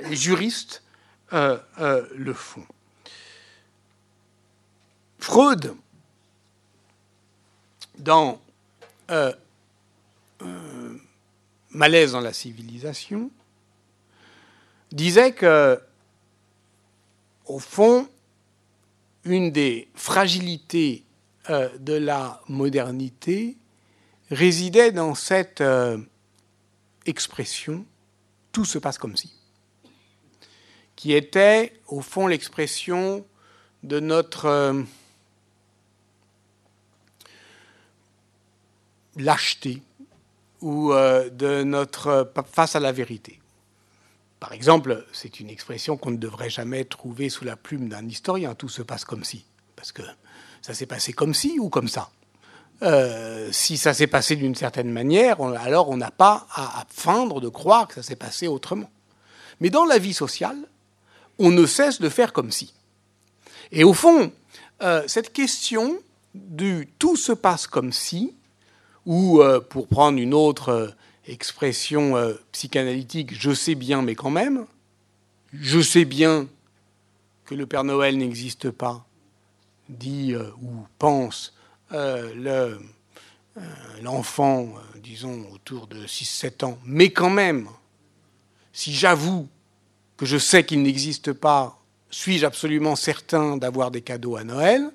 les, 0.08 0.16
juristes 0.16 0.82
le 1.32 2.32
font. 2.32 2.66
Freud, 5.18 5.74
dans 7.98 8.40
Malaise 11.70 12.12
dans 12.12 12.20
la 12.20 12.32
civilisation, 12.32 13.30
disait 14.90 15.32
que, 15.32 15.80
au 17.46 17.58
fond, 17.58 18.08
une 19.24 19.52
des 19.52 19.88
fragilités 19.94 21.04
euh, 21.48 21.68
de 21.78 21.94
la 21.94 22.40
modernité 22.48 23.56
résidait 24.30 24.92
dans 24.92 25.14
cette 25.14 25.60
euh, 25.60 25.98
expression 27.06 27.84
tout 28.52 28.64
se 28.64 28.78
passe 28.78 28.98
comme 28.98 29.16
si, 29.16 29.32
qui 30.96 31.12
était 31.12 31.72
au 31.86 32.00
fond 32.00 32.26
l'expression 32.26 33.24
de 33.82 34.00
notre 34.00 34.46
euh, 34.46 34.82
lâcheté 39.16 39.82
ou 40.60 40.92
de 40.92 41.62
notre 41.62 42.30
face 42.52 42.76
à 42.76 42.80
la 42.80 42.92
vérité. 42.92 43.40
Par 44.40 44.54
exemple, 44.54 45.06
c'est 45.12 45.38
une 45.38 45.50
expression 45.50 45.98
qu'on 45.98 46.12
ne 46.12 46.16
devrait 46.16 46.48
jamais 46.48 46.84
trouver 46.84 47.28
sous 47.28 47.44
la 47.44 47.56
plume 47.56 47.90
d'un 47.90 48.08
historien. 48.08 48.54
Tout 48.54 48.70
se 48.70 48.80
passe 48.80 49.04
comme 49.04 49.22
si. 49.22 49.44
Parce 49.76 49.92
que 49.92 50.02
ça 50.62 50.72
s'est 50.72 50.86
passé 50.86 51.12
comme 51.12 51.34
si 51.34 51.58
ou 51.60 51.68
comme 51.68 51.88
ça. 51.88 52.10
Euh, 52.82 53.50
si 53.52 53.76
ça 53.76 53.92
s'est 53.92 54.06
passé 54.06 54.36
d'une 54.36 54.54
certaine 54.54 54.90
manière, 54.90 55.42
alors 55.42 55.90
on 55.90 55.98
n'a 55.98 56.10
pas 56.10 56.46
à, 56.54 56.86
feindre 56.88 57.40
de 57.40 57.48
croire 57.48 57.86
que 57.86 57.94
ça 57.94 58.02
s'est 58.02 58.16
passé 58.16 58.48
autrement. 58.48 58.90
Mais 59.60 59.68
dans 59.68 59.84
la 59.84 59.98
vie 59.98 60.14
sociale, 60.14 60.56
on 61.38 61.50
ne 61.50 61.66
cesse 61.66 62.00
de 62.00 62.08
faire 62.08 62.32
comme 62.32 62.50
si. 62.50 62.72
Et 63.70 63.84
au 63.84 63.92
fond, 63.92 64.32
euh, 64.82 65.02
cette 65.06 65.32
question 65.32 65.98
du 66.34 66.88
tout 66.98 67.16
se 67.16 67.32
passe 67.32 67.66
comme 67.66 67.92
si, 67.92 68.34
ou 69.04 69.42
euh, 69.42 69.60
pour 69.60 69.86
prendre 69.86 70.18
une 70.18 70.32
autre 70.32 70.94
expression 71.26 72.14
psychanalytique, 72.50 73.38
je 73.38 73.52
sais 73.52 73.74
bien, 73.74 74.00
mais 74.00 74.14
quand 74.14 74.30
même, 74.30 74.64
je 75.52 75.80
sais 75.80 76.06
bien 76.06 76.48
que 77.44 77.54
le 77.54 77.66
Père 77.66 77.84
Noël 77.84 78.16
n'existe 78.16 78.70
pas, 78.70 79.04
dit 79.88 80.34
ou 80.34 80.70
pense 80.98 81.52
euh, 81.92 82.76
l'enfant, 84.02 84.68
disons, 85.02 85.46
autour 85.52 85.86
de 85.86 86.06
6-7 86.06 86.64
ans, 86.64 86.78
mais 86.84 87.10
quand 87.10 87.30
même, 87.30 87.68
si 88.72 88.92
j'avoue 88.92 89.48
que 90.16 90.26
je 90.26 90.38
sais 90.38 90.64
qu'il 90.64 90.82
n'existe 90.82 91.32
pas, 91.32 91.78
suis-je 92.10 92.46
absolument 92.46 92.96
certain 92.96 93.56
d'avoir 93.56 93.90
des 93.90 94.02
cadeaux 94.02 94.36
à 94.36 94.44
Noël? 94.44 94.90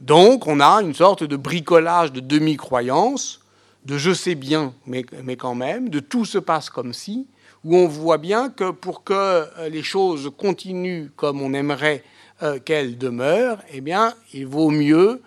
Donc 0.00 0.46
on 0.46 0.60
a 0.60 0.82
une 0.82 0.94
sorte 0.94 1.24
de 1.24 1.36
bricolage 1.36 2.12
de 2.12 2.20
demi-croyance 2.20 3.40
de 3.84 3.98
je 3.98 4.12
sais 4.12 4.34
bien, 4.34 4.74
mais, 4.86 5.04
mais, 5.22 5.36
quand 5.36 5.54
même, 5.54 5.88
de 5.88 6.00
tout 6.00 6.24
se 6.24 6.38
passe 6.38 6.70
comme 6.70 6.92
si, 6.92 7.26
où 7.64 7.76
on 7.76 7.86
voit 7.86 8.18
bien 8.18 8.48
que 8.48 8.70
pour 8.70 9.04
que 9.04 9.12
euh, 9.12 9.68
les 9.68 9.82
choses 9.82 10.30
continuent 10.36 11.08
comme 11.16 11.40
on 11.40 11.52
aimerait 11.52 12.02
euh, 12.42 12.58
qu'elles 12.58 12.98
demeurent, 12.98 13.62
eh 13.72 13.80
bien, 13.80 14.14
il 14.32 14.46
vaut 14.46 14.70
mieux, 14.70 15.22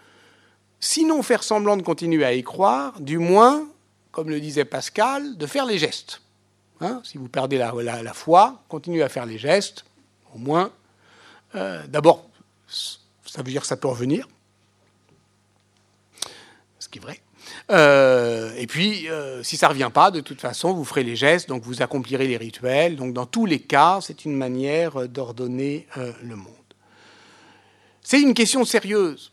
sinon 0.80 1.23
faire 1.23 1.43
semblant 1.43 1.78
de 1.78 1.82
continuer 1.82 2.25
à 2.25 2.34
y 2.34 2.43
croire, 2.43 2.99
du 2.99 3.17
moins, 3.17 3.67
comme 4.11 4.30
le 4.30 4.39
disait 4.39 4.65
Pascal, 4.65 5.38
de 5.38 5.45
faire 5.45 5.65
les 5.65 5.78
gestes. 5.78 6.21
Hein, 6.82 7.01
si 7.03 7.17
vous 7.17 7.28
perdez 7.28 7.57
la, 7.57 8.13
foi, 8.13 8.63
continuez 8.67 9.01
à 9.01 9.09
faire 9.09 9.25
les 9.25 9.38
gestes, 9.38 9.86
au 10.34 10.38
moins. 10.38 10.71
Euh, 11.55 11.86
d'abord, 11.88 12.30
ça 12.67 13.38
veut 13.38 13.51
dire 13.51 13.61
que 13.61 13.67
ça 13.67 13.78
peut 13.78 13.88
revenir, 13.88 14.28
ce 16.80 16.88
qui 16.88 16.99
est 16.99 17.01
vrai. 17.01 17.19
Euh, 17.71 18.53
et 18.57 18.67
puis, 18.67 19.09
euh, 19.09 19.41
si 19.41 19.57
ça 19.57 19.67
ne 19.67 19.73
revient 19.73 19.89
pas, 19.91 20.11
de 20.11 20.19
toute 20.19 20.39
façon, 20.39 20.73
vous 20.73 20.84
ferez 20.84 21.03
les 21.03 21.15
gestes, 21.15 21.49
donc 21.49 21.63
vous 21.63 21.82
accomplirez 21.82 22.28
les 22.28 22.38
rituels. 22.38 22.95
Donc, 22.95 23.13
dans 23.13 23.25
tous 23.25 23.45
les 23.45 23.59
cas, 23.59 23.99
c'est 24.01 24.25
une 24.25 24.36
manière 24.36 25.07
d'ordonner 25.07 25.88
le 25.95 26.36
monde. 26.36 26.53
C'est 28.01 28.21
une 28.21 28.34
question 28.34 28.63
sérieuse. 28.65 29.32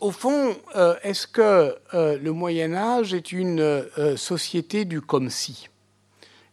Au 0.00 0.10
fond, 0.10 0.56
est-ce 1.02 1.26
que 1.26 1.76
le 1.92 2.30
Moyen 2.30 2.74
Âge 2.74 3.14
est 3.14 3.32
une 3.32 3.84
société 4.16 4.84
du 4.84 5.00
comme 5.00 5.30
si 5.30 5.68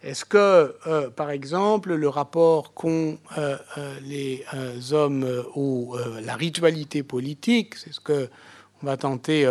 Est-ce 0.03 0.25
que, 0.25 0.75
par 1.15 1.31
exemple, 1.31 1.95
le 1.95 2.09
rapport 2.09 2.73
qu'ont 2.73 3.17
les 4.01 4.45
hommes 4.91 5.23
à 5.25 6.21
la 6.21 6.35
ritualité 6.35 7.03
politique, 7.03 7.75
c'est 7.75 7.93
ce 7.93 7.99
que 7.99 8.29
on 8.83 8.85
va 8.85 8.95
tenter 8.95 9.47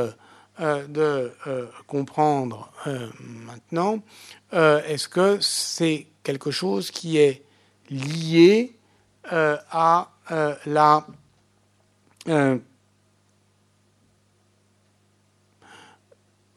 euh, 0.58 0.86
de 0.88 1.32
euh, 1.46 1.66
comprendre 1.86 2.72
euh, 2.86 3.10
maintenant, 3.20 3.98
est-ce 4.52 5.06
que 5.06 5.36
c'est 5.42 6.06
quelque 6.22 6.50
chose 6.50 6.90
qui 6.90 7.18
est 7.18 7.44
lié 7.90 8.74
à 9.30 10.08
la 10.64 11.06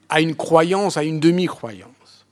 à 0.09 0.21
une 0.21 0.35
croyance, 0.35 0.97
à 0.97 1.03
une 1.03 1.19
demi-croyance. 1.19 2.25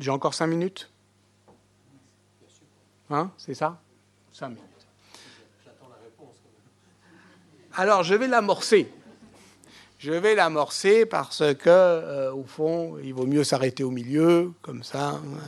J'ai 0.00 0.10
encore 0.10 0.34
cinq 0.34 0.48
minutes? 0.48 0.90
Hein, 3.08 3.30
c'est 3.36 3.54
ça? 3.54 3.80
Cinq 4.32 4.48
minutes. 4.48 4.62
Alors 7.74 8.02
je 8.02 8.14
vais 8.14 8.26
l'amorcer. 8.26 8.90
Je 9.98 10.12
vais 10.12 10.34
l'amorcer 10.34 11.06
parce 11.06 11.42
que, 11.54 11.68
euh, 11.68 12.32
au 12.32 12.44
fond, 12.44 12.98
il 13.02 13.14
vaut 13.14 13.26
mieux 13.26 13.44
s'arrêter 13.44 13.82
au 13.82 13.90
milieu, 13.90 14.52
comme 14.60 14.82
ça, 14.82 15.14
euh, 15.14 15.38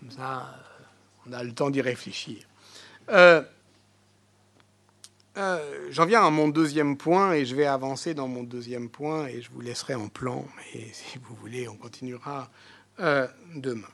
comme 0.00 0.10
ça, 0.10 0.38
euh, 0.38 1.28
on 1.28 1.32
a 1.32 1.42
le 1.44 1.52
temps 1.52 1.68
d'y 1.70 1.82
réfléchir. 1.82 2.38
J'en 5.34 6.06
viens 6.06 6.26
à 6.26 6.30
mon 6.30 6.48
deuxième 6.48 6.96
point 6.96 7.32
et 7.32 7.44
je 7.44 7.54
vais 7.54 7.66
avancer 7.66 8.14
dans 8.14 8.28
mon 8.28 8.42
deuxième 8.42 8.88
point 8.90 9.26
et 9.26 9.40
je 9.40 9.50
vous 9.50 9.60
laisserai 9.60 9.94
en 9.94 10.08
plan, 10.08 10.44
mais 10.56 10.86
si 10.92 11.18
vous 11.18 11.34
voulez, 11.34 11.68
on 11.68 11.76
continuera 11.76 12.50
demain. 12.98 13.88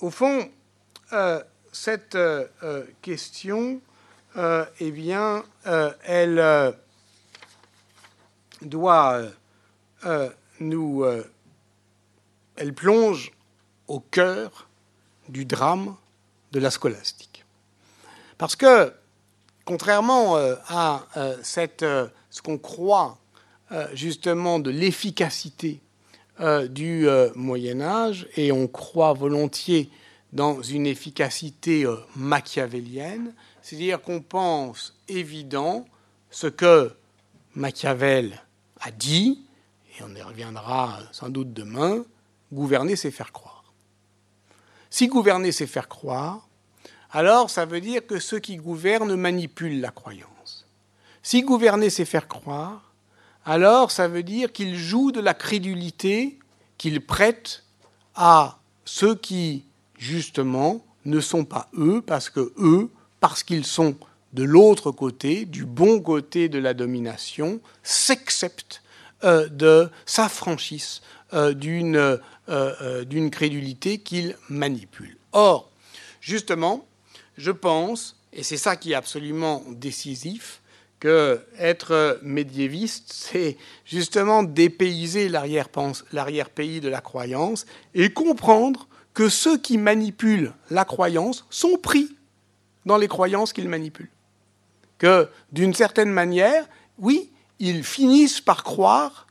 au 0.00 0.10
fond, 0.10 0.50
cette 1.72 2.18
question 3.02 3.80
euh, 4.36 4.64
eh 4.80 4.90
bien, 4.90 5.44
euh, 5.66 5.92
elle 6.02 6.40
euh, 6.40 6.72
doit 8.62 9.22
nous. 10.60 11.04
elle 12.56 12.74
plonge 12.74 13.30
au 13.86 14.00
cœur 14.00 14.68
du 15.28 15.44
drame 15.44 15.96
de 16.52 16.58
la 16.58 16.70
scolastique. 16.70 17.44
Parce 18.38 18.56
que, 18.56 18.92
contrairement 19.64 20.36
à 20.68 21.06
cette, 21.42 21.84
ce 22.30 22.42
qu'on 22.42 22.58
croit 22.58 23.18
justement 23.92 24.58
de 24.58 24.70
l'efficacité 24.70 25.80
du 26.68 27.06
Moyen 27.34 27.80
Âge, 27.80 28.28
et 28.36 28.52
on 28.52 28.66
croit 28.66 29.12
volontiers 29.12 29.90
dans 30.32 30.62
une 30.62 30.86
efficacité 30.86 31.86
machiavélienne, 32.16 33.32
c'est-à-dire 33.62 34.02
qu'on 34.02 34.20
pense 34.20 34.94
évident 35.08 35.86
ce 36.30 36.48
que 36.48 36.92
Machiavel 37.54 38.42
a 38.80 38.90
dit, 38.90 39.44
et 39.96 40.02
on 40.02 40.12
y 40.14 40.20
reviendra 40.20 40.98
sans 41.12 41.28
doute 41.28 41.52
demain, 41.52 42.04
gouverner 42.52 42.96
c'est 42.96 43.12
faire 43.12 43.30
croire. 43.30 43.62
Si 44.90 45.06
gouverner 45.06 45.52
c'est 45.52 45.68
faire 45.68 45.88
croire, 45.88 46.48
alors 47.14 47.48
ça 47.48 47.64
veut 47.64 47.80
dire 47.80 48.06
que 48.06 48.18
ceux 48.18 48.40
qui 48.40 48.56
gouvernent 48.56 49.14
manipulent 49.14 49.80
la 49.80 49.90
croyance. 49.90 50.66
Si 51.22 51.42
gouverner 51.42 51.88
c'est 51.88 52.04
faire 52.04 52.28
croire, 52.28 52.92
alors 53.46 53.90
ça 53.90 54.08
veut 54.08 54.22
dire 54.22 54.52
qu'ils 54.52 54.76
jouent 54.76 55.12
de 55.12 55.20
la 55.20 55.32
crédulité 55.32 56.38
qu'ils 56.76 57.00
prêtent 57.00 57.62
à 58.14 58.58
ceux 58.84 59.14
qui, 59.14 59.64
justement, 59.96 60.84
ne 61.06 61.20
sont 61.20 61.44
pas 61.44 61.68
eux, 61.78 62.02
parce 62.04 62.28
que 62.28 62.52
eux 62.58 62.90
parce 63.20 63.42
qu'ils 63.42 63.64
sont 63.64 63.96
de 64.34 64.42
l'autre 64.42 64.90
côté, 64.90 65.46
du 65.46 65.64
bon 65.64 66.00
côté 66.00 66.50
de 66.50 66.58
la 66.58 66.74
domination, 66.74 67.60
s'acceptent 67.82 68.82
euh, 69.22 69.88
s'affranchissent 70.04 71.00
euh, 71.32 71.54
d'une 71.54 72.18
euh, 72.50 73.04
d'une 73.04 73.30
crédulité 73.30 73.98
qu'ils 73.98 74.36
manipulent. 74.50 75.16
Or, 75.32 75.70
Justement, 76.24 76.86
je 77.36 77.50
pense, 77.50 78.16
et 78.32 78.42
c'est 78.42 78.56
ça 78.56 78.76
qui 78.76 78.92
est 78.92 78.96
absolument 78.96 79.62
décisif, 79.68 80.60
que 81.00 81.40
être 81.58 82.18
médiéviste, 82.22 83.12
c'est 83.12 83.58
justement 83.84 84.42
dépayser 84.42 85.28
l'arrière-pays 85.28 86.80
de 86.80 86.88
la 86.88 87.00
croyance 87.00 87.66
et 87.94 88.10
comprendre 88.10 88.88
que 89.12 89.28
ceux 89.28 89.58
qui 89.58 89.76
manipulent 89.78 90.52
la 90.70 90.84
croyance 90.84 91.44
sont 91.50 91.76
pris 91.76 92.16
dans 92.86 92.96
les 92.96 93.08
croyances 93.08 93.52
qu'ils 93.52 93.68
manipulent. 93.68 94.10
Que 94.98 95.28
d'une 95.52 95.74
certaine 95.74 96.10
manière, 96.10 96.66
oui, 96.98 97.30
ils 97.58 97.84
finissent 97.84 98.40
par 98.40 98.64
croire 98.64 99.26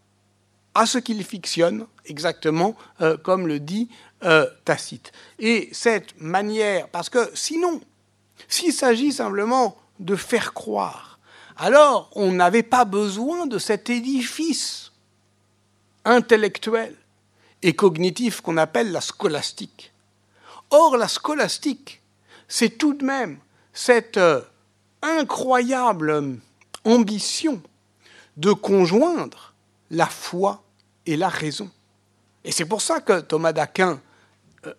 à 0.75 0.85
ce 0.85 0.97
qu'ils 0.97 1.23
fictionnent, 1.23 1.85
exactement 2.05 2.75
euh, 3.01 3.17
comme 3.17 3.47
le 3.47 3.59
dit 3.59 3.89
euh, 4.23 4.47
Tacite. 4.65 5.11
Et 5.39 5.69
cette 5.71 6.19
manière, 6.19 6.87
parce 6.89 7.09
que 7.09 7.29
sinon, 7.33 7.81
s'il 8.47 8.73
s'agit 8.73 9.11
simplement 9.11 9.77
de 9.99 10.15
faire 10.15 10.53
croire, 10.53 11.19
alors 11.57 12.09
on 12.15 12.31
n'avait 12.31 12.63
pas 12.63 12.85
besoin 12.85 13.45
de 13.45 13.59
cet 13.59 13.89
édifice 13.89 14.91
intellectuel 16.05 16.95
et 17.61 17.73
cognitif 17.73 18.41
qu'on 18.41 18.57
appelle 18.57 18.91
la 18.91 19.01
scolastique. 19.01 19.93
Or, 20.69 20.97
la 20.97 21.07
scolastique, 21.07 22.01
c'est 22.47 22.77
tout 22.77 22.93
de 22.93 23.05
même 23.05 23.37
cette 23.73 24.17
euh, 24.17 24.41
incroyable 25.01 26.39
ambition 26.83 27.61
de 28.37 28.51
conjoindre 28.51 29.53
la 29.91 30.07
foi 30.07 30.63
et 31.05 31.15
la 31.15 31.29
raison. 31.29 31.69
Et 32.43 32.51
c'est 32.51 32.65
pour 32.65 32.81
ça 32.81 32.99
que 32.99 33.21
Thomas 33.21 33.53
d'Aquin, 33.53 34.01
euh, 34.65 34.73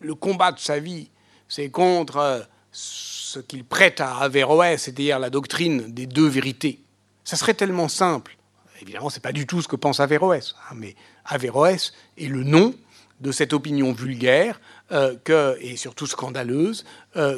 le 0.00 0.14
combat 0.14 0.52
de 0.52 0.58
sa 0.58 0.78
vie, 0.78 1.10
c'est 1.48 1.70
contre 1.70 2.16
euh, 2.18 2.40
ce 2.72 3.38
qu'il 3.38 3.64
prête 3.64 4.00
à 4.00 4.16
Averroès, 4.16 4.82
c'est-à-dire 4.82 5.18
la 5.18 5.30
doctrine 5.30 5.92
des 5.92 6.06
deux 6.06 6.26
vérités. 6.26 6.80
Ça 7.24 7.36
serait 7.36 7.54
tellement 7.54 7.88
simple. 7.88 8.36
Évidemment, 8.80 9.10
ce 9.10 9.16
n'est 9.16 9.22
pas 9.22 9.32
du 9.32 9.46
tout 9.46 9.62
ce 9.62 9.68
que 9.68 9.76
pense 9.76 10.00
Averroès, 10.00 10.54
hein, 10.70 10.74
mais 10.76 10.96
Averroès 11.24 11.92
est 12.18 12.26
le 12.26 12.42
nom 12.42 12.74
de 13.20 13.30
cette 13.30 13.52
opinion 13.52 13.92
vulgaire 13.92 14.60
euh, 14.90 15.14
que, 15.22 15.56
et 15.60 15.76
surtout 15.76 16.06
scandaleuse 16.06 16.84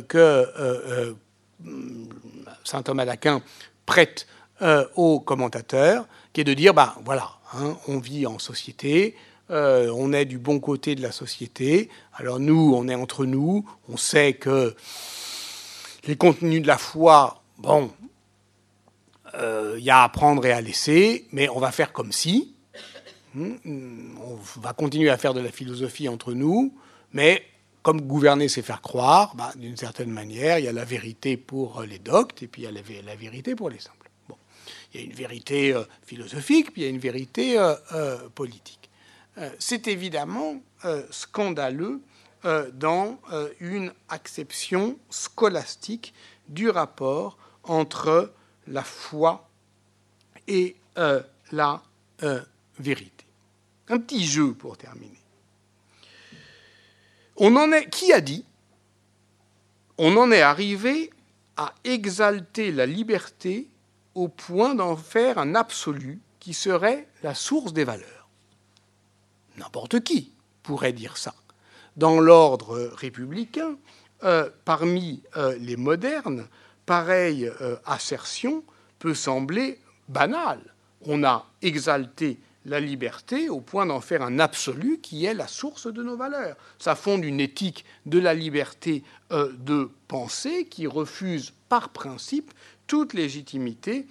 que 0.08 1.14
saint 2.64 2.82
Thomas 2.82 3.04
d'Aquin 3.04 3.42
prête 3.84 4.26
aux 4.94 5.20
commentateurs, 5.20 6.06
qui 6.32 6.40
est 6.40 6.44
de 6.44 6.54
dire, 6.54 6.72
bah 6.72 6.96
voilà, 7.04 7.30
hein, 7.54 7.76
on 7.86 7.98
vit 7.98 8.26
en 8.26 8.38
société, 8.38 9.14
euh, 9.50 9.92
on 9.94 10.12
est 10.12 10.24
du 10.24 10.38
bon 10.38 10.58
côté 10.58 10.94
de 10.94 11.02
la 11.02 11.12
société. 11.12 11.90
Alors 12.14 12.40
nous, 12.40 12.74
on 12.74 12.88
est 12.88 12.94
entre 12.94 13.26
nous, 13.26 13.64
on 13.88 13.96
sait 13.96 14.34
que 14.34 14.74
les 16.06 16.16
contenus 16.16 16.62
de 16.62 16.66
la 16.66 16.78
foi, 16.78 17.42
bon, 17.58 17.90
il 19.32 19.40
euh, 19.40 19.78
y 19.80 19.90
a 19.90 20.02
à 20.02 20.08
prendre 20.08 20.44
et 20.46 20.52
à 20.52 20.60
laisser, 20.60 21.26
mais 21.32 21.48
on 21.48 21.58
va 21.58 21.72
faire 21.72 21.92
comme 21.92 22.12
si. 22.12 22.54
Hmm, 23.34 23.56
on 24.20 24.60
va 24.60 24.72
continuer 24.72 25.10
à 25.10 25.18
faire 25.18 25.34
de 25.34 25.40
la 25.40 25.50
philosophie 25.50 26.08
entre 26.08 26.32
nous, 26.34 26.72
mais 27.12 27.42
comme 27.82 28.00
gouverner, 28.02 28.48
c'est 28.48 28.62
faire 28.62 28.80
croire, 28.80 29.34
bah, 29.34 29.52
d'une 29.56 29.76
certaine 29.76 30.10
manière, 30.10 30.58
il 30.58 30.64
y 30.64 30.68
a 30.68 30.72
la 30.72 30.84
vérité 30.84 31.36
pour 31.36 31.82
les 31.82 31.98
doctes 31.98 32.42
et 32.42 32.46
puis 32.46 32.62
il 32.62 32.64
y 32.64 32.68
a 32.68 33.02
la, 33.02 33.14
vérité 33.16 33.54
pour 33.54 33.70
les 33.70 33.80
simples. 33.80 34.08
Bon. 34.28 34.36
Il 34.92 35.00
y 35.00 35.02
a 35.02 35.06
une 35.06 35.12
vérité 35.12 35.74
euh, 35.74 35.82
philosophique, 36.06 36.72
puis 36.72 36.82
il 36.82 36.84
y 36.84 36.86
a 36.86 36.90
une 36.90 36.98
vérité 36.98 37.58
politique. 38.34 38.84
Euh, 39.38 39.50
c'est 39.58 39.88
évidemment 39.88 40.62
euh, 40.84 41.02
scandaleux 41.10 41.94
euh, 41.94 42.13
dans 42.72 43.18
une 43.60 43.92
acception 44.08 44.98
scolastique 45.10 46.12
du 46.48 46.68
rapport 46.68 47.38
entre 47.62 48.32
la 48.66 48.84
foi 48.84 49.48
et 50.46 50.76
la 51.52 51.82
vérité. 52.78 53.24
Un 53.88 53.98
petit 53.98 54.26
jeu 54.26 54.54
pour 54.54 54.76
terminer. 54.76 55.20
On 57.36 57.56
en 57.56 57.72
est, 57.72 57.88
qui 57.90 58.12
a 58.12 58.20
dit? 58.20 58.44
On 59.98 60.16
en 60.16 60.30
est 60.30 60.42
arrivé 60.42 61.10
à 61.56 61.74
exalter 61.84 62.72
la 62.72 62.86
liberté 62.86 63.68
au 64.14 64.28
point 64.28 64.74
d'en 64.74 64.96
faire 64.96 65.38
un 65.38 65.54
absolu 65.54 66.20
qui 66.40 66.54
serait 66.54 67.08
la 67.22 67.34
source 67.34 67.72
des 67.72 67.84
valeurs. 67.84 68.28
N'importe 69.56 70.00
qui 70.00 70.32
pourrait 70.62 70.92
dire 70.92 71.16
ça. 71.16 71.34
Dans 71.96 72.18
l'ordre 72.18 72.90
républicain, 72.96 73.76
euh, 74.24 74.48
parmi 74.64 75.22
euh, 75.36 75.56
les 75.60 75.76
modernes, 75.76 76.48
pareille 76.86 77.50
euh, 77.60 77.76
assertion 77.84 78.64
peut 78.98 79.14
sembler 79.14 79.78
banale. 80.08 80.60
On 81.02 81.22
a 81.22 81.46
exalté 81.62 82.40
la 82.64 82.80
liberté 82.80 83.48
au 83.48 83.60
point 83.60 83.86
d'en 83.86 84.00
faire 84.00 84.22
un 84.22 84.38
absolu 84.38 84.98
qui 85.00 85.24
est 85.24 85.34
la 85.34 85.46
source 85.46 85.92
de 85.92 86.02
nos 86.02 86.16
valeurs. 86.16 86.56
Ça 86.78 86.94
fonde 86.94 87.24
une 87.24 87.40
éthique 87.40 87.84
de 88.06 88.18
la 88.18 88.32
liberté 88.32 89.02
de 89.30 89.90
penser 90.08 90.64
qui 90.64 90.86
refuse 90.86 91.52
par 91.68 91.90
principe 91.90 92.54
toute 92.86 93.12
légitimité 93.12 94.06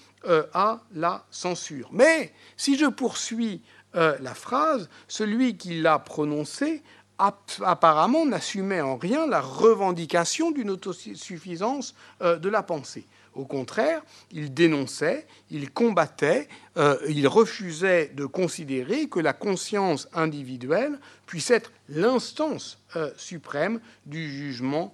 à 0.54 0.84
la 0.94 1.26
censure. 1.32 1.90
Mais 1.92 2.32
si 2.56 2.78
je 2.78 2.86
poursuis 2.86 3.64
la 3.96 4.36
phrase, 4.36 4.88
celui 5.08 5.58
qui 5.58 5.82
l'a 5.82 5.98
prononcée 5.98 6.84
apparemment 7.18 8.26
n'assumait 8.26 8.82
en 8.82 8.98
rien 8.98 9.28
la 9.28 9.42
revendication 9.42 10.52
d'une 10.52 10.70
autosuffisance 10.70 11.96
euh, 12.22 12.38
de 12.38 12.50
la 12.50 12.64
pensée. 12.64 13.06
Au 13.34 13.46
contraire, 13.46 14.04
il 14.32 14.54
dénonçait, 14.54 15.26
il 15.50 15.72
combattait, 15.72 16.48
euh, 16.78 16.98
il 17.10 17.28
refusait 17.28 18.12
de 18.14 18.26
considérer 18.26 19.08
que 19.08 19.20
la 19.20 19.34
conscience 19.34 20.08
individuelle 20.14 21.00
puisse 21.26 21.50
être 21.50 21.72
l'instance 21.90 22.80
suprême 23.18 23.80
du 24.06 24.30
jugement 24.30 24.94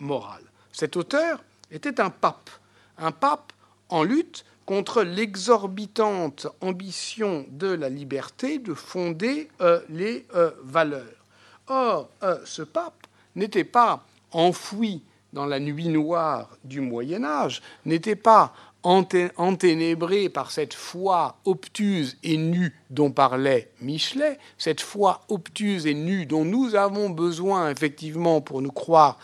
moral. 0.00 0.42
Cet 0.70 0.98
auteur 0.98 1.42
était 1.70 1.98
un 1.98 2.10
pape, 2.10 2.50
un 2.98 3.10
pape 3.10 3.52
en 3.88 4.02
lutte 4.02 4.44
contre 4.66 5.02
l'exorbitante 5.02 6.46
ambition 6.60 7.44
de 7.50 7.68
la 7.68 7.88
liberté 7.88 8.58
de 8.58 8.74
fonder 8.74 9.48
euh, 9.60 9.80
les 9.88 10.26
euh, 10.34 10.50
valeurs. 10.62 11.21
Or, 11.68 12.08
euh, 12.22 12.38
ce 12.44 12.62
pape 12.62 13.06
n'était 13.34 13.64
pas 13.64 14.04
enfoui 14.30 15.02
dans 15.32 15.46
la 15.46 15.60
nuit 15.60 15.88
noire 15.88 16.50
du 16.64 16.80
Moyen 16.80 17.24
Âge, 17.24 17.62
n'était 17.84 18.16
pas 18.16 18.52
enténébré 18.84 20.28
par 20.28 20.50
cette 20.50 20.74
foi 20.74 21.36
obtuse 21.44 22.16
et 22.24 22.36
nue 22.36 22.76
dont 22.90 23.12
parlait 23.12 23.70
Michelet, 23.80 24.38
cette 24.58 24.80
foi 24.80 25.20
obtuse 25.28 25.86
et 25.86 25.94
nue 25.94 26.26
dont 26.26 26.44
nous 26.44 26.74
avons 26.74 27.08
besoin 27.08 27.70
effectivement 27.70 28.40
pour 28.40 28.60
nous 28.60 28.72
croire 28.72 29.18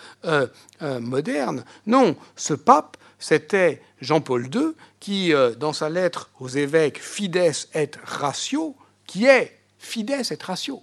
modernes. 0.80 1.64
Non, 1.86 2.14
ce 2.36 2.54
pape, 2.54 2.98
c'était 3.18 3.82
Jean-Paul 4.00 4.48
II, 4.54 4.74
qui, 5.00 5.32
euh, 5.32 5.54
dans 5.54 5.72
sa 5.72 5.88
lettre 5.88 6.30
aux 6.40 6.48
évêques 6.48 7.00
Fides 7.00 7.52
et 7.74 7.90
Ratio, 8.04 8.76
qui 9.06 9.26
est 9.26 9.58
Fides 9.78 10.10
et 10.10 10.38
Ratio, 10.42 10.82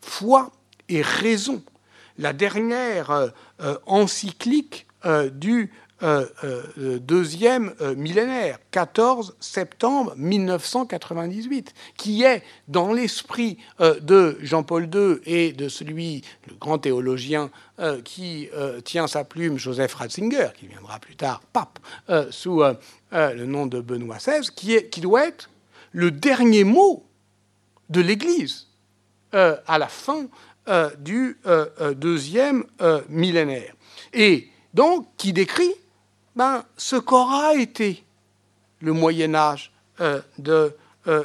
foi 0.00 0.52
et 0.88 1.02
raison, 1.02 1.62
la 2.18 2.32
dernière 2.32 3.10
euh, 3.10 3.28
euh, 3.60 3.78
encyclique 3.86 4.86
du 5.32 5.70
deuxième 6.76 7.72
millénaire, 7.96 8.58
14 8.72 9.36
septembre 9.38 10.12
1998, 10.16 11.72
qui 11.96 12.24
est 12.24 12.42
dans 12.66 12.92
l'esprit 12.92 13.58
de 13.78 14.36
Jean-Paul 14.40 14.88
II 14.92 15.18
et 15.24 15.52
de 15.52 15.68
celui, 15.68 16.22
le 16.48 16.54
grand 16.56 16.78
théologien 16.78 17.50
euh, 17.80 18.00
qui 18.02 18.48
euh, 18.54 18.80
tient 18.80 19.06
sa 19.06 19.22
plume, 19.22 19.56
Joseph 19.56 19.94
Ratzinger, 19.94 20.48
qui 20.58 20.66
viendra 20.66 20.98
plus 20.98 21.14
tard 21.14 21.40
pape, 21.52 21.78
euh, 22.10 22.26
sous 22.30 22.60
le 23.12 23.44
nom 23.44 23.66
de 23.66 23.80
Benoît 23.80 24.18
XVI, 24.18 24.48
qui, 24.54 24.74
est, 24.74 24.88
qui 24.88 25.00
doit 25.00 25.28
être 25.28 25.48
le 25.92 26.10
dernier 26.10 26.64
mot 26.64 27.06
de 27.88 28.00
l'Église 28.00 28.67
à 29.32 29.78
la 29.78 29.88
fin 29.88 30.26
du 30.98 31.38
deuxième 31.96 32.64
millénaire. 33.08 33.74
Et 34.12 34.48
donc, 34.74 35.08
qui 35.16 35.32
décrit 35.32 35.74
ben, 36.36 36.64
ce 36.76 36.96
qu'aura 36.96 37.54
été 37.54 38.04
le 38.80 38.92
Moyen 38.92 39.34
Âge 39.34 39.72
de 40.38 40.74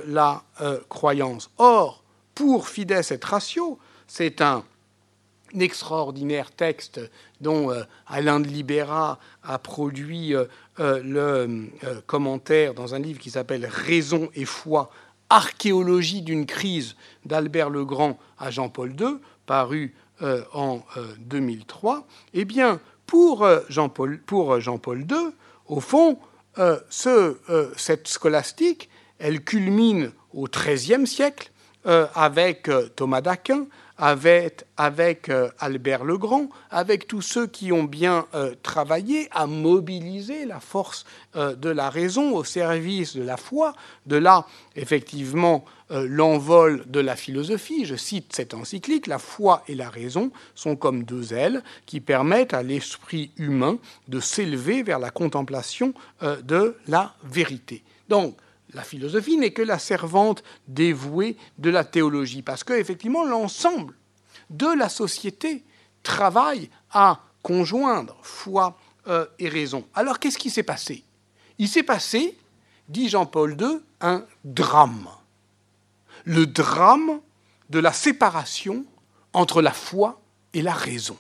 la 0.08 0.44
croyance. 0.90 1.50
Or, 1.58 2.04
pour 2.36 2.68
Fides 2.68 2.92
et 2.92 3.20
Ratio, 3.22 3.78
c'est 4.08 4.42
un 4.42 4.64
extraordinaire 5.60 6.52
texte 6.52 7.00
dont 7.42 7.72
euh, 7.72 7.84
Alain 8.08 8.40
de 8.40 8.48
Libera 8.48 9.20
a 9.44 9.60
produit 9.60 10.34
euh, 10.36 10.46
euh, 10.80 11.02
le 11.04 12.02
commentaire 12.08 12.74
dans 12.74 12.96
un 12.96 13.00
livre 13.00 13.20
qui 13.20 13.30
s'appelle 13.30 13.66
Raison 13.66 14.30
et 14.34 14.46
foi, 14.46 14.90
archéologie 15.34 16.22
d'une 16.22 16.46
crise 16.46 16.96
d'Albert 17.26 17.72
le 17.72 17.86
Grand 17.86 18.20
à 18.38 18.52
Jean-Paul 18.52 18.94
II, 19.00 19.18
paru 19.48 19.96
en 20.54 20.82
2003, 21.20 22.08
eh 22.34 22.46
bien, 22.46 22.80
pour 23.08 23.46
Jean-Paul 23.68 24.22
Jean 24.60 24.80
II, 24.88 25.06
au 25.68 25.80
fond, 25.80 26.20
ce, 26.90 27.38
cette 27.76 28.08
scolastique, 28.08 28.90
elle 29.18 29.44
culmine 29.44 30.12
au 30.34 30.48
XIIIe 30.48 31.08
siècle 31.08 31.52
avec 31.84 32.70
Thomas 32.96 33.22
d'Aquin, 33.22 33.66
avec, 33.98 34.66
avec 34.78 35.30
euh, 35.30 35.50
Albert 35.60 36.04
Legrand, 36.04 36.50
avec 36.72 37.08
tous 37.08 37.22
ceux 37.22 37.48
qui 37.48 37.72
ont 37.72 37.84
bien 37.84 38.26
euh, 38.34 38.56
travaillé 38.64 39.28
à 39.32 39.46
mobiliser 39.46 40.46
la 40.46 40.60
force 40.60 41.06
euh, 41.36 41.56
de 41.56 41.70
la 41.70 41.90
raison 41.90 42.36
au 42.36 42.44
service 42.44 43.16
de 43.16 43.22
la 43.24 43.38
foi, 43.38 43.74
de 44.06 44.16
là 44.16 44.46
effectivement 44.76 45.66
l'envol 45.90 46.86
de 46.88 47.00
la 47.00 47.16
philosophie. 47.16 47.86
Je 47.86 47.96
cite 47.96 48.34
cette 48.34 48.56
encyclique, 48.56 49.06
la 49.06 49.20
foi 49.20 49.64
et 49.68 49.76
la 49.76 49.92
raison 49.92 50.32
sont 50.56 50.76
comme 50.76 51.04
deux 51.04 51.34
ailes 51.34 51.62
qui 51.86 52.00
permettent 52.00 52.56
à 52.56 52.64
l'esprit 52.64 53.30
humain 53.38 53.78
de 54.08 54.20
s'élever 54.20 54.82
vers 54.82 54.98
la 54.98 55.12
contemplation 55.12 55.94
de 56.22 56.76
la 56.88 57.14
vérité. 57.24 57.84
Donc, 58.10 58.36
la 58.74 58.84
philosophie 58.84 59.38
n'est 59.38 59.54
que 59.54 59.62
la 59.62 59.80
servante 59.80 60.44
dévouée 60.68 61.38
de 61.58 61.70
la 61.70 61.84
théologie, 61.84 62.42
parce 62.42 62.64
que 62.64 62.74
effectivement 62.74 63.24
l'ensemble 63.24 63.96
de 64.50 64.68
la 64.68 64.90
société 64.90 65.64
travaille 66.02 66.70
à 66.92 67.22
conjoindre 67.42 68.18
foi 68.22 68.78
euh, 69.08 69.26
et 69.40 69.50
raison. 69.50 69.86
Alors 69.94 70.20
qu'est-ce 70.20 70.38
qui 70.38 70.50
s'est 70.50 70.64
passé? 70.64 71.04
Il 71.58 71.68
s'est 71.68 71.84
passé, 71.84 72.38
dit 72.90 73.10
Jean-Paul 73.10 73.58
II, 73.60 73.80
un 74.02 74.26
drame. 74.44 75.08
Le 76.26 76.46
drame 76.46 77.20
de 77.70 77.80
la 77.80 77.94
séparation 77.94 78.86
entre 79.34 79.62
la 79.62 79.72
foi 79.72 80.22
et 80.54 80.62
la 80.62 80.74
raison. 80.74 81.18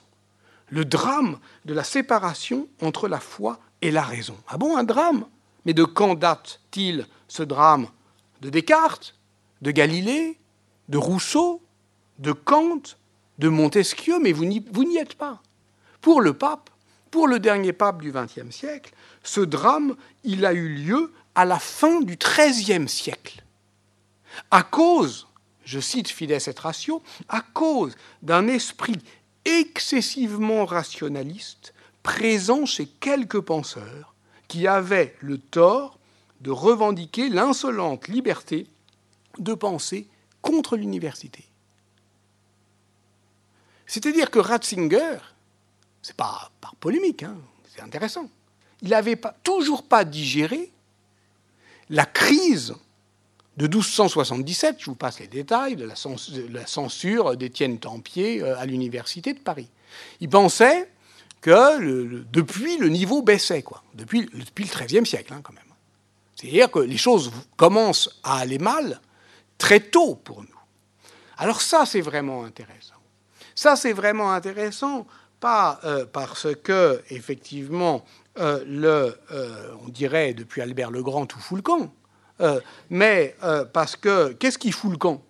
Le 0.69 0.85
drame 0.85 1.39
de 1.65 1.73
la 1.73 1.83
séparation 1.83 2.67
entre 2.81 3.07
la 3.07 3.19
foi 3.19 3.59
et 3.81 3.91
la 3.91 4.01
raison. 4.01 4.37
Ah 4.47 4.57
bon, 4.57 4.77
un 4.77 4.83
drame? 4.83 5.25
Mais 5.65 5.73
de 5.73 5.83
quand 5.83 6.15
date-t-il 6.15 7.07
ce 7.27 7.43
drame 7.43 7.87
de 8.41 8.49
Descartes, 8.49 9.15
de 9.61 9.71
Galilée, 9.71 10.39
de 10.89 10.97
Rousseau, 10.97 11.61
de 12.19 12.31
Kant, 12.31 12.81
de 13.39 13.49
Montesquieu, 13.49 14.19
mais 14.19 14.33
vous 14.33 14.45
n'y 14.45 14.97
êtes 14.97 15.15
pas. 15.15 15.41
Pour 16.01 16.21
le 16.21 16.33
pape, 16.33 16.69
pour 17.09 17.27
le 17.27 17.39
dernier 17.39 17.73
pape 17.73 18.01
du 18.01 18.11
XXe 18.11 18.49
siècle, 18.49 18.93
ce 19.23 19.39
drame, 19.39 19.95
il 20.23 20.45
a 20.45 20.53
eu 20.53 20.67
lieu 20.67 21.13
à 21.35 21.45
la 21.45 21.59
fin 21.59 22.01
du 22.01 22.17
XIIIe 22.17 22.89
siècle. 22.89 23.43
À 24.51 24.63
cause, 24.63 25.27
je 25.63 25.79
cite 25.79 26.09
Fides 26.09 26.31
et 26.31 26.59
Ratio, 26.59 27.01
à 27.29 27.41
cause 27.41 27.95
d'un 28.21 28.47
esprit 28.47 28.99
excessivement 29.45 30.65
rationaliste 30.65 31.73
présent 32.01 32.65
chez 32.65 32.85
quelques 32.85 33.41
penseurs 33.41 34.12
qui 34.53 34.67
avaient 34.67 35.15
le 35.19 35.39
tort 35.39 35.97
de 36.41 36.51
revendiquer 36.51 37.27
l'insolente 37.27 38.07
liberté 38.07 38.67
de 39.39 39.55
penser 39.55 40.07
contre 40.43 40.77
l'université. 40.77 41.43
C'est-à-dire 43.87 44.29
que 44.29 44.37
Ratzinger, 44.37 45.17
c'est 46.03 46.15
pas 46.15 46.51
par 46.61 46.75
polémique, 46.75 47.23
hein, 47.23 47.35
c'est 47.73 47.81
intéressant, 47.81 48.29
il 48.83 48.89
n'avait 48.89 49.15
pas, 49.15 49.35
toujours 49.43 49.81
pas 49.81 50.05
digéré 50.05 50.71
la 51.89 52.05
crise 52.05 52.75
de 53.57 53.65
1277, 53.65 54.75
je 54.77 54.85
vous 54.85 54.95
passe 54.95 55.19
les 55.19 55.27
détails, 55.27 55.75
de 55.75 55.85
la 55.85 56.67
censure 56.67 57.37
d'Étienne 57.37 57.79
Tempier 57.79 58.43
euh, 58.43 58.55
à 58.59 58.67
l'université 58.67 59.33
de 59.33 59.39
Paris. 59.39 59.69
Il 60.19 60.29
pensait 60.29 60.91
que 61.43 62.23
depuis, 62.31 62.77
le 62.77 62.87
niveau 62.87 63.21
baissait, 63.21 63.63
quoi, 63.63 63.83
depuis, 63.93 64.29
depuis 64.33 64.63
le 64.63 64.85
XIIIe 64.85 65.05
siècle, 65.05 65.33
hein, 65.33 65.41
quand 65.43 65.53
même. 65.53 65.63
C'est-à-dire 66.35 66.71
que 66.71 66.79
les 66.79 66.97
choses 66.97 67.31
commencent 67.57 68.09
à 68.23 68.37
aller 68.37 68.59
mal 68.59 69.01
très 69.57 69.81
tôt 69.81 70.15
pour 70.15 70.41
nous. 70.41 70.47
Alors 71.37 71.61
ça, 71.61 71.85
c'est 71.85 72.01
vraiment 72.01 72.45
intéressant. 72.45 72.93
Ça, 73.55 73.75
c'est 73.75 73.91
vraiment 73.91 74.31
intéressant, 74.31 75.05
pas 75.41 75.81
euh, 75.83 76.05
parce 76.05 76.47
que, 76.63 77.03
effectivement, 77.09 78.05
euh, 78.39 78.63
le, 78.65 79.19
euh, 79.31 79.75
on 79.85 79.89
dirait 79.89 80.33
depuis 80.33 80.61
Albert 80.61 80.91
le 80.91 81.03
Grand, 81.03 81.25
tout 81.25 81.39
fout 81.39 81.57
le 81.57 81.61
camp, 81.61 81.93
mais 82.89 83.35
parce 83.71 83.95
que, 83.95 84.33
qu'est-ce 84.33 84.57
qui 84.57 84.71
fout 84.71 84.91
le 84.91 84.97
camp? 84.97 85.21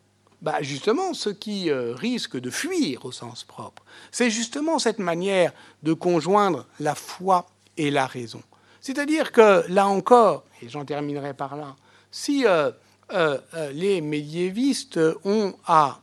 Bah 0.43 0.61
justement, 0.61 1.15
ce 1.15 1.29
qui 1.29 1.71
risque 1.71 2.37
de 2.37 2.51
fuir 2.51 3.05
au 3.05 3.11
sens 3.11 3.43
propre, 3.43 3.83
c'est 4.11 4.29
justement 4.29 4.77
cette 4.77 4.99
manière 4.99 5.53
de 5.81 5.93
conjoindre 5.93 6.67
la 6.79 6.95
foi 6.95 7.47
et 7.77 7.89
la 7.89 8.05
raison. 8.05 8.43
C'est-à-dire 8.81 9.31
que, 9.31 9.63
là 9.69 9.87
encore, 9.87 10.43
et 10.61 10.67
j'en 10.67 10.83
terminerai 10.83 11.33
par 11.33 11.55
là, 11.55 11.75
si 12.11 12.45
euh, 12.45 12.71
euh, 13.13 13.39
euh, 13.53 13.71
les 13.71 14.01
médiévistes 14.01 14.99
ont 15.23 15.55
à 15.65 15.99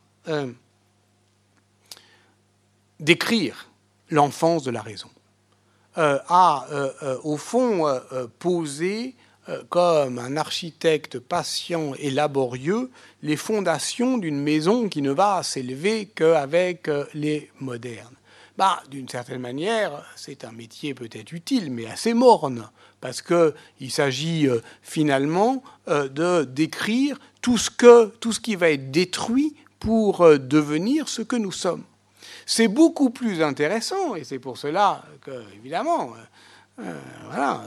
décrire 3.00 3.68
l'enfance 4.10 4.62
de 4.62 4.70
la 4.70 4.82
raison, 4.82 5.08
à, 5.96 6.66
au 7.24 7.36
fond, 7.36 8.00
poser 8.38 9.16
comme 9.68 10.18
un 10.18 10.36
architecte 10.36 11.18
patient 11.18 11.92
et 11.98 12.10
laborieux 12.10 12.90
les 13.22 13.36
fondations 13.36 14.18
d'une 14.18 14.40
maison 14.40 14.88
qui 14.88 15.02
ne 15.02 15.10
va 15.10 15.42
s'élever 15.42 16.06
qu'avec 16.06 16.88
les 17.14 17.50
modernes. 17.60 18.14
Bah, 18.60 18.82
d'une 18.90 19.08
certaine 19.08 19.40
manière, 19.40 20.04
c'est 20.16 20.44
un 20.44 20.52
métier 20.52 20.92
peut-être 20.92 21.32
utile, 21.32 21.72
mais 21.72 21.86
assez 21.86 22.12
morne, 22.12 22.68
parce 23.00 23.22
qu'il 23.22 23.90
s'agit 23.90 24.46
euh, 24.46 24.60
finalement 24.82 25.62
euh, 25.88 26.08
de 26.08 26.44
décrire 26.44 27.18
tout 27.40 27.56
ce, 27.56 27.70
que, 27.70 28.08
tout 28.20 28.34
ce 28.34 28.40
qui 28.40 28.56
va 28.56 28.68
être 28.68 28.90
détruit 28.90 29.56
pour 29.78 30.20
euh, 30.20 30.36
devenir 30.36 31.08
ce 31.08 31.22
que 31.22 31.36
nous 31.36 31.52
sommes. 31.52 31.84
C'est 32.44 32.68
beaucoup 32.68 33.08
plus 33.08 33.40
intéressant, 33.40 34.14
et 34.14 34.24
c'est 34.24 34.38
pour 34.38 34.58
cela 34.58 35.04
que, 35.22 35.42
évidemment, 35.56 36.10
voilà, 37.30 37.64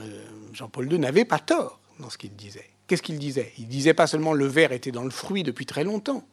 Jean-Paul 0.54 0.92
II 0.92 1.00
n'avait 1.00 1.26
pas 1.26 1.40
tort 1.40 1.80
dans 2.00 2.10
ce 2.10 2.18
qu'il 2.18 2.36
disait. 2.36 2.70
Qu'est-ce 2.88 3.02
qu'il 3.02 3.20
disait? 3.20 3.54
Il 3.58 3.68
disait 3.68 3.94
pas 3.94 4.08
seulement 4.08 4.34
le 4.34 4.46
verre 4.46 4.72
était 4.72 4.92
dans 4.92 5.04
le 5.04 5.10
fruit 5.10 5.44
depuis 5.44 5.66
très 5.66 5.84
longtemps. 5.84 6.24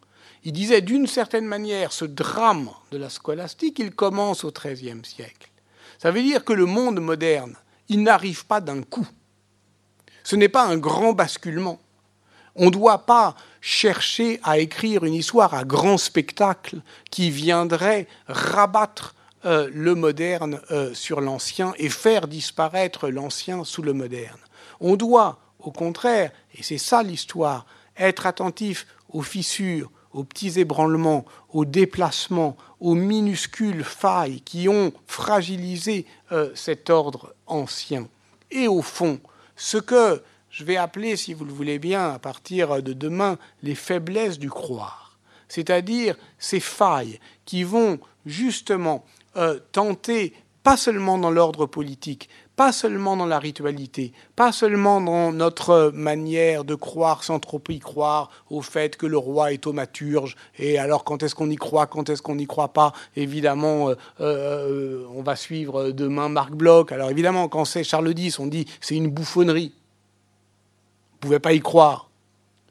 Il 0.43 0.53
disait 0.53 0.81
d'une 0.81 1.07
certaine 1.07 1.45
manière, 1.45 1.93
ce 1.93 2.05
drame 2.05 2.71
de 2.91 2.99
la 2.99 3.11
scolastique, 3.11 3.79
il 3.79 3.93
commence 3.93 4.45
au 4.45 4.51
XIIIe 4.51 5.05
siècle. 5.05 5.51
Ça 5.99 6.11
veut 6.11 6.23
dire 6.23 6.45
que 6.45 6.53
le 6.53 6.65
monde 6.65 7.01
moderne, 7.01 7.57
il 7.89 8.03
n'arrive 8.03 8.47
pas 8.47 8.61
d'un 8.61 8.83
coup. 8.83 9.07
Ce 10.25 10.37
n'est 10.37 10.49
pas 10.49 10.65
un 10.65 10.79
grand 10.79 11.13
basculement. 11.13 11.81
On 12.57 12.67
ne 12.67 12.71
doit 12.71 13.07
pas 13.07 13.37
chercher 13.61 14.41
à 14.43 14.59
écrire 14.59 15.05
une 15.05 15.15
histoire 15.15 15.55
à 15.55 15.65
grand 15.65 15.99
spectacle 15.99 16.81
qui 17.11 17.31
viendrait 17.31 18.09
rabattre 18.27 19.15
euh, 19.47 19.71
le 19.73 19.95
moderne 19.95 20.61
euh, 20.71 20.93
sur 20.93 21.23
l'ancien 21.23 21.73
et 21.79 21.89
faire 21.89 22.29
disparaître 22.29 23.09
l'ancien 23.09 23.65
sous 23.65 23.81
le 23.81 23.95
moderne. 23.95 24.39
On 24.81 24.97
doit, 24.97 25.39
au 25.59 25.71
contraire, 25.71 26.31
et 26.55 26.63
c'est 26.63 26.77
ça 26.77 27.03
l'histoire, 27.03 27.65
être 27.97 28.27
attentif 28.27 28.87
aux 29.09 29.23
fissures, 29.23 29.91
aux 30.13 30.25
petits 30.25 30.61
ébranlements, 30.61 31.25
aux 31.51 31.65
déplacements, 31.65 32.57
aux 32.81 32.95
minuscules 32.95 33.83
failles 33.83 34.43
qui 34.43 34.69
ont 34.69 34.93
fragilisé 35.07 36.05
euh, 36.33 36.51
cet 36.55 36.91
ordre 36.91 37.35
ancien. 37.47 38.09
Et 38.51 38.69
au 38.69 38.83
fond, 38.83 39.21
ce 39.57 39.79
que 39.79 40.23
je 40.51 40.65
vais 40.65 40.77
appeler, 40.77 41.17
si 41.17 41.33
vous 41.33 41.47
le 41.47 41.53
voulez 41.53 41.79
bien, 41.79 42.11
à 42.11 42.19
partir 42.19 42.83
de 42.83 42.93
demain, 42.93 43.39
les 43.63 43.75
faiblesses 43.75 44.39
du 44.39 44.51
croire, 44.51 45.19
c'est-à-dire 45.49 46.17
ces 46.39 46.61
failles 46.61 47.21
qui 47.47 47.65
vont 47.65 48.01
justement 48.27 49.05
euh, 49.37 49.59
tenter, 49.73 50.35
pas 50.63 50.77
seulement 50.77 51.19
dans 51.19 51.31
l'ordre 51.31 51.67
politique, 51.67 52.29
pas 52.57 52.73
seulement 52.73 53.17
dans 53.17 53.27
la 53.27 53.39
ritualité, 53.39 54.13
pas 54.37 54.53
seulement 54.53 55.01
dans 55.01 55.33
notre 55.33 55.91
manière 55.95 56.65
de 56.65 56.75
croire 56.75 57.25
sans 57.25 57.39
trop 57.39 57.63
y 57.69 57.79
croire 57.79 58.31
au 58.51 58.61
fait 58.61 58.97
que 58.97 59.07
le 59.07 59.17
roi 59.17 59.53
est 59.53 59.59
thaumaturge, 59.63 60.37
et 60.59 60.79
alors 60.79 61.05
quand 61.05 61.23
est-ce 61.23 61.35
qu'on 61.35 61.49
y 61.49 61.57
croit, 61.57 61.87
quand 61.87 62.11
est-ce 62.11 62.21
qu'on 62.21 62.35
n'y 62.35 62.47
croit 62.47 62.73
pas, 62.75 62.93
évidemment, 63.17 63.89
euh, 63.89 63.95
euh, 64.21 65.07
on 65.15 65.23
va 65.23 65.37
suivre 65.37 65.91
demain 65.91 66.29
Marc 66.29 66.53
Bloch, 66.53 66.93
alors 66.93 67.11
évidemment, 67.11 67.49
quand 67.49 67.65
c'est 67.65 67.85
Charles 67.85 68.13
X, 68.19 68.39
on 68.39 68.47
dit 68.47 68.67
c'est 68.81 68.97
une 68.97 69.09
bouffonnerie. 69.09 69.73
Vous 69.73 71.27
ne 71.27 71.29
pouvez 71.29 71.39
pas 71.39 71.53
y 71.53 71.61
croire. 71.61 72.11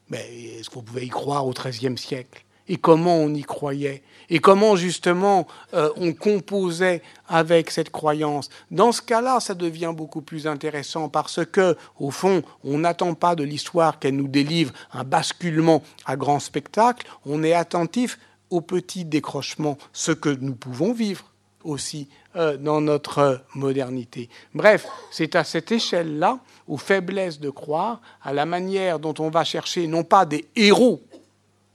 Mais 0.10 0.28
est-ce 0.60 0.70
qu'on 0.70 0.82
pouvait 0.82 1.06
y 1.06 1.10
croire 1.10 1.46
au 1.46 1.52
XIIIe 1.52 1.98
siècle? 1.98 2.44
Et 2.70 2.78
comment 2.78 3.18
on 3.18 3.34
y 3.34 3.42
croyait 3.42 4.04
et 4.30 4.40
comment 4.40 4.76
justement 4.76 5.48
euh, 5.74 5.90
on 5.98 6.14
composait 6.14 7.02
avec 7.28 7.72
cette 7.72 7.90
croyance. 7.90 8.50
Dans 8.72 8.92
ce 8.92 9.02
cas-là, 9.02 9.40
ça 9.40 9.56
devient 9.56 9.94
beaucoup 9.96 10.22
plus 10.22 10.48
intéressant 10.48 11.10
parce 11.10 11.44
que, 11.46 11.76
au 12.00 12.12
fond, 12.12 12.44
on 12.64 12.80
n'attend 12.80 13.16
pas 13.16 13.36
de 13.36 13.44
l'histoire 13.44 14.00
qu'elle 14.00 14.16
nous 14.16 14.28
délivre 14.28 14.72
un 14.94 15.04
basculement 15.04 15.84
à 16.06 16.16
grand 16.16 16.40
spectacle, 16.40 17.08
on 17.26 17.44
est 17.44 17.54
attentif 17.54 18.20
au 18.50 18.62
petit 18.62 19.06
décrochement, 19.06 19.78
ce 19.94 20.12
que 20.12 20.30
nous 20.30 20.56
pouvons 20.56 20.94
vivre 20.94 21.26
aussi 21.64 22.08
euh, 22.36 22.58
dans 22.58 22.82
notre 22.82 23.42
modernité. 23.54 24.30
Bref, 24.54 24.88
c'est 25.12 25.36
à 25.36 25.44
cette 25.44 25.72
échelle-là, 25.72 26.40
aux 26.68 26.78
faiblesses 26.78 27.40
de 27.40 27.50
croire, 27.50 28.02
à 28.24 28.34
la 28.34 28.46
manière 28.46 29.00
dont 29.00 29.14
on 29.20 29.30
va 29.30 29.44
chercher 29.44 29.88
non 29.88 30.04
pas 30.04 30.26
des 30.26 30.46
héros 30.56 31.02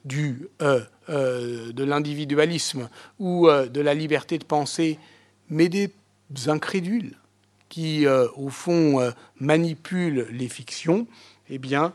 du, 0.05 0.49
euh, 0.63 0.81
euh, 1.09 1.73
de 1.73 1.85
l'individualisme 1.85 2.89
ou 3.19 3.49
de 3.49 3.81
la 3.81 3.95
liberté 3.95 4.39
de 4.39 4.45
penser, 4.45 4.99
mais 5.49 5.69
des 5.69 5.91
incrédules 6.47 7.17
qui, 7.69 8.07
au 8.37 8.51
fond, 8.51 9.13
manipulent 9.41 10.29
les 10.31 10.49
fictions, 10.49 11.07
eh 11.49 11.59
bien, 11.59 11.93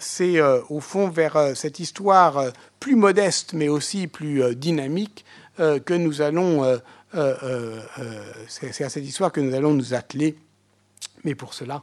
c'est 0.00 0.40
au 0.40 0.80
fond 0.80 1.08
vers 1.08 1.54
cette 1.54 1.78
histoire 1.78 2.52
plus 2.80 2.96
modeste, 2.96 3.52
mais 3.52 3.68
aussi 3.68 4.06
plus 4.06 4.54
dynamique, 4.56 5.24
que 5.58 5.94
nous 5.94 6.22
allons 6.22 6.80
euh, 7.14 7.36
euh, 7.44 7.80
euh, 7.98 8.32
c'est 8.48 8.82
à 8.84 8.88
cette 8.88 9.04
histoire 9.04 9.30
que 9.30 9.40
nous 9.40 9.54
allons 9.54 9.72
nous 9.72 9.94
atteler. 9.94 10.36
Mais 11.22 11.34
pour 11.34 11.54
cela, 11.54 11.82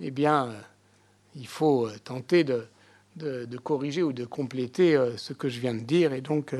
eh 0.00 0.10
bien, 0.10 0.54
il 1.36 1.46
faut 1.46 1.88
tenter 2.04 2.44
de, 2.44 2.66
de, 3.16 3.58
corriger 3.58 4.02
ou 4.02 4.12
de 4.12 4.24
compléter 4.24 4.98
ce 5.16 5.32
que 5.32 5.48
je 5.48 5.60
viens 5.60 5.74
de 5.74 5.80
dire. 5.80 6.12
Et 6.12 6.20
donc, 6.20 6.54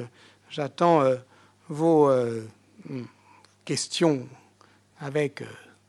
j'attends 0.50 1.02
vos 1.68 2.10
questions 3.64 4.28
avec 5.00 5.42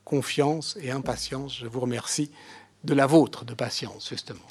confiance 0.04 0.78
et 0.80 0.90
impatience. 0.90 1.58
Je 1.58 1.66
vous 1.66 1.80
remercie 1.80 2.30
de 2.84 2.94
la 2.94 3.06
vôtre 3.06 3.44
de 3.44 3.54
patience, 3.54 4.08
justement. 4.08 4.46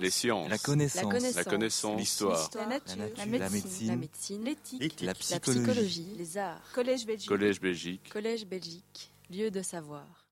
Les 0.00 0.10
sciences, 0.10 0.50
la 0.50 0.58
connaissance, 0.58 1.34
la 1.34 1.44
connaissance, 1.44 1.98
l'histoire, 1.98 2.50
la, 2.54 2.66
nature, 2.66 2.96
la 3.16 3.26
médecine, 3.26 4.44
l'éthique, 4.44 5.00
la, 5.00 5.14
psychologie, 5.14 6.14
les 6.16 6.38
arts, 6.38 6.60
Collège 6.74 7.06
Belgique, 7.06 7.28
Collège 8.10 8.46
Belgique, 8.46 9.10
lieu 9.30 9.50
de 9.50 9.62
savoir. 9.62 10.23